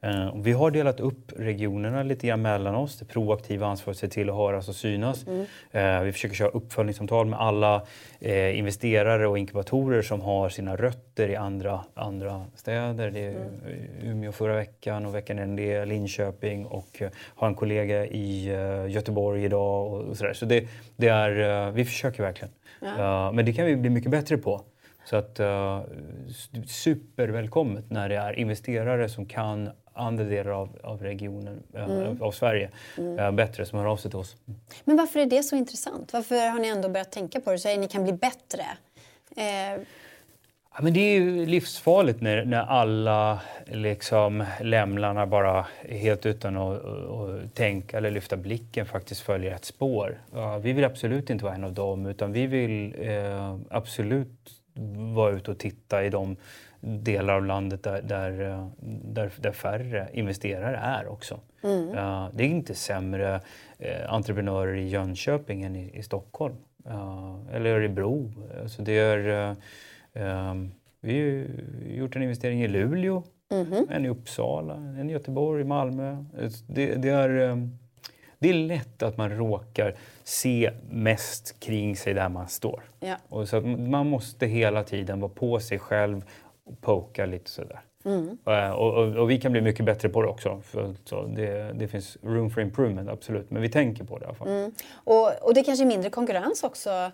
Eh, 0.00 0.28
och 0.28 0.46
vi 0.46 0.52
har 0.52 0.70
delat 0.70 1.00
upp 1.00 1.32
regionerna 1.36 2.02
lite 2.02 2.26
grann 2.26 2.42
mellan 2.42 2.74
oss. 2.74 2.98
Det 2.98 3.04
proaktiva 3.04 3.66
ansvaret 3.66 3.98
se 3.98 4.08
till 4.08 4.30
att 4.30 4.36
höras 4.36 4.68
och 4.68 4.74
synas. 4.74 5.26
Eh, 5.70 6.00
vi 6.00 6.12
försöker 6.12 6.34
köra 6.34 6.48
uppföljningssamtal 6.48 7.26
med 7.26 7.40
alla 7.40 7.82
eh, 8.20 8.58
investerare 8.58 9.26
och 9.26 9.38
inkubatorer 9.38 10.02
som 10.02 10.20
har 10.20 10.48
sina 10.48 10.76
rötter 10.76 11.28
i 11.28 11.36
andra, 11.36 11.84
andra 11.94 12.46
städer. 12.54 13.10
Det 13.10 13.20
är 13.20 13.34
Umeå 14.02 14.32
förra 14.32 14.54
veckan 14.54 15.06
och 15.06 15.14
veckan 15.14 15.38
innan 15.38 15.56
det 15.56 15.84
Linköping 15.84 16.66
och 16.66 17.02
har 17.34 17.48
en 17.48 17.54
kollega 17.54 18.06
i 18.06 18.44
Göteborg 18.88 19.44
idag 19.44 19.92
och, 19.92 20.00
och 20.00 20.16
sådär. 20.16 20.32
Så 20.32 20.44
det, 20.44 20.68
det 20.96 21.08
är, 21.08 21.70
vi 21.70 21.84
försöker 21.84 22.22
verkligen. 22.22 22.52
Eh, 22.82 23.32
men 23.32 23.44
det 23.44 23.52
kan 23.52 23.66
vi 23.66 23.76
bli 23.76 23.90
mycket 23.90 24.10
bättre 24.10 24.36
på. 24.36 24.62
Så 25.04 25.16
att 25.16 25.40
uh, 25.40 25.80
supervälkommet 26.66 27.90
när 27.90 28.08
det 28.08 28.16
är 28.16 28.38
investerare 28.38 29.08
som 29.08 29.26
kan 29.26 29.70
andra 29.94 30.24
delar 30.24 30.50
av, 30.50 30.78
av 30.82 31.02
regionen, 31.02 31.62
eh, 31.74 32.22
av 32.22 32.32
Sverige, 32.32 32.70
eh, 33.18 33.30
bättre 33.30 33.66
som 33.66 33.78
hör 33.78 33.86
av 33.86 33.96
sig 33.96 34.10
till 34.10 34.20
oss. 34.20 34.36
Men 34.84 34.96
varför 34.96 35.20
är 35.20 35.26
det 35.26 35.42
så 35.42 35.56
intressant? 35.56 36.12
Varför 36.12 36.50
har 36.50 36.58
ni 36.58 36.68
ändå 36.68 36.88
börjat 36.88 37.12
tänka 37.12 37.40
på 37.40 37.52
det? 37.52 37.58
Så 37.58 37.72
att 37.72 37.78
ni 37.78 37.88
kan 37.88 38.02
bli 38.02 38.12
bättre. 38.12 38.64
Eh, 39.36 39.82
Ja, 40.74 40.82
men 40.82 40.92
det 40.92 41.00
är 41.00 41.20
ju 41.20 41.46
livsfarligt 41.46 42.20
när, 42.20 42.44
när 42.44 42.62
alla 42.62 43.40
liksom 43.66 44.44
lämlarna 44.60 45.26
bara 45.26 45.66
helt 45.88 46.26
utan 46.26 46.56
att, 46.56 46.84
att 46.84 47.54
tänka 47.54 47.96
eller 47.96 48.10
lyfta 48.10 48.36
blicken 48.36 48.86
faktiskt 48.86 49.20
följer 49.20 49.54
ett 49.54 49.64
spår. 49.64 50.20
Ja, 50.32 50.58
vi 50.58 50.72
vill 50.72 50.84
absolut 50.84 51.30
inte 51.30 51.44
vara 51.44 51.54
en 51.54 51.64
av 51.64 51.72
dem 51.72 52.06
utan 52.06 52.32
vi 52.32 52.46
vill 52.46 52.94
eh, 52.98 53.56
absolut 53.70 54.59
vara 55.14 55.32
ute 55.32 55.50
och 55.50 55.58
titta 55.58 56.04
i 56.04 56.10
de 56.10 56.36
delar 56.80 57.34
av 57.34 57.44
landet 57.44 57.82
där, 57.82 58.02
där, 58.02 58.50
eh, 58.50 58.66
där, 59.04 59.32
där 59.36 59.52
färre 59.52 60.08
investerare 60.12 60.76
är 60.76 61.06
också. 61.06 61.40
Ja, 61.94 62.30
det 62.34 62.44
är 62.44 62.48
inte 62.48 62.74
sämre 62.74 63.40
eh, 63.78 64.12
entreprenörer 64.12 64.74
i 64.76 64.88
Jönköping 64.88 65.62
än 65.62 65.76
i, 65.76 65.98
i 65.98 66.02
Stockholm. 66.02 66.56
Ja, 66.84 67.40
eller 67.52 67.70
Örebro. 67.70 68.32
Alltså 68.62 68.82
det 68.82 68.98
är, 68.98 69.56
vi 71.00 71.12
har 71.12 71.18
ju 71.18 71.48
gjort 71.88 72.16
en 72.16 72.22
investering 72.22 72.62
i 72.62 72.68
Luleå, 72.68 73.22
en 73.90 74.04
i 74.04 74.08
Uppsala, 74.08 74.74
en 74.74 75.10
i 75.10 75.12
Göteborg, 75.12 75.64
Malmö. 75.64 76.24
Det, 76.66 76.94
det, 76.94 77.08
är, 77.08 77.28
ehm, 77.28 77.78
det 78.40 78.50
är 78.50 78.54
lätt 78.54 79.02
att 79.02 79.16
man 79.16 79.30
råkar 79.30 79.94
se 80.24 80.70
mest 80.90 81.60
kring 81.60 81.96
sig 81.96 82.14
där 82.14 82.28
man 82.28 82.48
står. 82.48 82.82
ja. 83.00 83.16
Och 83.28 83.48
så 83.48 83.60
man 83.60 84.06
måste 84.10 84.46
hela 84.46 84.84
tiden 84.84 85.20
vara 85.20 85.32
på 85.34 85.60
sig 85.60 85.78
själv 85.78 86.24
och 86.64 86.80
poka 86.80 87.26
lite 87.26 87.50
sådär. 87.50 87.80
Eh, 88.46 88.70
Och, 88.70 88.94
och, 88.94 89.16
och 89.16 89.30
vi 89.30 89.40
kan 89.40 89.52
bli 89.52 89.60
mycket 89.60 89.84
bättre 89.86 90.08
på 90.08 90.22
det 90.22 90.28
också. 90.28 90.60
För 90.64 90.94
så 91.04 91.22
det, 91.26 91.72
det 91.72 91.88
finns 91.88 92.16
room 92.22 92.50
for 92.50 92.62
improvement, 92.62 93.08
absolut. 93.10 93.50
Men 93.50 93.62
vi 93.62 93.68
tänker 93.68 94.04
på 94.04 94.18
det 94.18 94.22
i 94.24 94.26
alla 94.26 94.34
fall. 94.34 94.48
Och, 94.92 95.42
och 95.42 95.54
det 95.54 95.62
kanske 95.64 95.84
är 95.84 95.86
mindre 95.86 96.10
konkurrens 96.10 96.62
också 96.62 97.10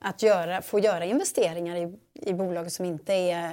att 0.00 0.22
göra, 0.22 0.62
få 0.62 0.78
göra 0.78 1.04
investeringar 1.04 1.76
i, 1.76 1.94
i 2.14 2.32
bolag 2.32 2.72
som 2.72 2.84
inte 2.84 3.12
är 3.14 3.52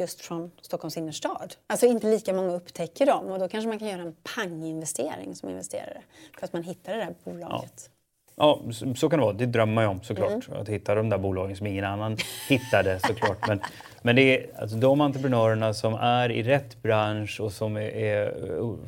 just 0.00 0.20
från 0.20 0.50
Stockholms 0.60 0.96
innerstad. 0.96 1.54
Alltså 1.66 1.86
inte 1.86 2.06
lika 2.06 2.32
många 2.32 2.52
upptäcker 2.52 3.06
dem 3.06 3.26
och 3.26 3.38
då 3.38 3.48
kanske 3.48 3.68
man 3.68 3.78
kan 3.78 3.88
göra 3.88 4.02
en 4.02 4.16
panginvestering 4.34 5.34
som 5.34 5.48
investerare 5.48 6.02
för 6.38 6.46
att 6.46 6.52
man 6.52 6.62
hittar 6.62 6.92
det 6.92 6.98
där 6.98 7.14
bolaget. 7.24 7.90
Ja, 8.36 8.60
så, 8.72 8.94
så 8.94 9.08
kan 9.08 9.18
det 9.18 9.24
vara. 9.24 9.32
Det 9.32 9.46
drömmer 9.46 9.82
ju 9.82 9.88
om 9.88 10.02
såklart. 10.02 10.48
Mm. 10.48 10.60
Att 10.60 10.68
hitta 10.68 10.94
de 10.94 11.08
där 11.08 11.18
bolagen 11.18 11.56
som 11.56 11.66
ingen 11.66 11.84
annan 11.84 12.16
hittade 12.48 13.00
såklart. 13.00 13.48
Men, 13.48 13.60
men 14.02 14.16
det 14.16 14.22
är 14.22 14.46
alltså, 14.60 14.76
de 14.76 15.00
entreprenörerna 15.00 15.74
som 15.74 15.94
är 15.94 16.32
i 16.32 16.42
rätt 16.42 16.82
bransch 16.82 17.40
och 17.40 17.52
som 17.52 17.76
är, 17.76 17.96
är 17.96 18.34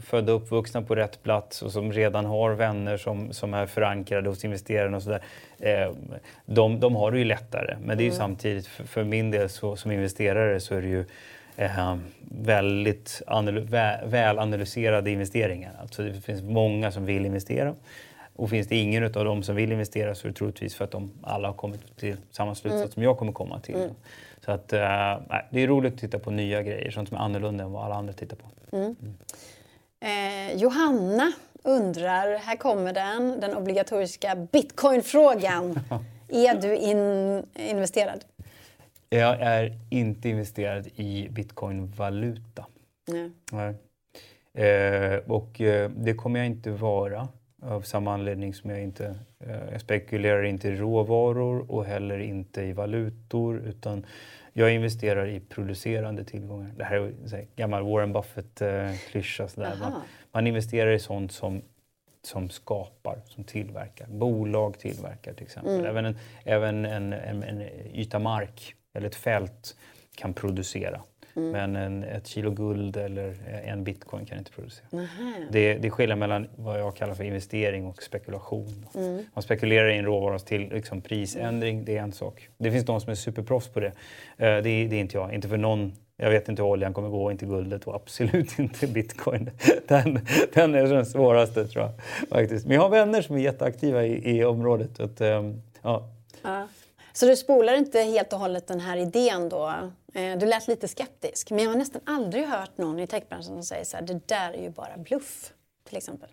födda 0.06 0.34
och 0.34 0.42
uppvuxna 0.42 0.82
på 0.82 0.94
rätt 0.94 1.22
plats 1.22 1.62
och 1.62 1.72
som 1.72 1.92
redan 1.92 2.24
har 2.24 2.52
vänner 2.52 2.96
som, 2.96 3.32
som 3.32 3.54
är 3.54 3.66
förankrade 3.66 4.28
hos 4.28 4.44
investerarna 4.44 4.96
och 4.96 5.02
sådär. 5.02 5.22
Eh, 5.58 5.92
de, 6.46 6.80
de 6.80 6.96
har 6.96 7.10
det 7.10 7.18
ju 7.18 7.24
lättare. 7.24 7.76
Men 7.84 7.96
det 7.98 8.02
är 8.02 8.04
ju 8.04 8.10
mm. 8.10 8.18
samtidigt, 8.18 8.66
för, 8.66 8.84
för 8.84 9.04
min 9.04 9.30
del 9.30 9.48
så, 9.48 9.76
som 9.76 9.90
investerare 9.90 10.60
så 10.60 10.74
är 10.74 10.82
det 10.82 10.88
ju 10.88 11.04
eh, 11.56 11.96
väldigt 12.20 13.22
väl 14.04 14.38
analyserade 14.38 15.10
investeringar. 15.10 15.72
Alltså 15.80 16.02
det 16.02 16.20
finns 16.20 16.42
många 16.42 16.92
som 16.92 17.04
vill 17.04 17.26
investera. 17.26 17.74
Och 18.40 18.50
finns 18.50 18.66
det 18.66 18.76
ingen 18.76 19.04
av 19.04 19.10
dem 19.10 19.42
som 19.42 19.56
vill 19.56 19.72
investera 19.72 20.14
så 20.14 20.26
är 20.26 20.30
det 20.30 20.36
troligtvis 20.36 20.74
för 20.74 20.84
att 20.84 20.90
de 20.90 21.10
alla 21.22 21.48
har 21.48 21.54
kommit 21.54 21.96
till 21.96 22.16
samma 22.30 22.54
slutsats 22.54 22.82
mm. 22.82 22.92
som 22.92 23.02
jag 23.02 23.18
kommer 23.18 23.32
komma 23.32 23.60
till. 23.60 23.74
Mm. 23.74 23.90
Så 24.44 24.52
att, 24.52 24.72
äh, 24.72 24.78
det 25.50 25.60
är 25.62 25.66
roligt 25.66 25.94
att 25.94 26.00
titta 26.00 26.18
på 26.18 26.30
nya 26.30 26.62
grejer, 26.62 26.90
sånt 26.90 27.08
som 27.08 27.16
är 27.16 27.20
annorlunda 27.20 27.64
än 27.64 27.72
vad 27.72 27.84
alla 27.84 27.94
andra 27.94 28.12
tittar 28.12 28.36
på. 28.36 28.76
Mm. 28.76 28.96
mm. 29.00 29.14
Eh, 30.00 30.56
Johanna 30.56 31.32
undrar, 31.62 32.38
här 32.38 32.56
kommer 32.56 32.92
den, 32.92 33.40
den 33.40 33.56
obligatoriska 33.56 34.34
bitcoinfrågan. 34.52 35.80
är 36.28 36.60
du 36.60 36.76
in, 36.76 37.42
investerad? 37.70 38.24
Jag 39.08 39.40
är 39.40 39.78
inte 39.90 40.28
investerad 40.28 40.86
i 40.96 41.28
bitcoinvaluta. 41.30 42.66
Nej. 43.08 43.30
Nej. 43.52 43.74
Eh, 44.66 45.18
och 45.26 45.60
eh, 45.60 45.90
det 45.90 46.14
kommer 46.14 46.40
jag 46.40 46.46
inte 46.46 46.70
vara 46.70 47.28
av 47.62 47.82
samma 47.82 48.14
anledning 48.14 48.54
som 48.54 48.70
jag 48.70 48.82
inte 48.82 49.14
eh, 49.40 49.72
jag 49.72 49.80
spekulerar 49.80 50.42
inte 50.42 50.68
i 50.68 50.76
råvaror 50.76 51.70
och 51.70 51.84
heller 51.84 52.18
inte 52.18 52.62
i 52.62 52.72
valutor 52.72 53.62
utan 53.66 54.06
jag 54.52 54.74
investerar 54.74 55.26
i 55.26 55.40
producerande 55.40 56.24
tillgångar. 56.24 56.70
Det 56.76 56.84
här 56.84 56.96
är 56.96 57.34
en 57.34 57.46
gammal 57.56 57.82
Warren 57.82 58.12
Buffett-klyscha. 58.12 59.48
Man, 59.56 59.92
man 60.32 60.46
investerar 60.46 60.90
i 60.90 60.98
sånt 60.98 61.32
som, 61.32 61.62
som 62.22 62.50
skapar, 62.50 63.18
som 63.26 63.44
tillverkar. 63.44 64.06
Bolag 64.06 64.78
tillverkar 64.78 65.32
till 65.32 65.44
exempel. 65.44 65.74
Mm. 65.74 65.86
Även, 65.86 66.04
en, 66.04 66.16
även 66.44 66.84
en, 66.84 67.12
en, 67.12 67.42
en 67.42 67.62
yta 67.94 68.18
mark 68.18 68.74
eller 68.92 69.06
ett 69.06 69.14
fält 69.14 69.76
kan 70.14 70.34
producera. 70.34 71.00
Mm. 71.36 71.50
Men 71.50 71.76
en, 71.76 72.04
ett 72.04 72.26
kilo 72.26 72.50
guld 72.50 72.96
eller 72.96 73.34
en 73.64 73.84
bitcoin 73.84 74.26
kan 74.26 74.38
inte 74.38 74.50
producera. 74.50 74.86
Det, 75.50 75.74
det 75.74 75.88
är 75.88 75.90
skillnad 75.90 76.18
mellan 76.18 76.48
vad 76.56 76.80
jag 76.80 76.96
kallar 76.96 77.14
för 77.14 77.24
investering 77.24 77.86
och 77.86 78.02
spekulation. 78.02 78.86
Mm. 78.94 79.24
Man 79.34 79.42
spekulerar 79.42 79.88
i 79.88 79.98
en 79.98 80.04
råvaras 80.04 80.44
till 80.44 80.68
liksom, 80.68 81.00
prisändring, 81.00 81.84
det 81.84 81.96
är 81.96 82.02
en 82.02 82.12
sak. 82.12 82.48
Det 82.58 82.70
finns 82.70 82.84
de 82.84 83.00
som 83.00 83.10
är 83.10 83.14
superproffs 83.14 83.68
på 83.68 83.80
det. 83.80 83.86
Uh, 83.86 83.92
det, 84.38 84.60
det 84.62 84.96
är 84.96 85.00
inte 85.00 85.16
jag. 85.16 85.34
Inte 85.34 85.48
för 85.48 85.56
någon 85.56 85.92
jag 86.22 86.30
vet 86.30 86.48
inte 86.48 86.62
hur 86.62 86.68
oljan 86.68 86.94
kommer 86.94 87.08
gå, 87.08 87.30
inte 87.30 87.46
guldet 87.46 87.84
och 87.84 87.94
absolut 87.94 88.58
inte 88.58 88.86
bitcoin. 88.86 89.50
Den, 89.88 90.26
den 90.52 90.74
är 90.74 90.86
den 90.86 91.06
svåraste 91.06 91.68
tror 91.68 91.84
jag. 91.84 91.92
Faktiskt. 92.28 92.66
Men 92.66 92.74
jag 92.74 92.82
har 92.82 92.90
vänner 92.90 93.22
som 93.22 93.36
är 93.36 93.40
jätteaktiva 93.40 94.04
i, 94.04 94.38
i 94.38 94.44
området. 94.44 95.00
Att, 95.00 95.20
um, 95.20 95.62
ja. 95.82 96.08
ja. 96.42 96.68
Så 97.12 97.26
du 97.26 97.36
spolar 97.36 97.74
inte 97.74 98.00
helt 98.00 98.32
och 98.32 98.38
hållet 98.38 98.66
den 98.66 98.80
här 98.80 98.96
idén 98.96 99.48
då? 99.48 99.74
Eh, 100.14 100.38
du 100.38 100.46
lät 100.46 100.68
lite 100.68 100.88
skeptisk, 100.88 101.50
men 101.50 101.64
jag 101.64 101.70
har 101.70 101.78
nästan 101.78 102.02
aldrig 102.04 102.46
hört 102.46 102.78
någon 102.78 102.98
i 102.98 103.06
techbranschen 103.06 103.54
som 103.54 103.62
säger 103.62 103.84
så 103.84 103.96
här, 103.96 104.04
det 104.04 104.28
där 104.28 104.52
är 104.52 104.62
ju 104.62 104.70
bara 104.70 104.96
bluff, 104.96 105.52
till 105.88 105.96
exempel. 105.96 106.28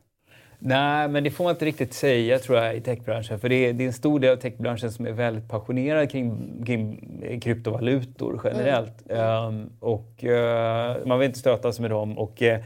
Nej, 0.60 1.08
men 1.08 1.24
det 1.24 1.32
får 1.32 1.44
man 1.44 1.54
inte 1.54 1.66
riktigt 1.66 1.94
säga 1.94 2.40
tror 2.40 2.58
jag 2.58 2.76
i 2.76 2.82
techbranschen. 2.82 3.40
För 3.40 3.50
det 3.50 3.56
är, 3.56 3.74
det 3.74 3.84
är 3.84 3.88
en 3.88 3.94
stor 3.94 4.20
del 4.20 4.34
av 4.34 4.42
techbranschen 4.42 4.92
som 4.92 5.06
är 5.06 5.12
väldigt 5.12 5.50
passionerad 5.50 6.12
kring, 6.12 6.64
kring 6.66 7.40
kryptovalutor 7.42 8.42
generellt. 8.44 9.10
Mm. 9.10 9.46
Um, 9.46 9.70
och 9.80 10.24
uh, 10.24 11.08
man 11.08 11.20
vill 11.20 11.26
inte 11.26 11.40
stöta 11.40 11.74
sig 11.74 11.82
med 11.82 11.92
dem. 11.92 12.18
Och, 12.18 12.42
uh, 12.42 12.58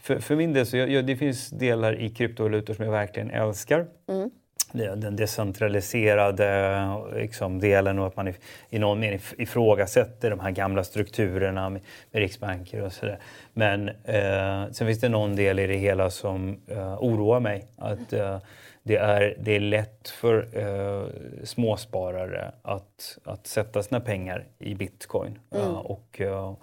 för, 0.00 0.18
för 0.18 0.36
min 0.36 0.52
del 0.52 0.66
så 0.66 0.76
jag, 0.76 1.06
det 1.06 1.16
finns 1.16 1.50
delar 1.50 2.00
i 2.00 2.10
kryptovalutor 2.10 2.74
som 2.74 2.84
jag 2.84 2.92
verkligen 2.92 3.30
älskar. 3.30 3.86
Mm 4.08 4.30
den 4.72 5.16
decentraliserade 5.16 6.78
liksom, 7.14 7.60
delen 7.60 7.98
och 7.98 8.06
att 8.06 8.16
man 8.16 8.34
i, 8.70 8.78
någon 8.78 9.00
mening 9.00 9.20
ifrågasätter 9.38 10.30
de 10.30 10.40
här 10.40 10.50
gamla 10.50 10.84
strukturerna 10.84 11.70
med, 11.70 11.82
med 12.10 12.20
riksbanker 12.20 12.82
och 12.82 12.92
sådär. 12.92 13.18
Men 13.52 13.88
eh, 13.88 14.70
sen 14.72 14.86
finns 14.86 15.00
det 15.00 15.08
någon 15.08 15.36
del 15.36 15.58
i 15.58 15.66
det 15.66 15.76
hela 15.76 16.10
som 16.10 16.60
eh, 16.66 17.02
oroar 17.02 17.40
mig. 17.40 17.66
Att 17.76 18.12
eh, 18.12 18.38
det, 18.82 18.96
är, 18.96 19.36
det 19.38 19.56
är 19.56 19.60
lätt 19.60 20.08
för 20.08 20.48
eh, 20.52 21.06
småsparare 21.44 22.52
att, 22.62 23.18
att 23.24 23.46
sätta 23.46 23.82
sina 23.82 24.00
pengar 24.00 24.44
i 24.58 24.74
bitcoin. 24.74 25.38
Mm. 25.54 25.76
och 25.76 26.20
eh, 26.20 26.30
Eh, 26.30 26.54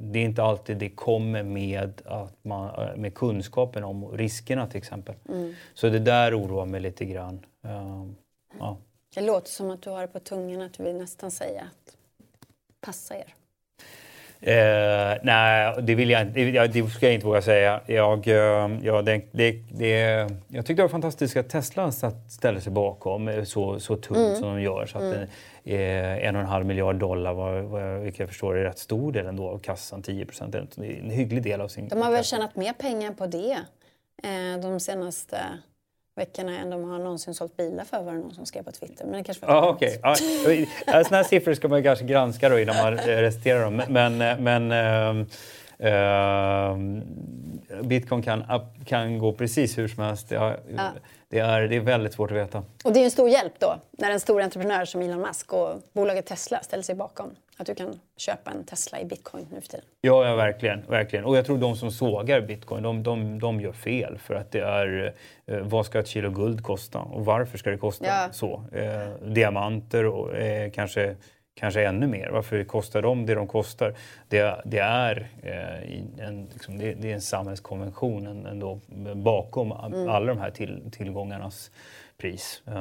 det 0.00 0.18
är 0.18 0.24
inte 0.24 0.42
alltid 0.42 0.76
det 0.76 0.88
kommer 0.88 1.42
med, 1.42 2.02
att 2.04 2.44
man, 2.44 2.88
eh, 2.88 2.96
med 2.96 3.14
kunskapen 3.14 3.84
om 3.84 4.08
riskerna 4.16 4.66
till 4.66 4.78
exempel. 4.78 5.14
Mm. 5.28 5.54
Så 5.74 5.88
det 5.88 5.98
där 5.98 6.38
oroar 6.38 6.66
mig 6.66 6.80
lite 6.80 7.04
grann. 7.04 7.46
Uh, 7.64 8.10
ja. 8.58 8.78
Det 9.14 9.20
låter 9.20 9.50
som 9.50 9.70
att 9.70 9.82
du 9.82 9.90
har 9.90 10.00
det 10.02 10.08
på 10.08 10.20
tungan 10.20 10.62
att 10.62 10.72
du 10.72 10.82
vill 10.82 10.96
nästan 10.96 11.30
säga 11.30 11.62
att 11.62 11.96
passa 12.80 13.16
er. 13.16 13.34
Eh, 14.40 15.18
nej, 15.22 15.74
det, 15.82 15.94
vill 15.94 16.10
jag, 16.10 16.26
det, 16.26 16.66
det 16.66 16.90
ska 16.90 17.06
jag 17.06 17.14
inte 17.14 17.26
våga 17.26 17.42
säga. 17.42 17.80
Jag, 17.86 18.26
ja, 18.82 19.02
det, 19.02 19.22
det, 19.32 19.52
det, 19.70 19.90
jag 20.48 20.66
tyckte 20.66 20.74
det 20.74 20.82
var 20.82 20.88
fantastiskt 20.88 21.36
att 21.36 21.48
Tesla 21.48 21.92
ställer 22.28 22.60
sig 22.60 22.72
bakom 22.72 23.46
så, 23.46 23.80
så 23.80 23.96
tungt 23.96 24.18
mm. 24.18 24.36
som 24.36 24.54
de 24.54 24.62
gör. 24.62 24.86
Så 24.86 24.98
att 24.98 25.04
mm. 25.04 25.28
Eh, 25.68 26.26
en 26.26 26.36
och 26.36 26.42
en 26.42 26.48
halv 26.48 26.66
miljard 26.66 26.96
dollar, 26.96 27.34
vad, 27.34 27.62
vad, 27.62 28.00
vilket 28.00 28.20
jag 28.20 28.28
förstår 28.28 28.56
är 28.56 28.64
rätt 28.64 28.78
stor 28.78 29.12
del 29.12 29.26
ändå 29.26 29.48
av 29.48 29.58
kassan, 29.58 30.02
10 30.02 30.26
procent. 30.26 30.52
Det 30.52 30.86
är 30.86 30.98
en 30.98 31.10
hygglig 31.10 31.42
del 31.42 31.60
av 31.60 31.68
sin 31.68 31.88
De 31.88 32.02
har 32.02 32.10
väl 32.10 32.24
tjänat 32.24 32.56
mer 32.56 32.72
pengar 32.72 33.12
på 33.12 33.26
det 33.26 33.58
eh, 34.22 34.60
de 34.62 34.80
senaste 34.80 35.38
veckorna 36.16 36.58
än 36.58 36.70
de 36.70 36.84
har 36.84 36.98
någonsin 36.98 37.34
sålt 37.34 37.56
bilar 37.56 37.84
för 37.84 38.02
var 38.02 38.12
det 38.12 38.18
någon 38.18 38.34
som 38.34 38.46
skrev 38.46 38.62
på 38.62 38.72
Twitter. 38.72 39.04
Men 39.04 39.12
det 39.12 39.24
kanske 39.24 39.46
var 39.46 39.54
ah, 39.54 39.70
okay. 39.70 39.98
ah, 40.02 40.14
Sådana 40.14 41.16
här 41.16 41.24
siffror 41.24 41.54
ska 41.54 41.68
man 41.68 41.82
kanske 41.82 42.04
granska 42.04 42.48
då 42.48 42.58
innan 42.58 42.76
man 42.76 42.96
resterar 42.96 43.64
dem. 43.64 43.82
Men, 43.88 44.18
men 44.42 44.72
äh, 44.72 45.90
äh, 45.92 46.76
Bitcoin 47.82 48.22
kan, 48.22 48.44
kan 48.84 49.18
gå 49.18 49.32
precis 49.32 49.78
hur 49.78 49.88
som 49.88 50.02
helst. 50.02 50.30
Ja, 50.30 50.56
ja 50.76 50.92
det 51.30 51.38
är, 51.38 51.68
det 51.68 51.76
är 51.76 51.80
väldigt 51.80 52.12
svårt 52.12 52.30
att 52.30 52.36
veta. 52.36 52.64
Och 52.84 52.92
det 52.92 53.00
är 53.00 53.04
en 53.04 53.10
stor 53.10 53.28
hjälp 53.28 53.52
då, 53.58 53.80
när 53.90 54.10
en 54.10 54.20
stor 54.20 54.42
entreprenör 54.42 54.84
som 54.84 55.02
Elon 55.02 55.20
Musk 55.20 55.52
och 55.52 55.82
bolaget 55.92 56.26
Tesla 56.26 56.60
ställer 56.60 56.82
sig 56.82 56.94
bakom. 56.94 57.30
Att 57.56 57.66
du 57.66 57.74
kan 57.74 58.00
köpa 58.16 58.50
en 58.50 58.64
Tesla 58.64 59.00
i 59.00 59.04
bitcoin 59.04 59.46
nu 59.52 59.60
för 59.60 59.68
tiden. 59.68 59.84
Ja, 60.00 60.26
ja 60.26 60.36
verkligen, 60.36 60.82
verkligen. 60.88 61.24
Och 61.24 61.36
jag 61.36 61.46
tror 61.46 61.58
de 61.58 61.76
som 61.76 61.90
sågar 61.90 62.40
bitcoin, 62.40 62.82
de, 62.82 63.02
de, 63.02 63.38
de 63.38 63.60
gör 63.60 63.72
fel. 63.72 64.18
För 64.18 64.34
att 64.34 64.50
det 64.52 64.60
är, 64.60 65.14
eh, 65.46 65.58
vad 65.58 65.86
ska 65.86 65.98
ett 65.98 66.06
kilo 66.06 66.30
guld 66.30 66.62
kosta? 66.62 66.98
Och 66.98 67.24
varför 67.24 67.58
ska 67.58 67.70
det 67.70 67.78
kosta 67.78 68.06
ja. 68.06 68.28
så? 68.32 68.64
Eh, 68.72 69.28
diamanter 69.28 70.06
och 70.06 70.36
eh, 70.36 70.70
kanske 70.70 71.16
kanske 71.58 71.84
ännu 71.84 72.06
mer. 72.06 72.28
Varför 72.30 72.64
kostar 72.64 73.02
de 73.02 73.26
det 73.26 73.34
de 73.34 73.46
kostar? 73.46 73.94
Det, 74.28 74.62
det 74.64 74.78
är, 74.78 75.28
eh, 75.42 76.26
en, 76.26 76.48
liksom, 76.52 76.78
det, 76.78 76.94
det, 76.94 77.10
är 77.10 77.14
en 77.14 77.20
samhällskonvention 77.20 78.46
ändå 78.46 78.80
bakom 79.14 79.72
mm. 79.72 80.08
alla 80.08 80.26
de 80.26 80.38
här 80.38 80.50
till, 80.50 80.90
tillgångarnas 80.92 81.70
pris. 82.18 82.62
Um, 82.64 82.74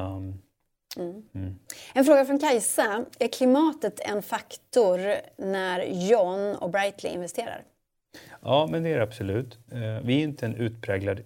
mm. 0.97 1.23
Mm. 1.35 1.55
En 1.93 2.05
fråga 2.05 2.25
från 2.25 2.39
Kajsa. 2.39 3.05
Är 3.19 3.27
klimatet 3.27 3.99
en 3.99 4.21
faktor 4.21 4.99
när 5.37 5.83
John 5.83 6.55
och 6.55 6.69
Brightly 6.69 7.09
investerar? 7.09 7.63
Ja, 8.41 8.67
men 8.71 8.83
det 8.83 8.89
är 8.89 8.97
det 8.97 9.03
absolut. 9.03 9.59
Eh, 9.71 9.79
vi 10.03 10.19
är 10.19 10.23
inte 10.23 10.45
en 10.45 10.55
utpräglad 10.55 11.21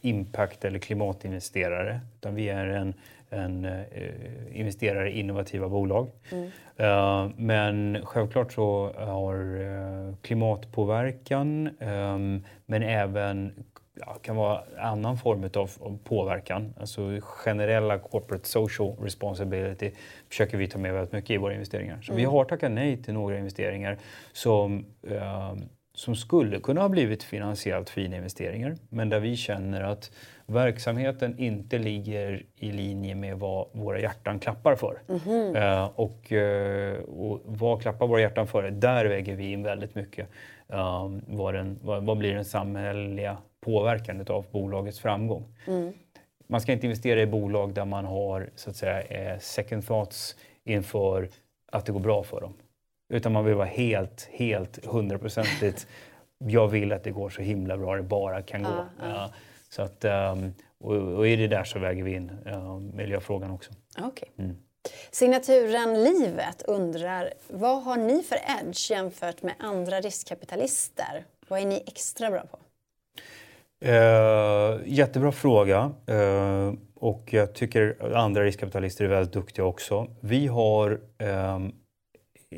impact 0.00 0.64
eller 0.64 0.78
klimatinvesterare 0.78 2.00
utan 2.18 2.34
vi 2.34 2.48
är 2.48 2.66
en 2.66 2.94
en 3.30 3.64
eh, 3.64 4.08
investerare 4.52 5.10
i 5.10 5.20
innovativa 5.20 5.68
bolag. 5.68 6.10
Mm. 6.32 6.50
Uh, 6.80 7.30
men 7.36 7.98
självklart 8.04 8.52
så 8.52 8.92
har 8.96 9.34
uh, 9.34 10.14
klimatpåverkan 10.22 11.68
um, 11.80 12.44
men 12.66 12.82
även 12.82 13.64
ja, 14.00 14.16
kan 14.22 14.36
vara 14.36 14.60
annan 14.78 15.18
form 15.18 15.50
av, 15.54 15.70
av 15.80 15.98
påverkan. 16.04 16.74
Alltså 16.80 17.20
generella 17.20 17.98
corporate 17.98 18.48
social 18.48 18.96
responsibility 19.02 19.90
försöker 20.28 20.58
vi 20.58 20.68
ta 20.68 20.78
med 20.78 20.92
väldigt 20.94 21.12
mycket 21.12 21.30
i 21.30 21.36
våra 21.36 21.54
investeringar. 21.54 21.98
Så 22.02 22.12
mm. 22.12 22.16
vi 22.16 22.24
har 22.24 22.44
tackat 22.44 22.70
nej 22.70 23.02
till 23.02 23.14
några 23.14 23.38
investeringar 23.38 23.98
som 24.32 24.84
uh, 25.10 25.54
som 25.94 26.16
skulle 26.16 26.60
kunna 26.60 26.80
ha 26.80 26.88
blivit 26.88 27.22
finansiellt 27.22 27.90
fina 27.90 28.16
investeringar 28.16 28.76
men 28.88 29.08
där 29.08 29.20
vi 29.20 29.36
känner 29.36 29.82
att 29.82 30.10
verksamheten 30.46 31.38
inte 31.38 31.78
ligger 31.78 32.46
i 32.56 32.72
linje 32.72 33.14
med 33.14 33.38
vad 33.38 33.66
våra 33.72 34.00
hjärtan 34.00 34.38
klappar 34.38 34.76
för. 34.76 35.02
Mm 35.08 35.20
-hmm. 35.20 35.82
uh, 35.82 35.90
och, 35.94 36.32
uh, 36.32 37.04
och, 37.04 37.40
vad 37.44 37.82
klappar 37.82 38.06
våra 38.06 38.20
hjärtan 38.20 38.46
för? 38.46 38.70
Där 38.70 39.04
väger 39.04 39.36
vi 39.36 39.52
in 39.52 39.62
väldigt 39.62 39.94
mycket. 39.94 40.28
Um, 40.66 41.22
vad, 41.26 41.54
den, 41.54 41.78
vad, 41.82 42.04
vad, 42.04 42.18
blir 42.18 42.34
den 42.34 42.44
samhälleliga 42.44 43.36
påverkan 43.60 44.24
av 44.28 44.44
bolagets 44.50 45.00
framgång? 45.00 45.44
Mm. 45.66 45.92
man 46.46 46.60
ska 46.60 46.72
inte 46.72 46.86
investera 46.86 47.22
i 47.22 47.26
bolag 47.26 47.74
där 47.74 47.84
man 47.84 48.04
har 48.04 48.50
så 48.54 48.70
att 48.70 48.76
säga, 48.76 49.02
eh, 49.02 49.38
second 49.38 49.86
thoughts 49.86 50.36
inför 50.64 51.28
att 51.72 51.86
det 51.86 51.92
går 51.92 52.00
bra 52.00 52.22
för 52.22 52.40
dem. 52.40 52.54
Utan 53.08 53.32
man 53.32 53.44
vill 53.44 53.54
vara 53.54 53.66
helt, 53.66 54.28
helt 54.32 54.86
hundraprocentigt 54.86 55.86
jag 56.38 56.68
vill 56.68 56.92
att 56.92 57.04
det 57.04 57.10
går 57.10 57.30
så 57.30 57.42
himla 57.42 57.76
bra 57.76 57.96
det 57.96 58.02
bara 58.02 58.42
kan 58.42 58.62
gå. 58.62 58.86
Ja, 59.00 59.08
ja. 59.08 59.30
Så 59.68 59.82
att, 59.82 60.04
um, 60.04 60.54
och, 60.80 60.96
och 60.96 61.28
i 61.28 61.36
det 61.36 61.46
där 61.46 61.64
så 61.64 61.78
väger 61.78 62.02
vi 62.02 62.14
in 62.14 62.30
uh, 62.46 62.78
miljöfrågan 62.78 63.50
också. 63.50 63.72
Okay. 63.98 64.28
Mm. 64.38 64.56
Signaturen 65.10 66.04
Livet 66.04 66.62
undrar, 66.62 67.32
vad 67.48 67.82
har 67.82 67.96
ni 67.96 68.22
för 68.22 68.36
edge 68.36 68.90
jämfört 68.90 69.42
med 69.42 69.54
andra 69.58 70.00
riskkapitalister? 70.00 71.24
Vad 71.48 71.60
är 71.60 71.66
ni 71.66 71.82
extra 71.86 72.30
bra 72.30 72.40
på? 72.40 72.58
Uh, 73.86 74.80
jättebra 74.86 75.32
fråga. 75.32 75.92
Uh, 76.10 76.74
och 76.94 77.32
jag 77.32 77.54
tycker 77.54 78.14
andra 78.16 78.44
riskkapitalister 78.44 79.04
är 79.04 79.08
väldigt 79.08 79.32
duktiga 79.32 79.64
också. 79.64 80.06
Vi 80.20 80.46
har 80.46 81.00
um, 81.54 81.72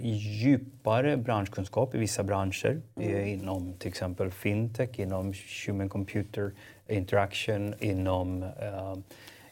djupare 0.03 1.17
branschkunskap 1.17 1.95
i 1.95 1.99
vissa 1.99 2.23
branscher 2.23 2.81
mm. 2.97 3.27
inom 3.27 3.73
till 3.79 3.89
exempel 3.89 4.31
fintech, 4.31 4.99
inom 4.99 5.33
human 5.67 5.89
computer 5.89 6.53
interaction, 6.89 7.75
inom 7.81 8.43
uh, 8.43 8.99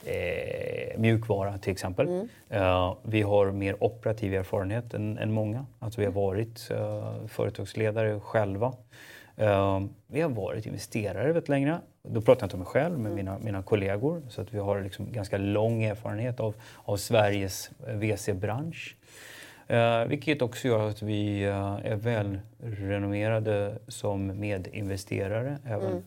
eh, 0.04 0.98
mjukvara 0.98 1.58
till 1.58 1.72
exempel. 1.72 2.06
Mm. 2.06 2.28
Uh, 2.62 2.96
vi 3.02 3.22
har 3.22 3.50
mer 3.50 3.84
operativ 3.84 4.34
erfarenhet 4.34 4.94
än, 4.94 5.18
än 5.18 5.32
många. 5.32 5.66
Alltså 5.78 6.00
vi 6.00 6.06
har 6.06 6.12
varit 6.12 6.70
uh, 6.70 7.26
företagsledare 7.26 8.20
själva. 8.20 8.72
Uh, 9.40 9.84
vi 10.06 10.20
har 10.20 10.30
varit 10.30 10.66
investerare 10.66 11.26
väldigt 11.26 11.48
länge. 11.48 11.78
Då 12.02 12.20
pratar 12.20 12.42
jag 12.42 12.46
inte 12.46 12.56
om 12.56 12.60
mig 12.60 12.68
själv, 12.68 12.98
men 12.98 13.12
mm. 13.12 13.14
mina, 13.14 13.38
mina 13.38 13.62
kollegor. 13.62 14.22
Så 14.28 14.40
att 14.40 14.54
vi 14.54 14.58
har 14.58 14.82
liksom 14.82 15.12
ganska 15.12 15.38
lång 15.38 15.82
erfarenhet 15.82 16.40
av, 16.40 16.54
av 16.84 16.96
Sveriges 16.96 17.70
VC-bransch. 17.86 18.96
Uh, 19.70 20.08
vilket 20.08 20.42
också 20.42 20.68
gör 20.68 20.88
att 20.88 21.02
vi 21.02 21.46
uh, 21.46 21.80
är 21.84 21.96
välrenommerade 21.96 23.78
som 23.88 24.40
medinvesterare. 24.40 25.58
Även 25.64 25.92
mm 25.92 26.02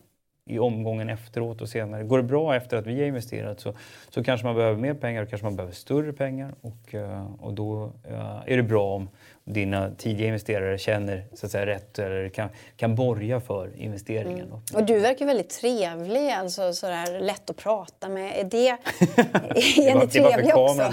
i 0.48 0.58
omgången 0.58 1.08
efteråt 1.08 1.60
och 1.60 1.68
senare. 1.68 2.04
Går 2.04 2.16
det 2.18 2.24
bra 2.24 2.56
efter 2.56 2.76
att 2.76 2.86
vi 2.86 3.00
har 3.00 3.06
investerat 3.06 3.60
så, 3.60 3.74
så 4.10 4.24
kanske 4.24 4.46
man 4.46 4.56
behöver 4.56 4.80
mer 4.80 4.94
pengar 4.94 5.22
och 5.22 5.28
kanske 5.28 5.44
man 5.44 5.56
behöver 5.56 5.74
större 5.74 6.12
pengar. 6.12 6.54
Och, 6.60 6.94
eh, 6.94 7.26
och 7.40 7.54
då 7.54 7.92
eh, 8.04 8.42
är 8.46 8.56
det 8.56 8.62
bra 8.62 8.94
om 8.94 9.08
dina 9.48 9.90
tidiga 9.90 10.26
investerare 10.26 10.78
känner 10.78 11.24
så 11.32 11.46
att 11.46 11.52
säga, 11.52 11.66
rätt 11.66 11.98
eller 11.98 12.28
kan, 12.28 12.48
kan 12.76 12.94
borga 12.94 13.40
för 13.40 13.70
investeringen. 13.76 14.46
Mm. 14.46 14.60
Och 14.74 14.84
du 14.84 14.98
verkar 14.98 15.26
väldigt 15.26 15.50
trevlig, 15.50 16.30
alltså 16.30 16.72
sådär 16.72 17.20
lätt 17.20 17.50
att 17.50 17.56
prata 17.56 18.08
med. 18.08 18.32
Är, 18.40 18.44
det, 18.44 18.68
är 19.88 19.94
ni 20.00 20.08
trevliga 20.08 20.56
också? 20.56 20.82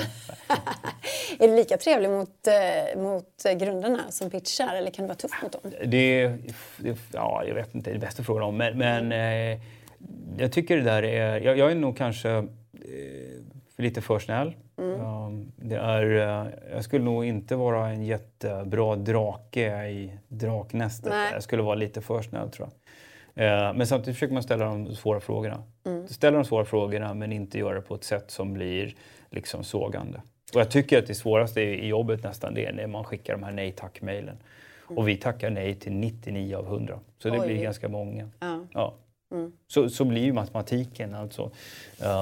är 1.39 1.47
du 1.47 1.55
lika 1.55 1.77
trevlig 1.77 2.09
mot, 2.09 2.47
eh, 2.47 3.01
mot 3.01 3.43
grundarna 3.59 4.01
som 4.09 4.29
pitchar 4.29 4.75
eller 4.75 4.91
kan 4.91 5.03
du 5.03 5.07
vara 5.07 5.17
tuff 5.17 5.43
mot 5.43 5.51
dem? 5.51 5.71
Det, 5.85 6.27
det, 6.77 6.97
ja, 7.13 7.43
jag 7.47 7.55
vet 7.55 7.75
inte, 7.75 7.89
det 7.89 7.95
är 7.95 7.99
bäst 7.99 8.19
att 8.19 8.25
fråga 8.25 8.43
om. 8.43 8.57
Men, 8.57 8.77
men 8.77 9.11
eh, 9.11 9.59
jag 10.37 10.51
tycker 10.51 10.77
det 10.77 10.83
där 10.83 11.03
är... 11.03 11.41
Jag, 11.41 11.57
jag 11.57 11.71
är 11.71 11.75
nog 11.75 11.97
kanske 11.97 12.29
eh, 12.29 12.45
lite 13.77 14.01
för 14.01 14.19
snäll. 14.19 14.53
Mm. 14.77 15.51
det 15.55 15.75
är, 15.75 16.11
eh, 16.11 16.51
jag 16.73 16.83
skulle 16.83 17.05
nog 17.05 17.25
inte 17.25 17.55
vara 17.55 17.89
en 17.89 18.05
jättebra 18.05 18.95
drake 18.95 19.87
i 19.87 20.11
draknästet. 20.27 21.09
Nej. 21.09 21.33
Jag 21.33 21.43
skulle 21.43 21.61
vara 21.61 21.75
lite 21.75 22.01
för 22.01 22.21
snäll 22.21 22.49
tror 22.49 22.67
jag. 22.67 22.75
Eh, 23.35 23.73
men 23.73 23.87
samtidigt 23.87 24.15
försöker 24.15 24.33
man 24.33 24.43
ställa 24.43 24.65
de 24.65 24.95
svåra 24.95 25.19
frågorna. 25.19 25.63
Mm. 25.85 26.07
Ställa 26.07 26.37
de 26.37 26.45
svåra 26.45 26.65
frågorna 26.65 27.13
men 27.13 27.31
inte 27.31 27.59
göra 27.59 27.75
det 27.75 27.81
på 27.81 27.95
ett 27.95 28.03
sätt 28.03 28.31
som 28.31 28.53
blir 28.53 28.95
liksom 29.29 29.63
sågande. 29.63 30.21
Och 30.53 30.61
jag 30.61 30.71
tycker 30.71 30.99
att 30.99 31.07
det 31.07 31.15
svåraste 31.15 31.61
i 31.61 31.87
jobbet 31.87 32.23
nästan 32.23 32.53
det 32.53 32.65
är 32.65 32.73
när 32.73 32.87
man 32.87 33.03
skickar 33.03 33.33
de 33.33 33.43
här 33.43 33.51
nej 33.51 33.71
tack-mejlen. 33.71 34.37
Mm. 34.87 34.97
Och 34.97 35.07
vi 35.07 35.17
tackar 35.17 35.49
nej 35.49 35.75
till 35.75 35.93
99 35.93 36.55
av 36.55 36.65
100. 36.65 36.99
Så 37.17 37.29
det 37.29 37.39
Oj. 37.39 37.47
blir 37.47 37.63
ganska 37.63 37.89
många. 37.89 38.29
Ja. 38.39 38.59
ja. 38.73 38.93
Mm. 39.33 39.51
Så, 39.67 39.89
så 39.89 40.05
blir 40.05 40.21
ju 40.21 40.33
matematiken 40.33 41.15
alltså. 41.15 41.51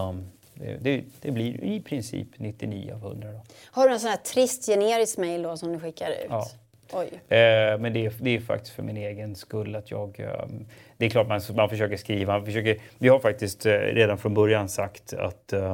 Um, 0.10 0.30
det, 0.54 1.04
det, 1.22 1.32
blir 1.32 1.64
i 1.64 1.82
princip 1.82 2.28
99 2.38 2.94
av 2.94 3.12
100. 3.12 3.32
Då. 3.32 3.42
Har 3.72 3.88
du 3.88 3.94
en 3.94 4.00
sån 4.00 4.10
här 4.10 4.18
trist 4.18 4.66
generisk 4.66 5.18
mail 5.18 5.42
då 5.42 5.58
som 5.58 5.74
du 5.74 5.80
skickar 5.80 6.10
ut? 6.10 6.28
Ja. 6.30 6.48
Eh, 6.94 7.80
men 7.80 7.94
det 7.94 8.06
är, 8.06 8.14
det 8.20 8.36
är, 8.36 8.40
faktiskt 8.40 8.76
för 8.76 8.84
min 8.84 8.98
egen 8.98 9.36
skull 9.36 9.76
att 9.76 9.92
jag... 9.92 10.20
Eh, 10.20 10.46
det 10.98 11.06
är 11.06 11.10
klart 11.10 11.28
man, 11.28 11.42
man 11.56 11.70
försöker 11.70 11.98
skriva. 11.98 12.34
Man 12.34 12.46
försöker, 12.46 12.78
vi 12.98 13.10
har 13.10 13.20
faktiskt 13.20 13.66
eh, 13.66 13.72
redan 13.72 14.18
från 14.18 14.34
början 14.34 14.70
sagt 14.70 15.14
att 15.14 15.54
eh, 15.54 15.74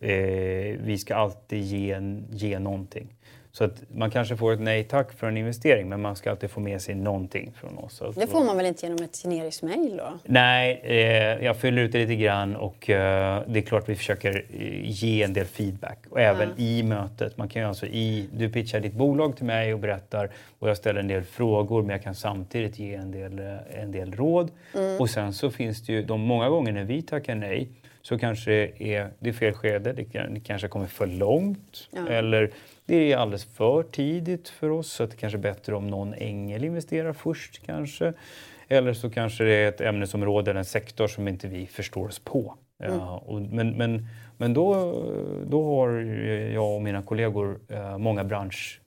eh, 0.00 0.76
vi 0.80 0.98
ska 0.98 1.14
alltid 1.14 1.62
ge, 1.62 2.00
ge 2.30 2.58
någonting. 2.58 3.15
Så 3.56 3.64
att 3.64 3.82
man 3.94 4.10
kanske 4.10 4.36
får 4.36 4.52
ett 4.52 4.60
nej 4.60 4.84
tack 4.84 5.12
för 5.12 5.26
en 5.26 5.36
investering 5.36 5.88
men 5.88 6.02
man 6.02 6.16
ska 6.16 6.30
alltid 6.30 6.50
få 6.50 6.60
med 6.60 6.82
sig 6.82 6.94
någonting 6.94 7.52
från 7.60 7.78
oss. 7.78 8.02
Det 8.14 8.26
får 8.26 8.44
man 8.44 8.56
väl 8.56 8.66
inte 8.66 8.86
genom 8.86 9.04
ett 9.04 9.16
generiskt 9.16 9.62
mejl 9.62 9.96
då? 9.96 10.18
Nej, 10.24 10.80
eh, 10.84 11.44
jag 11.44 11.56
fyller 11.56 11.82
ut 11.82 11.92
det 11.92 11.98
lite 11.98 12.14
grann 12.14 12.56
och 12.56 12.90
eh, 12.90 13.42
det 13.46 13.58
är 13.58 13.62
klart 13.62 13.88
vi 13.88 13.94
försöker 13.94 14.44
eh, 14.58 14.90
ge 14.90 15.22
en 15.22 15.32
del 15.32 15.46
feedback. 15.46 15.98
Och 16.10 16.20
även 16.20 16.48
ja. 16.48 16.64
i 16.64 16.82
mötet. 16.82 17.36
Man 17.36 17.48
kan 17.48 17.62
ju 17.62 17.68
alltså 17.68 17.86
i, 17.86 18.28
du 18.32 18.48
pitchar 18.48 18.80
ditt 18.80 18.94
bolag 18.94 19.36
till 19.36 19.46
mig 19.46 19.74
och 19.74 19.80
berättar 19.80 20.30
och 20.58 20.68
jag 20.68 20.76
ställer 20.76 21.00
en 21.00 21.08
del 21.08 21.22
frågor 21.22 21.82
men 21.82 21.90
jag 21.90 22.02
kan 22.02 22.14
samtidigt 22.14 22.78
ge 22.78 22.94
en 22.94 23.10
del, 23.10 23.38
eh, 23.38 23.82
en 23.82 23.92
del 23.92 24.12
råd. 24.12 24.50
Mm. 24.74 25.00
Och 25.00 25.10
sen 25.10 25.32
så 25.32 25.50
finns 25.50 25.86
det 25.86 25.92
ju 25.92 26.02
de 26.02 26.20
många 26.20 26.48
gånger 26.48 26.72
när 26.72 26.84
vi 26.84 27.02
tackar 27.02 27.34
nej 27.34 27.68
så 28.06 28.18
kanske 28.18 28.50
det 28.50 28.94
är, 28.94 29.10
det 29.18 29.28
är 29.28 29.32
fel 29.32 29.52
skede, 29.52 29.92
det, 29.92 30.28
det 30.28 30.40
kanske 30.40 30.68
kommer 30.68 30.86
för 30.86 31.06
långt. 31.06 31.88
Ja. 31.90 32.08
Eller 32.08 32.50
det 32.84 33.12
är 33.12 33.16
alldeles 33.16 33.44
för 33.44 33.82
tidigt 33.82 34.48
för 34.48 34.70
oss 34.70 34.92
så 34.92 35.02
att 35.02 35.10
det 35.10 35.16
kanske 35.16 35.38
är 35.38 35.42
bättre 35.42 35.74
om 35.74 35.88
någon 35.88 36.14
ängel 36.14 36.64
investerar 36.64 37.12
först 37.12 37.66
kanske. 37.66 38.12
Eller 38.68 38.92
så 38.92 39.10
kanske 39.10 39.44
det 39.44 39.54
är 39.54 39.68
ett 39.68 39.80
ämnesområde 39.80 40.50
eller 40.50 40.58
en 40.58 40.64
sektor 40.64 41.06
som 41.06 41.28
inte 41.28 41.48
vi 41.48 41.66
förstår 41.66 42.06
oss 42.06 42.18
på. 42.18 42.54
Mm. 42.82 42.98
Ja, 42.98 43.22
och, 43.26 43.42
men 43.42 43.70
men, 43.70 44.08
men 44.36 44.54
då, 44.54 44.74
då 45.46 45.64
har 45.64 45.88
jag 46.52 46.74
och 46.74 46.82
mina 46.82 47.02
kollegor 47.02 47.60
eh, 47.68 47.98
många 47.98 48.24
bransch, 48.24 48.80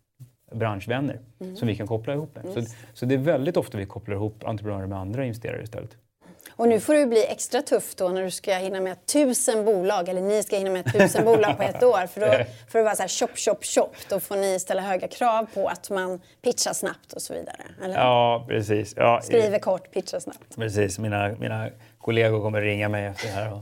branschvänner 0.51 1.19
mm. 1.39 1.55
som 1.55 1.67
vi 1.67 1.75
kan 1.75 1.87
koppla 1.87 2.13
ihop 2.13 2.35
med. 2.35 2.45
Mm. 2.45 2.65
Så, 2.65 2.75
så 2.93 3.05
det 3.05 3.15
är 3.15 3.19
väldigt 3.19 3.57
ofta 3.57 3.77
vi 3.77 3.85
kopplar 3.85 4.15
ihop 4.15 4.43
entreprenörer 4.43 4.87
med 4.87 4.97
andra 4.97 5.25
investerare 5.25 5.63
istället. 5.63 5.97
Och 6.59 6.67
nu 6.67 6.79
får 6.79 6.93
det 6.93 7.05
bli 7.05 7.25
extra 7.25 7.61
tufft 7.61 7.97
då 7.97 8.09
när 8.09 8.23
du 8.23 8.31
ska 8.31 8.53
hinna 8.53 8.81
med 8.81 9.05
tusen 9.05 9.65
bolag, 9.65 10.09
eller 10.09 10.21
ni 10.21 10.43
ska 10.43 10.57
hinna 10.57 10.71
med 10.71 10.93
tusen 10.93 11.25
bolag 11.25 11.57
på 11.57 11.63
ett 11.63 11.83
år. 11.83 12.07
För 12.07 12.21
då 12.21 12.27
får 12.69 12.79
det 12.79 12.85
vara 12.85 12.95
så 12.95 13.03
här 13.03 13.09
chop, 13.09 13.37
chop, 13.37 13.65
chop. 13.65 13.95
Då 14.09 14.19
får 14.19 14.35
ni 14.35 14.59
ställa 14.59 14.81
höga 14.81 15.07
krav 15.07 15.47
på 15.53 15.67
att 15.67 15.89
man 15.89 16.21
pitchar 16.41 16.73
snabbt 16.73 17.13
och 17.13 17.21
så 17.21 17.33
vidare. 17.33 17.61
Eller? 17.83 17.95
Ja, 17.95 18.45
precis. 18.47 18.93
Ja, 18.97 19.21
Skriver 19.23 19.59
kort, 19.59 19.91
pitchar 19.91 20.19
snabbt. 20.19 20.55
Precis. 20.55 20.99
Mina, 20.99 21.31
mina 21.39 21.69
kollegor 21.97 22.41
kommer 22.41 22.61
ringa 22.61 22.89
mig 22.89 23.05
efter 23.05 23.27
det 23.27 23.33
här 23.33 23.53
och 23.53 23.61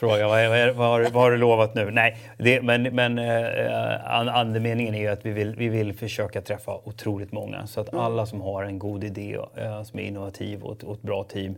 fråga 0.00 0.28
vad, 0.28 0.48
vad, 0.48 0.76
vad, 0.76 0.88
har, 0.88 1.00
vad 1.00 1.22
har 1.22 1.30
du 1.30 1.36
lovat 1.36 1.74
nu? 1.74 1.90
Nej, 1.90 2.16
det, 2.38 2.62
men, 2.62 2.82
men 2.82 3.18
eh, 3.18 4.36
andemeningen 4.36 4.94
är 4.94 5.00
ju 5.00 5.08
att 5.08 5.26
vi 5.26 5.30
vill, 5.30 5.56
vi 5.56 5.68
vill 5.68 5.94
försöka 5.94 6.40
träffa 6.40 6.80
otroligt 6.84 7.32
många. 7.32 7.66
Så 7.66 7.80
att 7.80 7.92
mm. 7.92 8.04
alla 8.04 8.26
som 8.26 8.40
har 8.40 8.64
en 8.64 8.78
god 8.78 9.04
idé, 9.04 9.38
eh, 9.56 9.82
som 9.82 9.98
är 9.98 10.02
innovativ 10.02 10.62
och, 10.62 10.84
och 10.84 10.94
ett 10.94 11.02
bra 11.02 11.24
team 11.24 11.54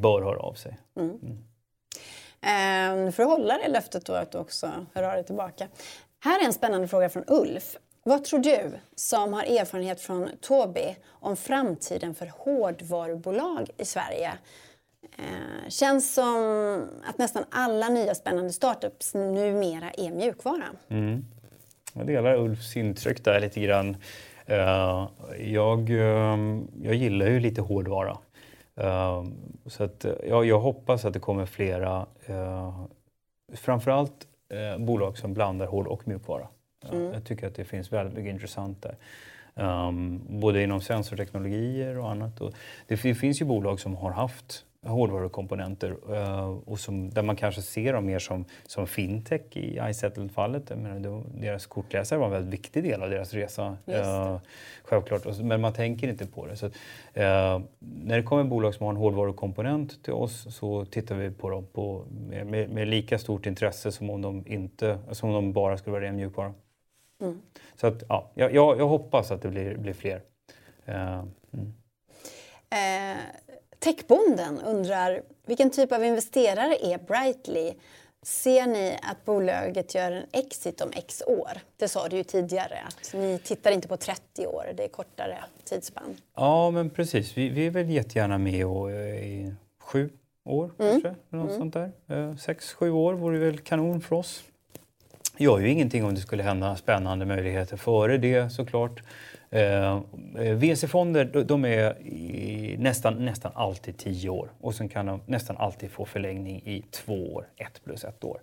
bör 0.00 0.22
höra 0.22 0.38
av 0.38 0.54
sig. 0.54 0.78
Mm. 0.96 1.18
Mm. 1.22 1.38
Um, 2.42 3.12
för 3.12 3.22
att 3.22 3.28
hålla 3.28 3.58
det 3.58 3.68
löftet 3.68 4.06
då 4.06 4.12
att 4.12 4.32
du 4.32 4.38
också 4.38 4.70
hör 4.94 5.02
av 5.02 5.12
dig 5.12 5.24
tillbaka. 5.24 5.68
Här 6.24 6.40
är 6.40 6.46
en 6.46 6.52
spännande 6.52 6.88
fråga 6.88 7.08
från 7.08 7.24
Ulf. 7.26 7.76
Vad 8.04 8.24
tror 8.24 8.40
du, 8.40 8.70
som 8.94 9.32
har 9.32 9.42
erfarenhet 9.42 10.00
från 10.00 10.28
Tobii, 10.40 10.96
om 11.08 11.36
framtiden 11.36 12.14
för 12.14 12.32
hårdvarubolag 12.38 13.70
i 13.76 13.84
Sverige? 13.84 14.32
Eh, 15.18 15.68
känns 15.68 16.14
som 16.14 16.88
att 17.04 17.18
nästan 17.18 17.44
alla 17.50 17.88
nya 17.88 18.14
spännande 18.14 18.52
startups 18.52 19.14
numera 19.14 19.90
är 19.90 20.10
mjukvara. 20.10 20.64
Mm. 20.88 21.24
Jag 21.92 22.06
delar 22.06 22.34
Ulfs 22.34 22.76
intryck 22.76 23.24
där 23.24 23.40
lite 23.40 23.60
grann. 23.60 23.96
Uh, 24.50 25.08
jag, 25.38 25.90
uh, 25.90 26.62
jag 26.82 26.94
gillar 26.94 27.26
ju 27.26 27.40
lite 27.40 27.60
hårdvara. 27.60 28.18
Ehm, 28.76 29.34
så 29.66 29.84
att, 29.84 30.06
ja, 30.28 30.44
jag 30.44 30.60
hoppas 30.60 31.04
att 31.04 31.12
det 31.12 31.20
kommer 31.20 31.46
flera, 31.46 32.06
uh, 32.30 32.84
framförallt 33.54 34.28
uh, 34.54 34.84
bolag 34.84 35.18
som 35.18 35.34
blandar 35.34 35.66
hård 35.66 35.86
och 35.86 36.08
mjukvara. 36.08 36.48
Mm. 36.92 37.12
Jag 37.12 37.24
tycker 37.24 37.46
att 37.46 37.54
det 37.54 37.64
finns 37.64 37.92
väldigt 37.92 38.16
mycket 38.16 38.32
intressant 38.32 38.82
där. 38.82 38.96
Um, 39.54 40.22
både 40.40 40.62
inom 40.62 40.80
sensorteknologier 40.80 41.98
och 41.98 42.10
annat. 42.10 42.40
Och 42.40 42.52
det, 42.86 42.96
finns 42.96 43.40
ju 43.40 43.44
bolag 43.44 43.80
som 43.80 43.96
har 43.96 44.10
haft 44.10 44.64
hårdvarukomponenter 44.86 45.96
uh, 46.10 46.58
och 46.64 46.78
som, 46.78 47.10
där 47.10 47.22
man 47.22 47.36
kanske 47.36 47.62
ser 47.62 47.92
dem 47.92 48.06
mer 48.06 48.18
som, 48.18 48.44
som 48.66 48.86
fintech 48.86 49.56
i 49.56 49.80
iSettle-fallet. 49.90 50.72
Deras 51.34 51.66
kortläsare 51.66 52.18
var 52.18 52.26
en 52.26 52.32
väldigt 52.32 52.52
viktig 52.52 52.82
del 52.82 53.02
av 53.02 53.10
deras 53.10 53.34
resa. 53.34 53.76
Uh, 53.88 54.38
självklart, 54.82 55.38
men 55.40 55.60
man 55.60 55.72
tänker 55.72 56.08
inte 56.08 56.26
på 56.26 56.46
det. 56.46 56.56
Så, 56.56 56.66
uh, 56.66 56.72
när 57.78 58.16
det 58.16 58.22
kommer 58.22 58.44
bolag 58.44 58.74
som 58.74 58.86
har 58.86 58.92
en 58.92 58.96
hårdvarukomponent 58.96 60.04
till 60.04 60.12
oss 60.12 60.56
så 60.56 60.84
tittar 60.84 61.14
vi 61.14 61.30
på 61.30 61.50
dem 61.50 61.66
på, 61.72 62.04
med, 62.28 62.70
med, 62.70 62.88
lika 62.88 63.18
stort 63.18 63.46
intresse 63.46 63.92
som 63.92 64.10
om 64.10 64.22
de, 64.22 64.46
inte, 64.46 64.98
som 65.10 65.28
om 65.28 65.34
de 65.34 65.52
bara 65.52 65.78
skulle 65.78 65.92
vara 65.92 66.04
ren 66.04 66.16
mjukvara. 66.16 66.54
Mm. 67.20 67.40
Så 67.76 67.86
att, 67.86 68.02
ja, 68.08 68.30
jag, 68.34 68.54
jag, 68.54 68.88
hoppas 68.88 69.30
att 69.30 69.42
det 69.42 69.48
blir, 69.48 69.76
blir 69.76 69.92
fler. 69.92 70.20
Mm. 70.86 71.72
Eh, 72.72 73.18
Techbonden 73.82 74.60
undrar 74.60 75.22
vilken 75.46 75.70
typ 75.70 75.92
av 75.92 76.04
investerare 76.04 76.76
är 76.82 76.98
Brightly? 76.98 77.72
Ser 78.22 78.66
ni 78.66 78.98
att 79.02 79.24
bolaget 79.24 79.94
gör 79.94 80.12
en 80.12 80.26
exit 80.32 80.80
om 80.80 80.90
x 80.94 81.22
år? 81.26 81.50
Det 81.76 81.88
sa 81.88 82.08
du 82.08 82.16
ju 82.16 82.24
tidigare, 82.24 82.78
att 82.88 83.14
ni 83.14 83.38
tittar 83.44 83.70
inte 83.70 83.88
på 83.88 83.96
30 83.96 84.46
år, 84.46 84.64
det 84.76 84.84
är 84.84 84.88
kortare 84.88 85.38
tidsspann. 85.64 86.16
Ja, 86.34 86.70
men 86.70 86.90
precis. 86.90 87.36
Vi, 87.36 87.48
vi 87.48 87.66
är 87.66 87.70
väl 87.70 87.90
jättegärna 87.90 88.38
med 88.38 88.66
och, 88.66 88.90
eh, 88.90 89.26
i 89.26 89.54
sju 89.78 90.10
år 90.44 90.70
mm. 90.78 90.92
kanske. 90.92 91.14
Något 91.28 91.48
mm. 91.48 91.58
sånt 91.58 91.74
där. 91.74 91.92
Eh, 92.08 92.36
sex, 92.36 92.72
sju 92.72 92.90
år 92.90 93.14
vore 93.14 93.38
väl 93.38 93.58
kanon 93.58 94.00
för 94.00 94.16
oss. 94.16 94.42
Gör 95.36 95.58
ju 95.58 95.68
ingenting 95.68 96.04
om 96.04 96.14
det 96.14 96.20
skulle 96.20 96.42
hända 96.42 96.76
spännande 96.76 97.24
möjligheter 97.24 97.76
före 97.76 98.18
det 98.18 98.50
såklart. 98.50 99.02
Eh, 99.54 100.00
VC-fonder 100.54 101.44
de 101.44 101.64
är 101.64 101.96
nästan, 102.78 103.24
nästan 103.24 103.52
alltid 103.54 103.98
10 103.98 104.28
år 104.28 104.48
och 104.60 104.74
sen 104.74 104.88
kan 104.88 105.06
de 105.06 105.20
nästan 105.26 105.56
alltid 105.56 105.90
få 105.90 106.04
förlängning 106.04 106.62
i 106.64 106.84
två 106.90 107.34
år, 107.34 107.46
ett 107.56 107.84
plus 107.84 108.04
ett 108.04 108.24
år. 108.24 108.40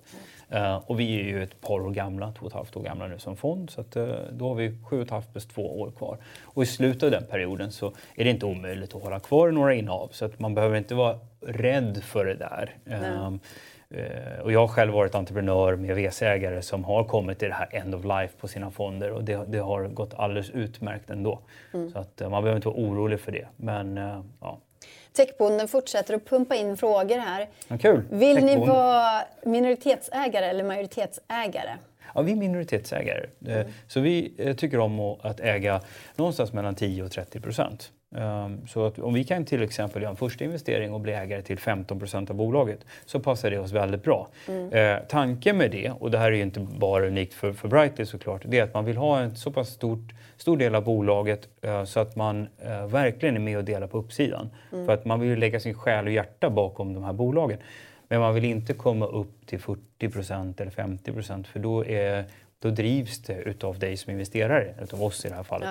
Eh, 0.49 0.75
och 0.75 0.99
vi 0.99 1.19
är 1.19 1.23
ju 1.23 1.43
ett 1.43 1.61
par 1.61 1.79
år 1.79 1.91
gamla, 1.91 2.31
två 2.31 2.45
och 2.45 2.47
ett 2.47 2.53
halvt 2.53 2.75
år 2.75 2.83
gamla 2.83 3.07
nu 3.07 3.19
som 3.19 3.37
fond 3.37 3.69
så 3.69 3.81
att, 3.81 3.95
eh, 3.95 4.07
då 4.31 4.47
har 4.47 4.55
vi 4.55 4.77
sju 4.89 4.97
och 4.97 5.05
ett 5.05 5.11
halvt 5.11 5.31
plus 5.31 5.45
två 5.45 5.79
år 5.81 5.91
kvar. 5.91 6.17
Och 6.41 6.63
i 6.63 6.65
slutet 6.65 7.03
av 7.03 7.11
den 7.11 7.23
perioden 7.29 7.71
så 7.71 7.93
är 8.15 8.23
det 8.23 8.29
inte 8.29 8.45
omöjligt 8.45 8.95
att 8.95 9.03
hålla 9.03 9.19
kvar 9.19 9.51
några 9.51 9.73
innehav 9.73 10.09
så 10.11 10.25
att 10.25 10.39
man 10.39 10.55
behöver 10.55 10.77
inte 10.77 10.95
vara 10.95 11.19
rädd 11.41 12.03
för 12.03 12.25
det 12.25 12.35
där. 12.35 12.75
Eh, 13.95 14.39
och 14.43 14.51
jag 14.51 14.59
har 14.59 14.67
själv 14.67 14.93
varit 14.93 15.15
entreprenör 15.15 15.75
med 15.75 15.95
VC-ägare 15.95 16.61
som 16.61 16.83
har 16.83 17.03
kommit 17.03 17.39
till 17.39 17.47
det 17.47 17.53
här 17.53 17.69
end 17.71 17.95
of 17.95 18.03
life 18.03 18.33
på 18.37 18.47
sina 18.47 18.71
fonder 18.71 19.11
och 19.11 19.23
det, 19.23 19.45
det 19.47 19.57
har 19.57 19.87
gått 19.87 20.13
alldeles 20.13 20.49
utmärkt 20.49 21.09
ändå. 21.09 21.39
Mm. 21.73 21.91
Så 21.91 21.99
att 21.99 22.21
eh, 22.21 22.29
man 22.29 22.43
behöver 22.43 22.55
inte 22.55 22.67
vara 22.67 22.77
orolig 22.77 23.19
för 23.19 23.31
det. 23.31 23.47
Men, 23.55 23.97
eh, 23.97 24.21
ja. 24.41 24.59
Techbonden 25.13 25.67
fortsätter 25.67 26.13
att 26.13 26.25
pumpa 26.25 26.55
in 26.55 26.77
frågor 26.77 27.17
här. 27.17 27.49
Ja, 27.67 27.77
kul. 27.77 28.03
Vill 28.09 28.45
ni 28.45 28.55
vara 28.55 29.23
minoritetsägare 29.43 30.45
eller 30.45 30.63
majoritetsägare? 30.63 31.77
Ja, 32.15 32.21
vi 32.21 32.31
är 32.31 32.35
minoritetsägare. 32.35 33.25
Mm. 33.45 33.67
Så 33.87 33.99
vi 33.99 34.33
tycker 34.57 34.79
om 34.79 34.99
att 34.99 35.39
äga 35.39 35.81
någonstans 36.15 36.53
mellan 36.53 36.75
10 36.75 37.03
och 37.03 37.11
30 37.11 37.39
procent. 37.39 37.91
Ehm, 38.15 38.67
så 38.67 38.85
att 38.85 38.99
om 38.99 39.13
vi 39.13 39.23
kan 39.23 39.45
till 39.45 39.63
exempel 39.63 40.01
göra 40.01 40.11
en 40.11 40.17
första 40.17 40.45
investering 40.45 40.93
och 40.93 40.99
bli 40.99 41.13
ägare 41.13 41.41
till 41.41 41.57
15% 41.57 42.29
av 42.29 42.35
bolaget 42.35 42.85
så 43.05 43.19
passar 43.19 43.51
det 43.51 43.59
oss 43.59 43.71
väldigt 43.71 44.03
bra. 44.03 44.27
Mm. 44.47 44.73
Eh, 44.73 45.03
tanken 45.07 45.57
med 45.57 45.71
det, 45.71 45.91
och 45.99 46.11
det 46.11 46.17
här 46.17 46.31
är 46.31 46.35
ju 46.35 46.41
inte 46.41 46.59
bara 46.59 47.07
unikt 47.07 47.33
för, 47.33 47.53
för 47.53 47.67
Brightly 47.67 48.05
såklart, 48.05 48.41
det 48.45 48.59
är 48.59 48.63
att 48.63 48.73
man 48.73 48.85
vill 48.85 48.97
ha 48.97 49.19
en 49.19 49.35
så 49.35 49.51
pass 49.51 49.69
stort, 49.69 50.13
stor 50.37 50.57
del 50.57 50.75
av 50.75 50.83
bolaget 50.83 51.49
eh, 51.61 51.83
så 51.83 51.99
att 51.99 52.15
man 52.15 52.47
eh, 52.57 52.87
verkligen 52.87 53.35
är 53.35 53.39
med 53.39 53.57
och 53.57 53.63
delar 53.63 53.87
på 53.87 53.97
uppsidan. 53.97 54.49
Mm. 54.71 54.85
För 54.85 54.93
att 54.93 55.05
man 55.05 55.19
vill 55.19 55.39
lägga 55.39 55.59
sin 55.59 55.73
själ 55.73 56.05
och 56.05 56.11
hjärta 56.11 56.49
bakom 56.49 56.93
de 56.93 57.03
här 57.03 57.13
bolagen. 57.13 57.59
Men 58.07 58.19
man 58.19 58.33
vill 58.33 58.45
inte 58.45 58.73
komma 58.73 59.05
upp 59.05 59.45
till 59.45 59.59
40% 59.59 60.61
eller 60.61 60.71
50 60.71 61.11
för 61.43 61.59
då 61.59 61.85
är 61.85 62.25
då 62.59 62.69
drivs 62.69 63.21
det 63.21 63.41
utav 63.41 63.79
dig 63.79 63.97
som 63.97 64.11
investerare, 64.11 64.73
utav 64.81 65.03
oss 65.03 65.25
i 65.25 65.29
det 65.29 65.35
här 65.35 65.43
fallet. 65.43 65.69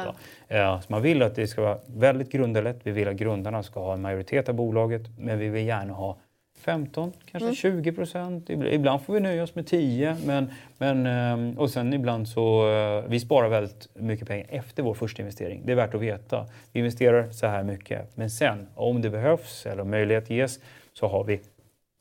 Ja. 0.49 0.81
Så 0.81 0.93
man 0.93 1.03
vill 1.03 1.23
att 1.23 1.35
det 1.35 1.47
ska 1.47 1.63
vara 1.63 1.79
väldigt 1.87 2.33
grundarlätt. 2.33 2.81
Vi 2.83 2.91
vill 2.91 3.09
att 3.09 3.17
grundarna 3.17 3.63
ska 3.63 3.81
ha 3.81 3.95
en 3.95 4.01
majoritet 4.01 4.49
av 4.49 4.55
bolaget, 4.55 5.03
men 5.19 5.39
vi 5.39 5.49
vill 5.49 5.67
gärna 5.67 5.93
ha 5.93 6.19
15, 6.59 7.13
kanske 7.31 7.47
mm. 7.47 7.55
20 7.55 7.93
procent. 7.93 8.51
Ibland 8.51 9.03
får 9.03 9.15
vi 9.15 9.21
nöja 9.21 9.43
oss 9.43 9.55
med 9.55 9.67
10. 9.67 10.17
Men, 10.27 10.51
men, 10.79 11.07
ehm, 11.07 11.59
och 11.59 11.71
sen 11.71 11.93
ibland 11.93 12.29
så... 12.29 12.71
Eh, 12.71 13.05
vi 13.09 13.21
sparar 13.21 13.49
väldigt 13.49 13.89
mycket 13.95 14.29
pengar 14.29 14.47
efter 14.49 14.83
vår 14.83 14.95
första 14.95 15.23
investering. 15.23 15.63
Det 15.65 15.73
är 15.73 15.77
värt 15.77 15.95
att 15.95 16.01
veta. 16.01 16.47
Vi 16.73 16.81
investerar 16.81 17.31
så 17.31 17.47
här 17.47 17.63
mycket. 17.63 18.17
Men 18.17 18.31
sen, 18.31 18.69
om 18.75 19.03
det 19.03 19.11
behövs 19.11 19.67
eller 19.67 19.85
möjlighet 19.85 20.31
ges, 20.31 20.59
så 20.93 21.07
har 21.07 21.25
vi... 21.25 21.41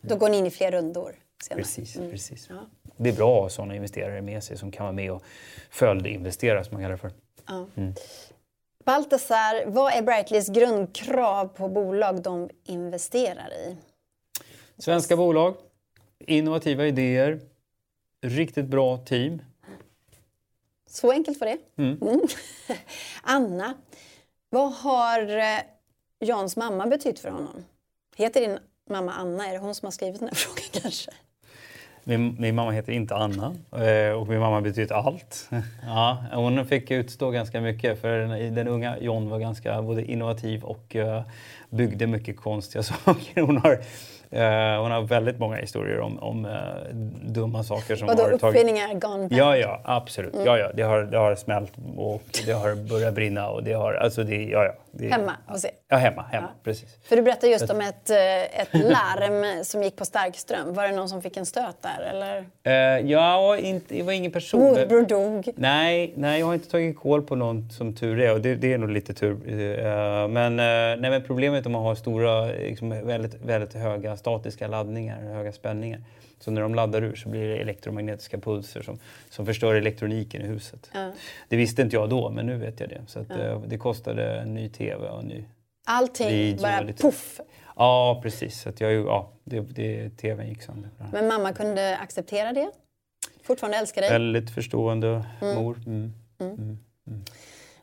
Då 0.02 0.16
går 0.16 0.30
ni 0.30 0.38
in 0.38 0.46
i 0.46 0.50
fler 0.50 0.72
rundor? 0.72 1.12
Senare. 1.44 1.62
Precis. 1.62 1.98
Mm. 1.98 2.12
precis. 2.12 2.48
Ja 2.50 2.56
det 2.98 3.10
är 3.10 3.14
bra 3.14 3.36
att 3.36 3.42
ha 3.44 3.50
sådana 3.50 3.76
investerare 3.76 4.22
med 4.22 4.44
sig 4.44 4.58
som 4.58 4.72
kan 4.72 4.86
vara 4.86 4.94
med 4.94 5.12
och 5.12 5.24
följdinvestera 5.70 6.64
som 6.64 6.74
man 6.74 6.84
kallar 6.84 6.96
det 6.96 6.98
för. 6.98 7.12
Ja. 7.48 7.68
Mm. 7.76 7.94
Baltasar, 8.86 9.66
vad 9.66 9.94
är 9.94 10.02
Brightlys 10.02 10.48
grundkrav 10.48 11.48
på 11.48 11.68
bolag 11.70 12.22
de 12.22 12.50
investerar 12.64 13.54
i? 13.54 13.78
Svenska 14.78 15.18
bolag, 15.18 15.56
innovativa 16.20 16.86
idéer, 16.86 17.40
riktigt 18.22 18.66
bra 18.66 18.98
team. 18.98 19.42
Så 20.90 21.12
enkelt 21.12 21.40
var 21.40 21.48
det. 21.48 21.58
Mm. 21.84 21.98
Mm. 22.02 22.22
Anna, 23.22 23.74
vad 24.50 24.74
har 24.74 25.38
eh, 25.38 25.60
Jans 26.20 26.56
mamma 26.56 26.88
betytt 26.88 27.20
för 27.20 27.30
honom? 27.30 27.66
Heter 28.16 28.42
din 28.42 28.60
mamma 28.90 29.14
Anna? 29.14 29.48
Är 29.48 29.54
det 29.54 29.60
hon 29.60 29.76
som 29.76 29.86
har 29.86 29.92
skrivit 29.92 30.20
den 30.20 30.28
här 30.28 30.36
frågan 30.46 30.82
kanske? 30.82 31.12
Min, 32.10 32.36
min, 32.40 32.56
mamma 32.56 32.72
heter 32.72 32.94
inte 32.94 33.16
Anna 33.16 33.56
eh, 33.72 34.12
och 34.12 34.28
min 34.28 34.40
mamma 34.40 34.62
betyder 34.62 34.96
allt. 34.96 35.50
Ja, 35.86 36.18
hon 36.34 36.66
fick 36.66 36.92
utstå 36.92 37.32
ganska 37.32 37.62
mycket 37.62 38.02
för 38.02 38.18
den, 38.18 38.56
den 38.56 38.68
unga 38.68 39.00
John 39.00 39.30
var 39.30 39.40
ganska 39.40 39.82
både 39.82 40.12
innovativ 40.12 40.64
och 40.64 40.96
eh, 40.96 41.22
byggde 41.70 42.08
mycket 42.08 42.38
konstiga 42.38 42.84
saker. 42.84 43.42
Hon 43.48 43.58
har 43.58 43.80
Uh, 44.34 44.82
hon 44.82 44.92
har 44.92 45.02
väldigt 45.02 45.40
många 45.40 45.56
historier 45.56 46.00
om, 46.00 46.20
om 46.20 46.46
uh, 46.46 46.52
dumma 47.22 47.64
saker 47.64 47.96
som 47.96 48.08
Vadå, 48.08 48.24
har 48.24 48.38
tagit... 48.38 48.44
uppfinningar 48.44 48.94
gone 48.94 49.28
Ja, 49.32 49.58
ja, 49.58 49.82
absolut. 49.84 50.34
Mm. 50.34 50.46
Ja, 50.46 50.58
ja, 50.58 50.72
det, 50.74 50.84
har, 50.84 51.02
det 51.02 51.18
har 51.18 51.36
smält 51.36 51.72
och 51.98 52.24
det 52.46 52.52
har 52.52 52.76
börjat 52.76 53.14
brinna 53.14 53.50
och 53.50 53.64
det 53.64 53.74
har... 53.74 53.94
Alltså 53.94 54.24
det, 54.24 54.36
ja, 54.36 54.64
ja, 54.66 54.74
det, 54.92 55.08
hemma 55.08 55.34
hos 55.48 55.66
er? 55.66 55.72
Ja, 55.88 55.98
hemma. 55.98 56.26
hemma 56.32 56.48
ja. 56.48 56.62
Precis. 56.64 56.98
För 57.04 57.16
du 57.16 57.22
berättade 57.22 57.52
just 57.52 57.70
om 57.70 57.82
ett, 57.82 58.10
eh, 58.10 58.62
ett 58.62 58.74
larm 58.74 59.64
som 59.64 59.84
gick 59.84 59.96
på 59.96 60.06
starkström. 60.06 60.74
Var 60.74 60.88
det 60.88 60.96
någon 60.96 61.10
som 61.10 61.22
fick 61.22 61.38
en 61.38 61.46
stöt 61.46 61.82
där, 61.82 62.02
eller? 62.10 62.40
Uh, 62.68 63.12
ja, 63.12 63.58
inte, 63.58 63.96
det 63.96 64.04
var 64.04 64.14
ingen 64.14 64.32
person. 64.32 64.62
Morbror 64.62 65.06
dog? 65.06 65.50
Nej, 65.56 66.14
nej, 66.16 66.40
jag 66.40 66.48
har 66.48 66.54
inte 66.54 66.70
tagit 66.70 66.98
koll 66.98 67.22
på 67.22 67.36
någon 67.36 67.70
som 67.70 67.96
tur 67.96 68.20
är 68.20 68.34
och 68.34 68.42
det, 68.42 68.56
det 68.56 68.74
är 68.74 68.78
nog 68.78 68.90
lite 68.90 69.14
tur. 69.14 69.38
men, 70.28 70.56
nej, 70.56 70.98
men 71.12 71.24
problemet 71.24 71.66
om 71.66 71.72
man 71.72 71.84
har 71.84 71.96
stora, 71.96 72.46
liksom, 72.46 72.90
väldigt, 72.90 73.36
väldigt 73.42 73.74
höga 73.74 74.17
statiska 74.18 74.68
laddningar, 74.68 75.22
höga 75.22 75.52
spänningar. 75.52 76.02
Så 76.40 76.52
när 76.52 76.62
de 76.62 76.76
laddar 76.76 77.04
ur 77.04 77.16
så 77.16 77.30
blir 77.30 77.48
det 77.48 77.58
elektromagnetiska 77.58 78.38
pulser 78.38 78.82
som, 78.82 79.00
som 79.30 79.46
förstör 79.46 79.76
elektroniken 79.76 80.42
i 80.42 80.46
huset. 80.46 80.90
Ja. 80.94 81.12
Det 81.48 81.58
visste 81.58 81.82
inte 81.82 81.96
jag 81.96 82.10
då, 82.10 82.30
men 82.30 82.46
nu 82.46 82.58
vet 82.58 82.80
jag 82.80 82.90
det. 82.90 83.02
Så 83.08 83.20
att. 83.20 83.32
Eh, 83.32 83.62
det 83.62 83.78
kostade 83.78 84.40
en 84.40 84.54
ny 84.54 84.70
TV 84.70 85.10
och 85.10 85.20
en 85.20 85.28
ny 85.28 85.46
Allting 85.86 86.28
video, 86.28 86.62
bara 86.62 86.82
lite. 86.82 87.02
poff? 87.02 87.40
Ja, 87.76 88.20
precis. 88.24 88.62
Så 88.62 88.70
att 88.70 88.82
jag, 88.82 88.94
ja, 88.94 89.32
det, 89.44 89.60
det, 89.60 90.10
TVn 90.10 90.48
gick 90.48 90.62
sönder. 90.62 90.90
Men 91.12 91.28
mamma 91.28 91.54
kunde 91.54 91.98
acceptera 91.98 92.54
det? 92.54 92.72
Fortfarande 93.44 93.78
älskar 93.78 94.02
dig? 94.02 94.12
Väldigt 94.12 94.50
förstående 94.54 95.26
mm. 95.42 95.56
mor. 95.56 95.78
Mm. 95.86 96.14
Mm. 96.40 96.54
mm. 96.54 96.78
mm. 97.08 97.24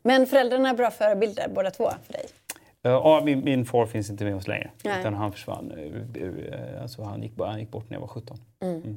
Men 0.02 0.26
föräldrarna 0.26 0.70
är 0.70 0.74
bra 0.74 0.90
förebilder 0.90 1.48
båda 1.54 1.70
två 1.70 1.90
för 2.06 2.12
dig? 2.12 2.26
Ja, 2.86 3.22
min, 3.24 3.44
min 3.44 3.64
far 3.64 3.86
finns 3.86 4.10
inte 4.10 4.24
med 4.24 4.36
oss 4.36 4.48
längre. 4.48 4.70
Utan 4.84 5.14
han 5.14 5.32
försvann. 5.32 5.72
Eh, 6.14 6.82
alltså 6.82 7.02
han, 7.02 7.22
gick, 7.22 7.32
han 7.38 7.60
gick 7.60 7.70
bort 7.70 7.90
när 7.90 7.96
jag 7.96 8.00
var 8.00 8.08
17. 8.08 8.38
Mm. 8.60 8.76
Mm. 8.76 8.96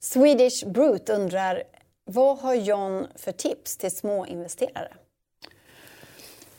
Swedish 0.00 0.66
Brute 0.66 1.12
undrar, 1.12 1.62
vad 2.04 2.38
har 2.38 2.54
John 2.54 3.06
för 3.16 3.32
tips 3.32 3.76
till 3.76 3.90
småinvesterare? 3.90 4.88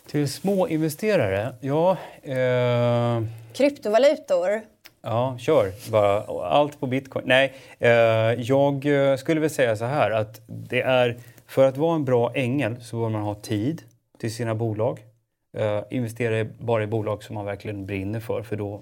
Till 0.08 0.30
småinvesterare? 0.30 1.56
Ja... 1.62 1.98
Eh... 2.22 3.24
Kryptovalutor? 3.54 4.62
Ja, 5.02 5.38
kör 5.40 5.92
bara. 5.92 6.22
Allt 6.48 6.80
på 6.80 6.88
bitcoin. 6.88 7.26
Nej, 7.28 7.54
eh, 7.80 7.90
jag 8.42 8.86
skulle 9.20 9.40
väl 9.40 9.50
säga 9.50 9.76
så 9.76 9.86
här 9.86 10.12
att 10.12 10.42
det 10.48 10.82
är... 10.82 11.18
För 11.48 11.66
att 11.68 11.78
vara 11.78 11.96
en 11.96 12.06
bra 12.06 12.32
ängel 12.36 12.82
så 12.82 13.00
bör 13.00 13.10
man 13.10 13.22
ha 13.22 13.36
tid 13.36 13.82
till 14.18 14.36
sina 14.36 14.56
bolag. 14.56 15.05
Uh, 15.60 15.84
investera 15.90 16.48
bara 16.60 16.84
i 16.84 16.88
bolag 16.88 17.24
som 17.24 17.36
man 17.36 17.46
verkligen 17.46 17.86
brinner 17.86 18.20
för 18.20 18.44
för 18.44 18.56
då 18.56 18.82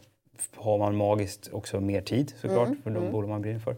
har 0.56 0.78
man 0.78 0.96
magiskt 0.96 1.50
också 1.54 1.80
mer 1.80 2.02
tid 2.02 2.34
såklart 2.42 2.68
mm, 2.68 2.82
för 2.84 2.90
de 2.90 3.00
mm. 3.00 3.12
bolag 3.12 3.30
man 3.30 3.42
brinner 3.42 3.60
för. 3.60 3.72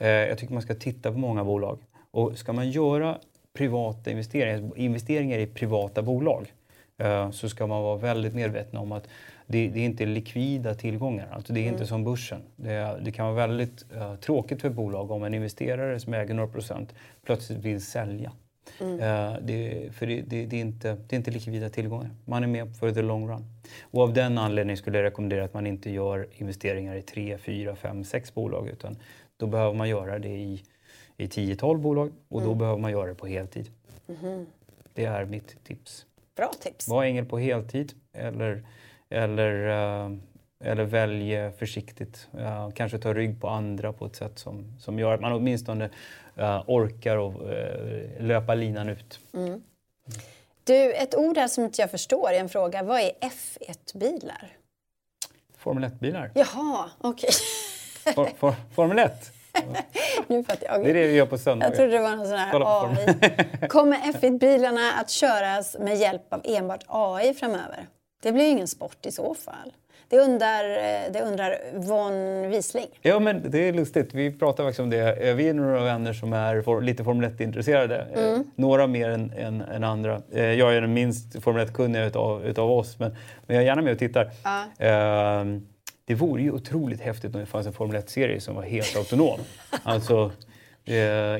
Uh, 0.00 0.08
jag 0.08 0.38
tycker 0.38 0.52
man 0.52 0.62
ska 0.62 0.74
titta 0.74 1.12
på 1.12 1.18
många 1.18 1.44
bolag. 1.44 1.78
Och 2.10 2.38
ska 2.38 2.52
man 2.52 2.70
göra 2.70 3.18
privata 3.52 4.10
investeringar, 4.10 4.78
investeringar 4.78 5.38
i 5.38 5.46
privata 5.46 6.02
bolag 6.02 6.52
uh, 7.02 7.30
så 7.30 7.48
ska 7.48 7.66
man 7.66 7.82
vara 7.82 7.96
väldigt 7.96 8.34
medveten 8.34 8.78
om 8.78 8.92
att 8.92 9.08
det, 9.46 9.68
det 9.68 9.80
är 9.80 9.84
inte 9.84 10.06
likvida 10.06 10.74
tillgångar. 10.74 11.28
Alltså 11.32 11.52
det 11.52 11.60
är 11.60 11.68
inte 11.68 11.86
som 11.86 12.04
börsen. 12.04 12.42
Det, 12.56 13.00
det 13.02 13.12
kan 13.12 13.26
vara 13.26 13.46
väldigt 13.46 13.84
uh, 13.96 14.16
tråkigt 14.16 14.60
för 14.60 14.70
bolag 14.70 15.10
om 15.10 15.24
en 15.24 15.34
investerare 15.34 16.00
som 16.00 16.14
äger 16.14 16.34
några 16.34 16.48
procent 16.48 16.94
plötsligt 17.24 17.58
vill 17.58 17.84
sälja. 17.84 18.32
Mm. 18.80 19.00
Uh, 19.00 19.38
det, 19.42 19.88
för 19.94 20.06
det, 20.06 20.20
det, 20.20 20.46
det, 20.46 20.56
är 20.56 20.60
inte, 20.60 20.96
det 21.08 21.16
är 21.16 21.18
inte 21.18 21.30
likvida 21.30 21.68
tillgångar. 21.68 22.10
Man 22.24 22.42
är 22.42 22.46
med 22.46 22.76
för 22.76 22.92
the 22.92 23.02
long 23.02 23.28
run. 23.28 23.44
Och 23.82 24.02
av 24.02 24.12
den 24.12 24.38
anledningen 24.38 24.76
skulle 24.76 24.98
jag 24.98 25.04
rekommendera 25.04 25.44
att 25.44 25.54
man 25.54 25.66
inte 25.66 25.90
gör 25.90 26.28
investeringar 26.32 26.96
i 26.96 27.02
tre, 27.02 27.38
fyra, 27.38 27.76
fem, 27.76 28.04
sex 28.04 28.34
bolag 28.34 28.68
utan 28.68 28.96
då 29.36 29.46
behöver 29.46 29.74
man 29.74 29.88
göra 29.88 30.18
det 30.18 30.28
i, 30.28 30.62
i 31.16 31.26
10-12 31.26 31.78
bolag 31.78 32.12
och 32.28 32.40
då 32.40 32.46
mm. 32.46 32.58
behöver 32.58 32.78
man 32.78 32.90
göra 32.90 33.06
det 33.06 33.14
på 33.14 33.26
heltid. 33.26 33.70
Mm. 34.22 34.46
Det 34.94 35.04
är 35.04 35.24
mitt 35.24 35.64
tips. 35.64 36.06
Bra 36.36 36.50
tips. 36.60 36.88
Var 36.88 37.04
ängel 37.04 37.24
på 37.24 37.38
heltid 37.38 37.92
eller, 38.12 38.66
eller, 39.08 39.52
uh, 40.06 40.16
eller 40.60 40.84
välj 40.84 41.50
försiktigt. 41.58 42.28
Uh, 42.38 42.70
kanske 42.70 42.98
ta 42.98 43.14
rygg 43.14 43.40
på 43.40 43.48
andra 43.48 43.92
på 43.92 44.06
ett 44.06 44.16
sätt 44.16 44.38
som, 44.38 44.78
som 44.78 44.98
gör 44.98 45.14
att 45.14 45.20
man 45.20 45.32
åtminstone 45.32 45.90
orkar 46.66 47.16
och, 47.16 47.34
löpa 48.18 48.54
linan 48.54 48.88
ut. 48.88 49.20
Mm. 49.34 49.62
Du, 50.64 50.92
ett 50.92 51.14
ord 51.14 51.38
här 51.38 51.48
som 51.48 51.64
inte 51.64 51.80
jag 51.80 51.90
förstår 51.90 52.32
i 52.32 52.36
en 52.36 52.48
fråga. 52.48 52.82
Vad 52.82 53.00
är 53.00 53.10
F1-bilar? 53.20 54.56
Formel 55.56 55.84
1-bilar. 55.84 56.30
Jaha, 56.34 56.90
okej. 56.98 57.30
Okay. 58.04 58.14
For, 58.14 58.30
for, 58.38 58.54
Formel 58.74 58.98
1? 58.98 59.32
nu 60.26 60.44
jag. 60.60 60.84
Det 60.84 60.90
är 60.90 60.94
det 60.94 61.06
vi 61.06 61.14
gör 61.14 61.26
på 61.26 61.38
söndagar. 61.38 61.70
Jag 61.70 61.76
trodde 61.76 61.92
det 61.92 62.02
var 62.02 62.16
någon 62.16 62.26
sån 62.26 62.38
här 62.38 62.84
AI. 62.84 63.68
Kommer 63.68 63.96
F1-bilarna 63.96 64.92
att 64.92 65.10
köras 65.10 65.76
med 65.78 65.96
hjälp 65.96 66.32
av 66.32 66.40
enbart 66.44 66.84
AI 66.86 67.34
framöver? 67.34 67.86
Det 68.22 68.32
blir 68.32 68.44
ju 68.44 68.50
ingen 68.50 68.68
sport 68.68 69.06
i 69.06 69.12
så 69.12 69.34
fall. 69.34 69.72
Det 70.14 70.20
undrar, 70.20 70.62
det 71.10 71.20
undrar 71.20 71.58
Von 71.74 72.50
Wisling. 72.50 72.86
Ja, 73.02 73.18
men 73.18 73.50
det 73.50 73.58
är 73.58 73.72
lustigt. 73.72 74.14
Vi 74.14 74.38
pratar 74.38 74.64
faktiskt 74.64 74.80
om 74.80 74.90
det. 74.90 75.34
Vi 75.34 75.48
är 75.48 75.54
några 75.54 75.84
vänner 75.84 76.12
som 76.12 76.32
är 76.32 76.80
lite 76.80 77.04
Formel 77.04 77.30
1-intresserade. 77.30 78.04
Mm. 78.14 78.44
Några 78.56 78.86
mer 78.86 79.08
än, 79.08 79.32
än, 79.32 79.60
än, 79.60 79.84
andra. 79.84 80.22
Eh, 80.32 80.42
jag 80.44 80.74
är 80.74 80.80
den 80.80 80.94
minst 80.94 81.42
Formel 81.42 81.66
1-kunniga 81.66 82.04
utav, 82.04 82.44
utav 82.44 82.70
oss, 82.70 82.98
men, 82.98 83.16
men 83.46 83.56
jag 83.56 83.62
är 83.62 83.66
gärna 83.66 83.82
med 83.82 83.92
och 83.92 83.98
tittar. 83.98 84.30
Ja. 84.78 85.42
Uh, 85.42 85.60
det 86.04 86.14
vore 86.14 86.42
ju 86.42 86.50
otroligt 86.50 87.00
häftigt 87.00 87.34
om 87.34 87.40
det 87.40 87.46
fanns 87.46 87.66
en 87.66 87.72
Formel 87.72 88.02
1-serie 88.02 88.40
som 88.40 88.54
var 88.54 88.62
helt 88.62 88.96
autonom. 88.96 89.38
alltså, 89.82 90.30
eh, 90.84 90.94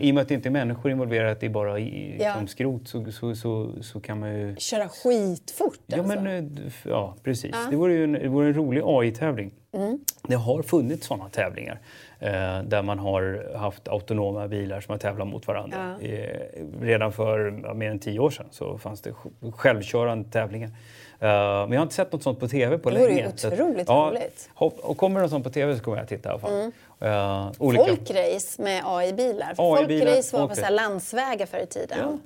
I 0.07 0.11
och 0.11 0.14
med 0.14 0.22
att 0.22 0.28
det 0.28 0.34
inte 0.34 0.49
är 0.49 0.51
människor 0.51 0.90
involverade, 0.90 1.30
att 1.30 1.40
det 1.40 1.47
är 1.47 1.51
bara 1.51 1.78
i, 1.78 2.16
ja. 2.20 2.34
som 2.34 2.47
skrot, 2.47 2.88
så, 2.88 3.12
så, 3.12 3.34
så, 3.34 3.72
så, 3.82 4.01
kan 4.01 4.20
man 4.20 4.34
ju... 4.34 4.57
Köra 4.57 4.88
skitfort 4.88 5.78
ja, 5.86 5.99
alltså. 5.99 6.20
Men, 6.20 6.57
eh, 6.57 6.72
ja, 6.84 7.14
precis. 7.22 7.51
Ja. 7.53 7.66
Det, 7.70 7.76
vore 7.76 7.92
ju 7.92 8.05
en, 8.05 8.12
det 8.12 8.28
vore 8.28 8.47
en 8.47 8.55
rolig 8.55 8.82
AI-tävling. 8.84 9.53
Mm. 9.72 9.99
Det 10.22 10.34
har 10.34 10.62
funnits 10.62 11.07
sådana 11.07 11.28
tävlingar 11.28 11.80
eh, 12.18 12.62
där 12.62 12.82
man 12.82 12.99
har 12.99 13.55
haft 13.57 13.88
autonoma 13.88 14.49
bilar 14.49 14.80
som 14.80 14.92
har 14.92 14.99
tävlat 14.99 15.28
mot 15.28 15.47
varandra. 15.47 15.97
Ja. 16.01 16.09
Eh, 16.09 16.40
redan 16.80 17.12
för 17.12 17.61
ja, 17.64 17.74
mer 17.74 17.90
än 17.90 17.99
tio 17.99 18.20
år 18.20 18.30
sedan 18.30 18.47
så 18.51 18.78
fanns 18.78 19.01
det 19.01 19.12
självkörande 19.53 20.30
tävlingar. 20.30 20.70
Uh, 21.14 21.30
men 21.30 21.72
jag 21.72 21.78
har 21.78 21.82
inte 21.82 21.95
sett 21.95 22.12
något 22.12 22.22
sånt 22.22 22.40
på 22.40 22.49
TV 22.49 22.78
på 22.78 22.90
länge. 22.90 23.07
Det 23.07 23.12
vore 23.12 23.22
ju 23.22 23.28
otroligt 23.28 23.90
att, 23.90 24.12
roligt. 24.12 24.51
Ja, 24.61 24.72
och 24.82 24.97
kommer 24.97 25.20
det 25.20 25.22
något 25.22 25.30
sånt 25.30 25.45
på 25.45 25.51
TV 25.51 25.76
så 25.76 25.82
kommer 25.82 25.99
jag 25.99 26.09
titta 26.09 26.28
i 26.28 26.32
alla 26.32 26.40
fall. 26.40 26.53
Mm. 26.53 26.72
Uh, 27.03 27.53
olika... 27.59 27.84
Folkrace 27.84 28.62
med 28.62 28.82
AI-bilar. 28.84 29.51
AI 29.51 29.55
Folkrace 29.57 30.36
var 30.36 30.49
på 30.49 30.55
så 30.55 30.68
landsvägar 30.68 31.47
förr 31.47 31.59
i 31.59 31.66
tiden. 31.66 31.99
Ja. 31.99 32.18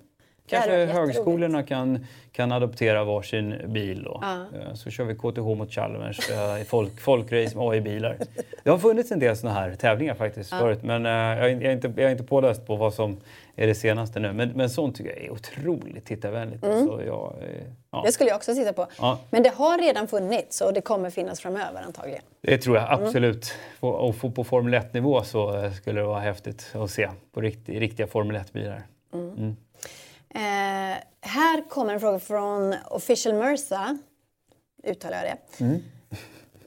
Kanske 0.49 0.87
högskolorna 0.87 1.63
kan, 1.63 2.07
kan 2.33 2.53
adoptera 2.53 3.05
varsin 3.05 3.55
bil 3.67 4.03
då. 4.03 4.19
Ja. 4.23 4.35
Eh, 4.35 4.75
så 4.75 4.91
kör 4.91 5.05
vi 5.05 5.15
KTH 5.15 5.41
mot 5.41 5.73
Chalmers, 5.73 6.21
folk, 6.67 7.01
folkrace 7.01 7.57
med 7.57 7.69
AI-bilar. 7.69 8.17
Det 8.63 8.71
har 8.71 8.79
funnits 8.79 9.13
en 9.13 9.19
del 9.19 9.37
sådana 9.37 9.61
här 9.61 9.75
tävlingar 9.75 10.15
faktiskt 10.15 10.53
ja. 10.53 10.59
förut 10.59 10.83
men 10.83 11.05
jag 11.05 11.51
är, 11.51 11.71
inte, 11.71 11.93
jag 11.97 12.05
är 12.05 12.11
inte 12.11 12.25
påläst 12.25 12.67
på 12.67 12.77
vad 12.77 12.95
som 12.95 13.17
är 13.59 13.67
det 13.67 13.75
senaste 13.75 14.21
nu. 14.21 14.33
Men, 14.33 14.49
men 14.49 14.71
sånt 14.71 14.97
tycker 14.97 15.11
jag 15.11 15.25
är 15.25 15.31
otroligt 15.31 16.05
tittarvänligt. 16.05 16.65
Mm. 16.65 16.77
Alltså, 16.77 17.05
jag, 17.05 17.35
eh, 17.41 17.65
ja. 17.91 18.03
Det 18.07 18.13
skulle 18.13 18.31
jag 18.31 18.37
också 18.37 18.55
titta 18.55 18.73
på. 18.73 18.87
Ja. 18.99 19.19
Men 19.31 19.43
det 19.43 19.55
har 19.55 19.79
redan 19.79 20.09
funnits 20.09 20.61
och 20.61 20.73
det 20.73 20.81
kommer 20.81 21.11
finnas 21.11 21.41
framöver 21.41 21.83
antagligen. 21.83 22.23
Det 22.41 22.59
tror 22.59 22.77
jag 22.77 22.93
mm. 22.93 23.05
absolut. 23.05 23.55
Mm. 23.83 23.95
Och 23.95 24.35
på 24.35 24.45
Formel 24.45 24.75
1-nivå 24.75 25.23
så 25.23 25.57
eh, 25.57 25.73
skulle 25.73 26.01
det 26.01 26.07
vara 26.07 26.21
häftigt 26.21 26.67
att 26.75 26.91
se 26.91 27.09
på 27.33 27.41
rikt, 27.41 27.69
riktiga 27.69 28.07
Formel 28.07 28.37
1-bilar. 28.37 28.83
Mm. 29.15 29.57
Eh, 30.35 30.41
här 31.21 31.69
kommer 31.69 31.95
en 31.95 32.01
fråga 32.01 32.19
från 32.19 32.75
Official 32.91 33.35
Mersa. 33.35 33.99
Uttalar 34.85 35.25
jag 35.25 35.27
det? 35.27 35.65
Mm. 35.65 35.83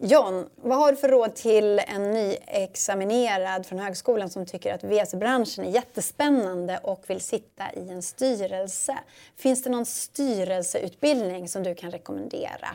John, 0.04 0.50
vad 0.56 0.78
har 0.78 0.92
du 0.92 0.98
för 0.98 1.10
råd 1.10 1.36
till 1.36 1.80
en 1.88 2.12
nyexaminerad 2.12 3.66
från 3.66 3.80
högskolan 3.80 4.30
som 4.30 4.46
tycker 4.46 4.74
att 4.74 4.84
VC-branschen 4.84 5.66
är 5.66 5.70
jättespännande 5.70 6.78
och 6.84 7.04
vill 7.08 7.22
sitta 7.22 7.64
i 7.74 7.90
en 7.90 8.02
styrelse? 8.02 8.98
Finns 9.38 9.64
det 9.64 9.70
någon 9.70 9.86
styrelseutbildning 9.86 11.48
som 11.48 11.64
du 11.64 11.76
kan 11.76 11.92
rekommendera? 11.92 12.68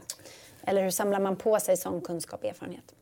Eller 0.63 0.83
hur 0.83 0.91
samlar 0.91 1.21
man 1.21 1.37
på 1.37 1.61
sig 1.61 1.77
sån 1.77 2.01
kunskap 2.01 2.41
och 2.41 2.49
erfarenhet? 2.49 2.95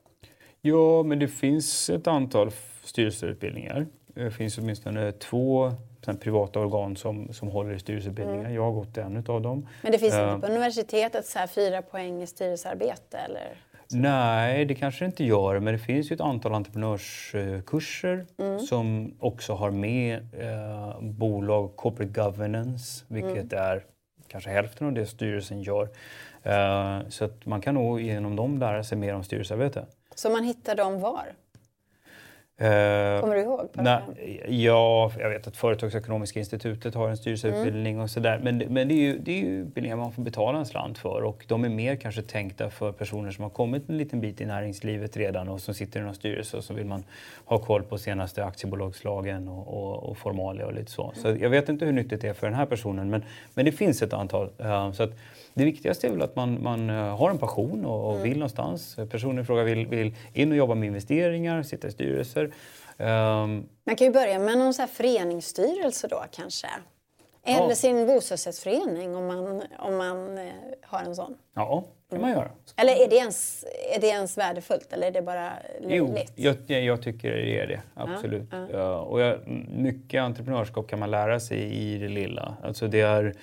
Ja, 0.60 1.02
men 1.02 1.18
det 1.18 1.28
finns 1.28 1.90
ett 1.90 2.06
antal 2.06 2.50
styrelseutbildningar. 2.84 3.86
Det 4.06 4.30
finns 4.30 4.58
åtminstone 4.58 5.12
två 5.12 5.72
privata 6.12 6.60
organ 6.60 6.96
som, 6.96 7.32
som 7.32 7.48
håller 7.48 7.74
i 7.74 7.78
styrelseutbildningar. 7.78 8.44
Mm. 8.44 8.54
Jag 8.54 8.62
har 8.62 8.72
gått 8.72 8.98
en 8.98 9.16
av 9.16 9.42
dem. 9.42 9.68
Men 9.82 9.92
det 9.92 9.98
finns 9.98 10.14
inte 10.14 10.38
på 10.40 10.52
universitetet 10.52 11.26
så 11.26 11.38
här 11.38 11.46
fyra 11.46 11.82
poäng 11.82 12.22
i 12.22 12.26
styrelsearbete? 12.26 13.18
Eller? 13.18 13.56
Nej, 13.90 14.64
det 14.64 14.74
kanske 14.74 15.04
det 15.04 15.06
inte 15.06 15.24
gör, 15.24 15.58
men 15.60 15.74
det 15.74 15.78
finns 15.78 16.10
ju 16.10 16.14
ett 16.14 16.20
antal 16.20 16.54
entreprenörskurser 16.54 18.26
mm. 18.38 18.58
som 18.58 19.14
också 19.18 19.52
har 19.52 19.70
med 19.70 20.14
eh, 20.14 21.00
bolag, 21.00 21.76
corporate 21.76 22.12
governance, 22.22 23.04
vilket 23.08 23.52
mm. 23.52 23.64
är 23.64 23.84
kanske 24.28 24.50
hälften 24.50 24.86
av 24.86 24.92
det 24.92 25.06
styrelsen 25.06 25.62
gör. 25.62 25.88
Eh, 26.42 27.08
så 27.08 27.24
att 27.24 27.46
man 27.46 27.60
kan 27.60 27.74
nog 27.74 28.00
genom 28.00 28.36
dem 28.36 28.58
lära 28.58 28.84
sig 28.84 28.98
mer 28.98 29.14
om 29.14 29.24
styrelsearbete. 29.24 29.86
Så 30.14 30.30
man 30.30 30.44
hittar 30.44 30.74
dem 30.74 31.00
var? 31.00 31.24
Eh, 32.56 33.20
Kommer 33.20 33.34
du 33.34 33.40
ihåg? 33.40 33.68
Nej, 33.72 34.00
ja, 34.48 35.12
jag 35.18 35.30
vet 35.30 35.46
att 35.46 35.56
Företagsekonomiska 35.56 36.38
institutet 36.38 36.94
har 36.94 37.08
en 37.08 37.16
styrelseutbildning 37.16 37.92
mm. 37.92 38.04
och 38.04 38.10
sådär. 38.10 38.40
Men, 38.42 38.58
men 38.58 38.88
det 38.88 38.94
är 38.94 38.98
ju, 38.98 39.18
det 39.18 39.32
är 39.32 39.44
ju 39.44 39.60
utbildningar 39.60 39.96
man 39.96 40.12
får 40.12 40.22
betala 40.22 40.58
en 40.58 40.66
slant 40.66 40.98
för 40.98 41.22
och 41.22 41.44
de 41.48 41.64
är 41.64 41.68
mer 41.68 41.96
kanske 41.96 42.22
tänkta 42.22 42.70
för 42.70 42.92
personer 42.92 43.30
som 43.30 43.42
har 43.42 43.50
kommit 43.50 43.88
en 43.88 43.98
liten 43.98 44.20
bit 44.20 44.40
i 44.40 44.46
näringslivet 44.46 45.16
redan 45.16 45.48
och 45.48 45.60
som 45.60 45.74
sitter 45.74 46.00
i 46.00 46.02
någon 46.02 46.14
styrelse 46.14 46.56
och 46.56 46.64
så 46.64 46.74
vill 46.74 46.86
man 46.86 47.04
ha 47.44 47.58
koll 47.58 47.82
på 47.82 47.98
senaste 47.98 48.44
aktiebolagslagen 48.44 49.48
och, 49.48 49.68
och, 49.68 50.10
och 50.10 50.18
formalia 50.18 50.66
och 50.66 50.74
lite 50.74 50.90
så. 50.90 51.12
Så 51.14 51.36
jag 51.40 51.50
vet 51.50 51.68
inte 51.68 51.84
hur 51.84 51.92
nyttigt 51.92 52.20
det 52.20 52.28
är 52.28 52.34
för 52.34 52.46
den 52.46 52.56
här 52.56 52.66
personen 52.66 53.10
men, 53.10 53.24
men 53.54 53.64
det 53.64 53.72
finns 53.72 54.02
ett 54.02 54.12
antal. 54.12 54.50
Uh, 54.60 54.92
så 54.92 55.02
att, 55.02 55.10
det 55.54 55.64
viktigaste 55.64 56.06
är 56.06 56.10
väl 56.10 56.22
att 56.22 56.36
man, 56.36 56.62
man 56.62 56.90
eh, 56.90 57.16
har 57.16 57.30
en 57.30 57.38
passion 57.38 57.84
och, 57.84 58.06
och 58.06 58.12
mm. 58.12 58.22
vill 58.22 58.38
någonstans. 58.38 58.96
Personen 59.10 59.38
i 59.38 59.44
fråga 59.44 59.62
vill, 59.62 59.86
vill 59.86 60.14
in 60.32 60.50
och 60.50 60.56
jobba 60.56 60.74
med 60.74 60.86
investeringar, 60.86 61.62
sitta 61.62 61.88
i 61.88 61.92
styrelser. 61.92 62.44
Um, 62.98 63.68
man 63.84 63.96
kan 63.96 64.06
ju 64.06 64.12
börja 64.12 64.38
med 64.38 64.58
någon 64.58 64.74
så 64.74 64.82
här 64.82 64.86
föreningsstyrelse 64.86 66.08
då 66.08 66.24
kanske. 66.32 66.68
Eller 67.46 67.68
ja. 67.68 67.74
sin 67.74 68.06
bostadsrättsförening 68.06 69.16
om 69.16 69.26
man, 69.26 69.62
om 69.78 69.96
man 69.96 70.38
eh, 70.38 70.52
har 70.82 71.02
en 71.02 71.16
sån. 71.16 71.34
Ja, 71.54 71.84
kan 72.10 72.20
man 72.20 72.30
göra. 72.30 72.50
Eller 72.76 72.92
är 73.04 73.08
det, 73.08 73.16
ens, 73.16 73.64
är 73.96 74.00
det 74.00 74.06
ens 74.06 74.38
värdefullt 74.38 74.92
eller 74.92 75.06
är 75.06 75.10
det 75.10 75.22
bara 75.22 75.52
löjligt? 75.80 76.32
Jo, 76.36 76.54
jag, 76.66 76.82
jag, 76.82 77.02
tycker 77.02 77.30
det 77.30 77.60
är 77.60 77.66
det. 77.66 77.80
Absolut. 77.94 78.48
Ja, 78.50 78.68
ja. 78.72 78.98
och 78.98 79.20
jag, 79.20 79.38
mycket 79.68 80.22
entreprenörskap 80.22 80.88
kan 80.88 80.98
man 80.98 81.10
lära 81.10 81.40
sig 81.40 81.58
i 81.58 81.98
det 81.98 82.08
lilla. 82.08 82.56
Alltså 82.62 82.88
det 82.88 83.00
är 83.00 83.34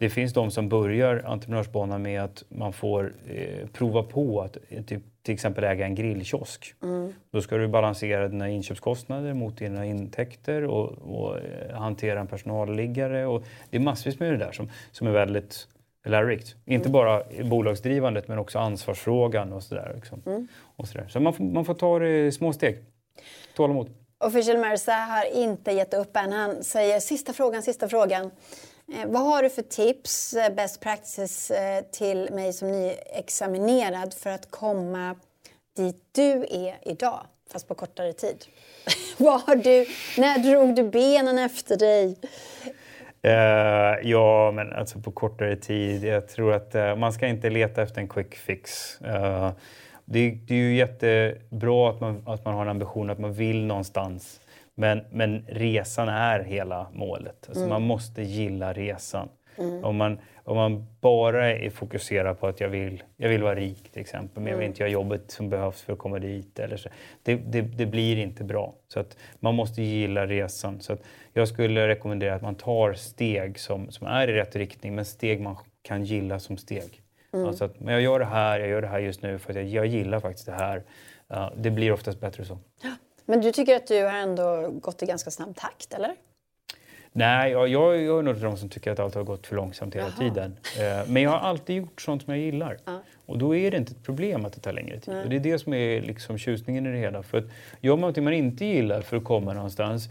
det 0.00 0.10
finns 0.10 0.32
de 0.32 0.50
som 0.50 0.68
börjar 0.68 1.22
entreprenörsbanan 1.26 2.02
med 2.02 2.22
att 2.22 2.44
man 2.48 2.72
får 2.72 3.14
eh, 3.28 3.68
prova 3.72 4.02
på 4.02 4.40
att 4.40 4.56
eh, 4.68 4.82
typ, 4.84 5.02
till 5.22 5.34
exempel 5.34 5.64
äga 5.64 5.86
en 5.86 5.94
grillkiosk. 5.94 6.74
Mm. 6.82 7.12
Då 7.30 7.40
ska 7.40 7.56
du 7.56 7.68
balansera 7.68 8.28
dina 8.28 8.48
inköpskostnader 8.48 9.34
mot 9.34 9.58
dina 9.58 9.86
intäkter 9.86 10.64
och, 10.64 10.88
och 10.90 11.38
eh, 11.38 11.76
hantera 11.76 12.20
en 12.20 12.26
personalliggare. 12.26 13.26
Och 13.26 13.44
det 13.70 13.76
är 13.76 13.80
massvis 13.80 14.20
med 14.20 14.32
det 14.32 14.36
där 14.36 14.52
som, 14.52 14.70
som 14.92 15.06
är 15.06 15.10
väldigt 15.10 15.68
lärorikt. 16.04 16.54
Mm. 16.54 16.76
Inte 16.76 16.88
bara 16.88 17.22
bolagsdrivandet 17.44 18.28
men 18.28 18.38
också 18.38 18.58
ansvarsfrågan 18.58 19.52
och 19.52 19.62
sådär. 19.62 19.92
Liksom. 19.94 20.22
Mm. 20.26 20.48
Och 20.76 20.88
så 20.88 20.98
där. 20.98 21.08
så 21.08 21.20
man 21.20 21.32
får, 21.32 21.44
man 21.44 21.64
får 21.64 21.74
ta 21.74 21.98
det 21.98 22.26
i 22.26 22.32
små 22.32 22.52
steg. 22.52 22.84
Tålamod. 23.56 23.90
Official 24.18 24.58
Mersa 24.58 24.92
har 24.92 25.24
inte 25.24 25.72
gett 25.72 25.94
upp 25.94 26.16
än. 26.16 26.32
Han 26.32 26.64
säger 26.64 27.00
sista 27.00 27.32
frågan, 27.32 27.62
sista 27.62 27.88
frågan. 27.88 28.30
Eh, 28.94 29.06
vad 29.06 29.22
har 29.22 29.42
du 29.42 29.50
för 29.50 29.62
tips, 29.62 30.34
eh, 30.34 30.54
best 30.54 30.80
practices, 30.80 31.50
eh, 31.50 31.84
till 31.92 32.28
mig 32.32 32.52
som 32.52 32.72
nyexaminerad 32.72 34.14
för 34.14 34.30
att 34.30 34.50
komma 34.50 35.16
dit 35.76 36.04
du 36.12 36.46
är 36.50 36.78
idag, 36.82 37.20
fast 37.52 37.68
på 37.68 37.74
kortare 37.74 38.12
tid? 38.12 38.44
Vad 39.16 39.40
har 39.40 39.56
du, 39.56 39.86
när 40.16 40.38
drog 40.38 40.74
du 40.74 40.82
benen 40.82 41.38
efter 41.38 41.76
dig? 41.76 42.16
Uh, 43.24 44.10
ja, 44.10 44.50
men 44.50 44.72
alltså 44.72 45.00
på 45.00 45.10
kortare 45.10 45.56
tid. 45.56 46.04
Jag 46.04 46.28
tror 46.28 46.52
att 46.52 46.74
uh, 46.74 46.96
man 46.96 47.12
ska 47.12 47.26
inte 47.26 47.50
leta 47.50 47.82
efter 47.82 48.00
en 48.00 48.08
quick 48.08 48.34
fix. 48.34 48.98
Uh, 49.06 49.50
det, 50.04 50.30
det, 50.30 50.54
är 50.54 50.58
ju 50.58 50.74
jättebra 50.74 51.90
att 51.90 52.00
man, 52.00 52.22
att 52.26 52.44
man 52.44 52.54
har 52.54 52.62
en 52.62 52.68
ambition, 52.68 53.10
att 53.10 53.18
man 53.18 53.32
vill 53.32 53.66
någonstans. 53.66 54.40
Men, 54.74 55.00
men 55.10 55.44
resan 55.48 56.08
är 56.08 56.40
hela 56.40 56.86
målet. 56.92 57.44
Alltså 57.46 57.60
mm. 57.64 57.68
Man 57.68 57.82
måste 57.82 58.22
gilla 58.22 58.72
resan. 58.72 59.28
Mm. 59.58 59.84
Om, 59.84 59.96
man, 59.96 60.18
om 60.50 60.56
man 60.56 60.86
bara 61.00 61.52
är 61.52 61.70
fokuserad 61.70 62.40
på 62.40 62.46
att 62.46 62.60
jag 62.60 62.68
vill, 62.68 63.02
jag 63.16 63.28
vill 63.28 63.42
vara 63.42 63.54
rik 63.54 63.90
till 63.92 64.00
exempel, 64.00 64.42
men 64.42 64.50
jag 64.50 64.56
vill 64.56 64.64
mm. 64.64 64.70
inte 64.70 64.82
göra 64.82 64.90
jobbet 64.90 65.30
som 65.30 65.50
behövs 65.50 65.82
för 65.82 65.92
att 65.92 65.98
komma 65.98 66.18
dit. 66.18 66.58
Eller 66.58 66.76
så. 66.76 66.88
Det, 67.22 67.34
det, 67.34 67.60
det, 67.60 67.86
blir 67.86 68.16
inte 68.16 68.44
bra. 68.44 68.74
Så 68.88 69.00
att 69.00 69.16
man 69.40 69.54
måste 69.54 69.82
gilla 69.82 70.26
resan. 70.26 70.80
Så 70.80 70.92
att 70.92 71.02
jag 71.32 71.48
skulle 71.48 71.88
rekommendera 71.88 72.34
att 72.34 72.42
man 72.42 72.54
tar 72.54 72.92
steg 72.92 73.58
som, 73.58 73.90
som 73.90 74.06
är 74.06 74.28
i 74.28 74.32
rätt 74.32 74.56
riktning, 74.56 74.94
men 74.94 75.04
steg 75.04 75.40
man 75.40 75.56
kan 75.82 76.04
gilla 76.04 76.38
som 76.38 76.56
steg. 76.56 77.02
Mm. 77.32 77.46
Alltså 77.46 77.64
att, 77.64 77.80
men 77.80 77.94
jag 77.94 78.02
gör 78.02 78.18
det 78.18 78.24
här, 78.24 78.60
jag 78.60 78.68
gör 78.68 78.82
det 78.82 78.88
här 78.88 78.98
just 78.98 79.22
nu 79.22 79.38
för 79.38 79.50
att 79.50 79.56
jag, 79.56 79.66
jag 79.66 79.86
gillar 79.86 80.20
faktiskt 80.20 80.46
det 80.46 80.52
här. 80.52 80.82
Uh, 81.32 81.50
det 81.56 81.70
blir 81.70 81.92
oftast 81.92 82.20
bättre 82.20 82.44
så. 82.44 82.58
Men 83.24 83.40
du 83.40 83.52
tycker 83.52 83.76
att 83.76 83.86
du 83.86 84.02
har 84.04 84.12
ändå 84.12 84.70
gått 84.70 85.02
i 85.02 85.06
ganska 85.06 85.30
snabb 85.30 85.56
takt, 85.56 85.94
eller? 85.94 86.14
Nej, 87.12 87.52
jag, 87.52 87.68
jag, 87.68 88.02
jag 88.02 88.18
är 88.18 88.22
nog 88.22 88.36
de 88.36 88.56
som 88.56 88.68
tycker 88.68 88.92
att 88.92 88.98
allt 88.98 89.14
har 89.14 89.22
gått 89.22 89.46
för 89.46 89.56
långsamt 89.56 89.94
hela 89.94 90.06
Jaha. 90.06 90.16
tiden. 90.16 90.56
Eh, 90.78 91.08
men 91.08 91.22
jag 91.22 91.30
har 91.30 91.38
alltid 91.38 91.76
gjort 91.76 92.00
sånt 92.00 92.22
som 92.22 92.34
jag 92.34 92.42
gillar. 92.42 92.78
Ja. 92.84 93.00
Och 93.26 93.38
då 93.38 93.56
är 93.56 93.70
det 93.70 93.76
inte 93.76 93.92
ett 93.92 94.02
problem 94.02 94.44
att 94.44 94.52
det 94.52 94.60
tar 94.60 94.72
längre 94.72 95.00
tid. 95.00 95.14
Och 95.24 95.30
det 95.30 95.36
är 95.36 95.40
det 95.40 95.58
som 95.58 95.74
är 95.74 96.02
liksom 96.02 96.38
tjusningen 96.38 96.86
i 96.86 96.92
det 96.92 96.98
hela. 96.98 97.22
För 97.22 97.38
att 97.38 97.44
gör 97.80 97.92
man 97.92 98.00
någonting 98.00 98.24
man 98.24 98.32
inte 98.32 98.64
gillar 98.64 99.00
för 99.00 99.16
att 99.16 99.24
komma 99.24 99.52
någonstans 99.52 100.08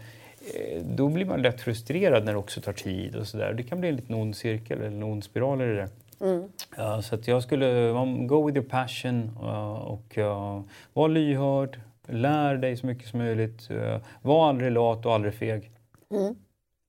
eh, 0.54 0.82
då 0.82 1.08
blir 1.08 1.24
man 1.24 1.42
lätt 1.42 1.60
frustrerad 1.60 2.24
när 2.24 2.32
det 2.32 2.38
också 2.38 2.60
tar 2.60 2.72
tid 2.72 3.16
och 3.16 3.26
sådär. 3.26 3.52
Det 3.52 3.62
kan 3.62 3.80
bli 3.80 3.88
en 3.88 3.96
liten 3.96 4.14
ond 4.14 4.36
cirkel 4.36 4.78
eller 4.78 4.86
en 4.86 5.02
ond 5.02 5.24
spiral 5.24 5.62
i 5.62 5.64
det 5.64 5.74
där. 5.74 5.88
Mm. 6.20 6.48
Ja, 6.76 7.02
så 7.02 7.14
att 7.14 7.28
jag 7.28 7.42
skulle 7.42 7.88
um, 7.88 8.26
go 8.26 8.46
with 8.46 8.58
your 8.58 8.68
passion 8.68 9.30
uh, 9.42 9.72
och 9.72 10.18
uh, 10.18 10.60
var 10.92 11.08
lyhörd, 11.08 11.80
lär 12.06 12.56
dig 12.56 12.76
så 12.76 12.86
mycket 12.86 13.08
som 13.08 13.18
möjligt. 13.18 13.70
Uh, 13.70 13.96
var 14.22 14.48
aldrig 14.48 14.72
lat 14.72 15.06
och 15.06 15.14
aldrig 15.14 15.34
feg. 15.34 15.70
Mm. 16.10 16.34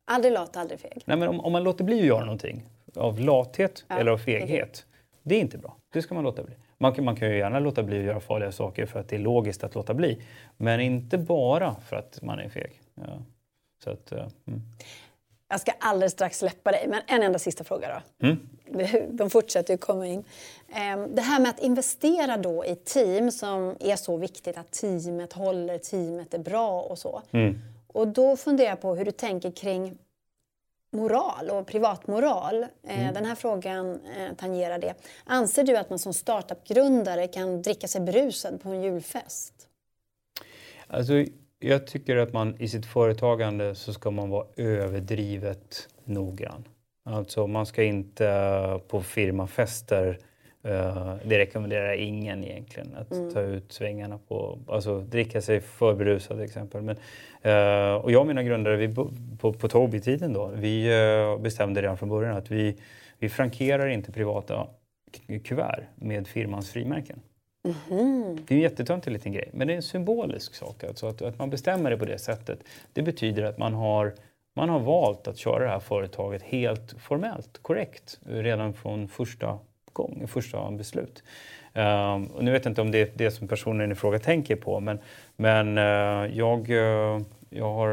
Aldrig 0.05 0.33
lat, 0.33 0.57
aldrig 0.57 0.79
feg. 0.79 1.03
Nej, 1.05 1.17
men 1.17 1.29
om, 1.29 1.39
om 1.39 1.51
man 1.51 1.63
låter 1.63 1.83
bli 1.83 1.99
att 1.99 2.05
göra 2.05 2.25
någonting 2.25 2.65
av 2.95 3.19
lathet 3.19 3.85
ja, 3.87 3.97
eller 3.97 4.11
av 4.11 4.17
feghet, 4.17 4.85
det 5.23 5.35
är 5.35 5.39
inte 5.39 5.57
bra. 5.57 5.75
Det 5.93 6.01
ska 6.01 6.15
man 6.15 6.23
låta 6.23 6.43
bli. 6.43 6.53
Man 6.77 6.93
kan, 6.93 7.05
man 7.05 7.15
kan 7.15 7.29
ju 7.29 7.37
gärna 7.37 7.59
låta 7.59 7.83
bli 7.83 7.99
att 7.99 8.05
göra 8.05 8.19
farliga 8.19 8.51
saker 8.51 8.85
för 8.85 8.99
att 8.99 9.09
det 9.09 9.15
är 9.15 9.19
logiskt 9.19 9.63
att 9.63 9.75
låta 9.75 9.93
bli. 9.93 10.21
Men 10.57 10.79
inte 10.79 11.17
bara 11.17 11.75
för 11.75 11.95
att 11.95 12.19
man 12.21 12.39
är 12.39 12.49
feg. 12.49 12.81
Ja. 12.95 13.03
Så 13.83 13.89
att, 13.89 14.11
uh, 14.11 14.27
mm. 14.47 14.61
Jag 15.49 15.61
ska 15.61 15.71
alldeles 15.79 16.11
strax 16.13 16.39
släppa 16.39 16.71
dig, 16.71 16.87
men 16.87 17.01
en 17.07 17.23
enda 17.23 17.39
sista 17.39 17.63
fråga 17.63 18.01
då. 18.19 18.27
Mm. 18.27 18.39
De 19.17 19.29
fortsätter 19.29 19.73
ju 19.73 19.77
komma 19.77 20.07
in. 20.07 20.23
Ehm, 20.73 21.15
det 21.15 21.21
här 21.21 21.39
med 21.39 21.49
att 21.49 21.59
investera 21.59 22.37
då 22.37 22.65
i 22.65 22.75
team 22.75 23.31
som 23.31 23.75
är 23.79 23.95
så 23.95 24.17
viktigt 24.17 24.57
att 24.57 24.71
teamet 24.71 25.33
håller, 25.33 25.77
teamet 25.77 26.33
är 26.33 26.39
bra 26.39 26.81
och 26.81 26.97
så. 26.97 27.21
Mm. 27.31 27.59
Och 27.93 28.07
då 28.07 28.37
funderar 28.37 28.69
jag 28.69 28.81
på 28.81 28.95
hur 28.95 29.05
du 29.05 29.11
tänker 29.11 29.51
kring 29.51 29.97
moral 30.91 31.49
och 31.49 31.67
privatmoral. 31.67 32.63
Eh, 32.63 33.01
mm. 33.01 33.13
Den 33.13 33.25
här 33.25 33.35
frågan 33.35 33.91
eh, 33.91 34.35
tangerar 34.37 34.79
det. 34.79 34.93
Anser 35.23 35.63
du 35.63 35.77
att 35.77 35.89
man 35.89 35.99
som 35.99 36.13
startup-grundare 36.13 37.27
kan 37.27 37.61
dricka 37.61 37.87
sig 37.87 38.01
berusad 38.01 38.61
på 38.61 38.69
en 38.69 38.81
julfest? 38.81 39.53
Alltså, 40.87 41.13
jag 41.59 41.87
tycker 41.87 42.17
att 42.17 42.33
man 42.33 42.61
i 42.61 42.67
sitt 42.67 42.85
företagande 42.85 43.75
så 43.75 43.93
ska 43.93 44.11
man 44.11 44.29
vara 44.29 44.47
överdrivet 44.55 45.87
noggrann. 46.03 46.67
Alltså 47.05 47.47
man 47.47 47.65
ska 47.65 47.83
inte 47.83 48.79
på 48.87 49.01
firmafester 49.01 50.19
Uh, 50.65 51.15
det 51.25 51.37
rekommenderar 51.37 51.93
ingen 51.93 52.43
egentligen, 52.43 52.95
att 52.95 53.11
mm. 53.11 53.33
ta 53.33 53.41
ut 53.41 53.71
svängarna 53.71 54.19
på, 54.27 54.59
alltså 54.67 54.99
dricka 54.99 55.41
sig 55.41 55.61
för 55.61 55.93
berusad 55.93 56.37
till 56.37 56.45
exempel. 56.45 56.81
Men, 56.81 56.95
uh, 56.95 57.95
och 57.95 58.11
jag 58.11 58.21
och 58.21 58.27
mina 58.27 58.43
grundare 58.43 58.77
vi, 58.77 58.95
på, 59.39 59.53
på 59.53 59.67
Tobii-tiden 59.67 60.33
då, 60.33 60.51
vi 60.55 60.93
uh, 60.93 61.41
bestämde 61.41 61.81
redan 61.81 61.97
från 61.97 62.09
början 62.09 62.37
att 62.37 62.51
vi, 62.51 62.77
vi 63.19 63.29
frankerar 63.29 63.87
inte 63.87 64.11
privata 64.11 64.67
kuvert 65.43 65.83
med 65.95 66.27
firmans 66.27 66.71
frimärken. 66.71 67.19
Mm. 67.89 68.37
Det 68.47 68.53
är 68.53 68.55
en 68.55 68.61
jättetöntig 68.61 69.11
liten 69.11 69.31
grej, 69.31 69.49
men 69.53 69.67
det 69.67 69.73
är 69.73 69.75
en 69.75 69.83
symbolisk 69.83 70.55
sak. 70.55 70.83
Alltså 70.83 71.07
att, 71.07 71.21
att 71.21 71.39
man 71.39 71.49
bestämmer 71.49 71.89
det 71.89 71.97
på 71.97 72.05
det 72.05 72.17
sättet. 72.17 72.59
Det 72.93 73.01
betyder 73.01 73.43
att 73.43 73.57
man 73.57 73.73
har, 73.73 74.13
man 74.55 74.69
har 74.69 74.79
valt 74.79 75.27
att 75.27 75.37
köra 75.37 75.63
det 75.63 75.69
här 75.69 75.79
företaget 75.79 76.41
helt 76.41 76.93
formellt 76.99 77.57
korrekt 77.61 78.19
redan 78.25 78.73
från 78.73 79.07
första 79.07 79.59
gång, 79.93 80.23
första 80.27 80.71
beslut. 80.71 81.23
Uh, 81.77 82.35
och 82.35 82.43
nu 82.43 82.51
vet 82.51 82.65
jag 82.65 82.71
inte 82.71 82.81
om 82.81 82.91
det 82.91 83.01
är 83.01 83.09
det 83.13 83.31
som 83.31 83.47
personen 83.47 83.91
i 83.91 83.95
fråga 83.95 84.19
tänker 84.19 84.55
på 84.55 84.79
men, 84.79 84.99
men 85.35 85.77
uh, 85.77 86.37
jag, 86.37 86.69
uh, 86.69 87.21
jag 87.49 87.73
har 87.73 87.91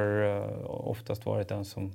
oftast 0.89 1.27
varit 1.27 1.49
den 1.49 1.65
som 1.65 1.95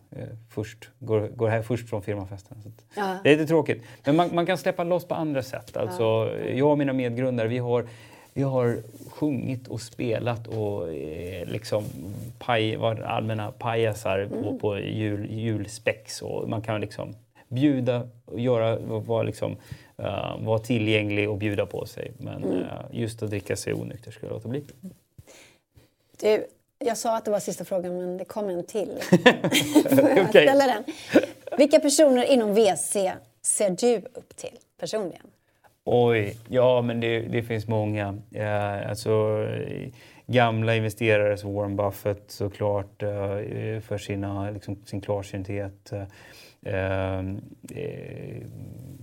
först, 0.50 0.90
går, 1.00 1.28
går 1.28 1.50
här 1.50 1.62
först 1.62 1.90
från 1.90 2.02
firmafesten. 2.02 2.58
Så 2.64 2.70
ja. 2.96 3.18
Det 3.24 3.30
är 3.30 3.38
lite 3.38 3.48
tråkigt. 3.48 3.84
Men 4.06 4.16
man, 4.16 4.30
man, 4.34 4.46
kan 4.46 4.58
släppa 4.58 4.84
loss 4.84 5.06
på 5.06 5.16
andra 5.16 5.44
sätt. 5.44 5.78
Alltså, 5.78 6.04
ja. 6.04 6.50
Jag 6.50 6.72
och 6.72 6.78
mina 6.78 6.94
medgrundare 6.94 7.48
vi 7.48 7.58
har 7.58 7.88
vi 8.34 8.42
har 8.42 8.78
sjungit 9.10 9.68
och 9.68 9.82
spelat 9.82 10.48
och 10.48 10.94
eh, 10.94 11.48
liksom 11.48 11.84
paj, 12.40 12.76
var 12.76 13.02
allmänna 13.02 13.52
pajasar 13.52 14.20
mm. 14.20 14.44
på, 14.44 14.60
på 14.60 14.80
jul, 14.80 15.32
julspex. 15.32 16.22
Och 16.22 16.50
man 16.50 16.62
kan 16.62 16.82
liksom 16.82 17.16
bjuda 17.54 18.08
och 18.26 18.40
göra, 18.40 18.78
vara 19.00 19.24
liksom, 19.24 19.52
uh, 20.00 20.46
vara 20.46 20.60
tillgänglig 20.60 21.30
och 21.30 21.38
bjuda 21.38 21.66
på 21.66 21.86
sig. 21.86 22.12
Men 22.18 22.44
mm. 22.44 22.58
uh, 22.58 22.68
just 22.92 23.24
att 23.24 23.30
dricka 23.30 23.56
sig 23.56 23.74
onykter 23.74 24.12
ska 24.12 24.26
jag 24.26 24.34
låta 24.34 24.48
bli. 24.48 24.64
Du, 26.20 26.46
jag 26.80 26.98
sa 26.98 27.18
att 27.18 27.26
det 27.26 27.32
var 27.32 27.40
sista 27.40 27.66
frågan, 27.66 27.98
men 27.98 28.18
det 28.18 28.26
kom 28.26 28.50
en 28.50 28.66
till. 28.66 29.00
jag 30.16 30.30
ställa 30.30 30.68
den. 30.68 30.84
Vilka 31.58 31.80
personer 31.80 32.24
inom 32.24 32.54
VC 32.54 32.98
ser 33.42 33.70
du 33.70 33.98
upp 33.98 34.36
till 34.36 34.58
personligen? 34.80 35.28
Oj, 35.84 36.38
ja 36.50 36.82
men 36.82 37.00
det, 37.00 37.20
det 37.20 37.44
finns 37.44 37.68
många. 37.68 38.10
Uh, 38.36 38.90
alltså, 38.90 39.46
gamla 40.28 40.76
investerare 40.76 41.38
som 41.38 41.54
Warren 41.54 41.76
Buffett 41.76 42.24
såklart 42.28 43.04
uh, 43.04 43.80
för 43.80 43.98
sina, 43.98 44.52
liksom, 44.52 44.78
sin 44.86 45.02
klarsynthet. 45.02 45.90
Uh, 45.94 46.04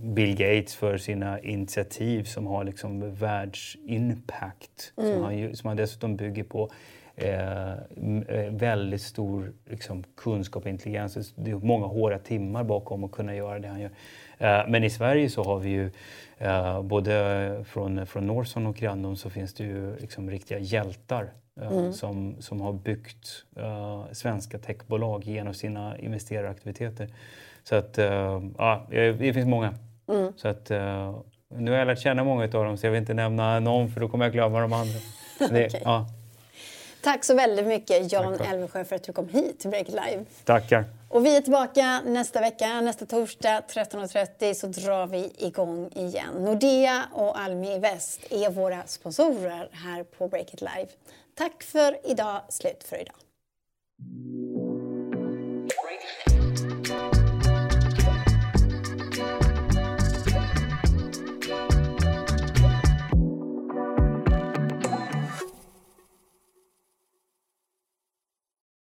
Bill 0.01 0.35
Gates 0.35 0.75
för 0.75 0.97
sina 0.97 1.39
initiativ 1.39 2.23
som 2.23 2.47
har 2.47 2.63
liksom 2.63 3.15
världsimpact. 3.15 4.93
Mm. 4.97 5.13
Som, 5.13 5.23
han, 5.23 5.55
som 5.55 5.67
han 5.67 5.77
dessutom 5.77 6.15
bygger 6.15 6.43
på 6.43 6.71
eh, 7.15 7.71
eh, 7.71 8.51
väldigt 8.51 9.01
stor 9.01 9.53
liksom, 9.69 10.03
kunskap 10.17 10.63
och 10.63 10.69
intelligens. 10.69 11.33
Det 11.35 11.51
är 11.51 11.55
många 11.55 11.85
hårda 11.85 12.19
timmar 12.19 12.63
bakom 12.63 13.03
att 13.03 13.11
kunna 13.11 13.35
göra 13.35 13.59
det 13.59 13.67
han 13.67 13.79
gör. 13.79 13.91
Eh, 14.37 14.67
men 14.67 14.83
i 14.83 14.89
Sverige 14.89 15.29
så 15.29 15.43
har 15.43 15.59
vi 15.59 15.69
ju 15.69 15.91
eh, 16.37 16.81
både 16.81 17.65
från, 17.67 18.05
från 18.05 18.27
Norson 18.27 18.67
och 18.67 18.75
Grandon 18.75 19.17
så 19.17 19.29
finns 19.29 19.53
det 19.53 19.63
ju 19.63 19.95
liksom 19.97 20.29
riktiga 20.29 20.59
hjältar 20.59 21.31
eh, 21.61 21.71
mm. 21.71 21.93
som, 21.93 22.35
som 22.39 22.61
har 22.61 22.73
byggt 22.73 23.45
svenska 24.11 24.57
techbolag 24.57 25.23
genom 25.23 25.53
sina 25.53 25.97
investeraraktiviteter. 25.97 27.07
Så 27.63 27.75
att, 27.75 27.99
uh, 27.99 28.05
ja, 28.57 28.87
det 28.89 29.33
finns 29.33 29.47
många. 29.47 29.73
Mm. 30.09 30.33
Så 30.35 30.47
att, 30.47 30.71
uh, 30.71 31.21
nu 31.49 31.71
har 31.71 31.77
jag 31.77 31.87
lärt 31.87 31.99
känna 31.99 32.23
många 32.23 32.43
av 32.43 32.49
dem 32.49 32.77
så 32.77 32.85
jag 32.85 32.91
vill 32.91 32.99
inte 33.01 33.13
nämna 33.13 33.59
någon 33.59 33.91
för 33.91 33.99
då 33.99 34.09
kommer 34.09 34.25
jag 34.25 34.33
glömma 34.33 34.59
de 34.59 34.73
andra. 34.73 34.99
Det, 35.49 35.65
okay. 35.65 35.81
ja. 35.83 36.05
Tack 37.03 37.23
så 37.23 37.35
väldigt 37.35 37.67
mycket 37.67 38.11
Jan 38.11 38.33
Elvesjö 38.33 38.85
för 38.85 38.95
att 38.95 39.03
du 39.03 39.13
kom 39.13 39.29
hit 39.29 39.59
till 39.59 39.69
Break 39.69 39.87
Live. 39.87 40.25
Tackar. 40.45 40.85
Och 41.09 41.25
vi 41.25 41.37
är 41.37 41.41
tillbaka 41.41 42.01
nästa 42.05 42.41
vecka, 42.41 42.81
nästa 42.81 43.05
torsdag 43.05 43.63
13.30 43.67 44.53
så 44.53 44.67
drar 44.67 45.07
vi 45.07 45.31
igång 45.37 45.89
igen. 45.95 46.33
Nordea 46.39 47.03
och 47.13 47.39
Almi 47.39 47.79
Väst 47.79 48.21
är 48.29 48.49
våra 48.49 48.83
sponsorer 48.85 49.69
här 49.71 50.03
på 50.03 50.27
Break 50.27 50.53
It 50.53 50.61
Live. 50.61 50.87
Tack 51.35 51.63
för 51.63 52.11
idag, 52.11 52.41
slut 52.49 52.83
för 52.83 53.01
idag. 53.01 53.15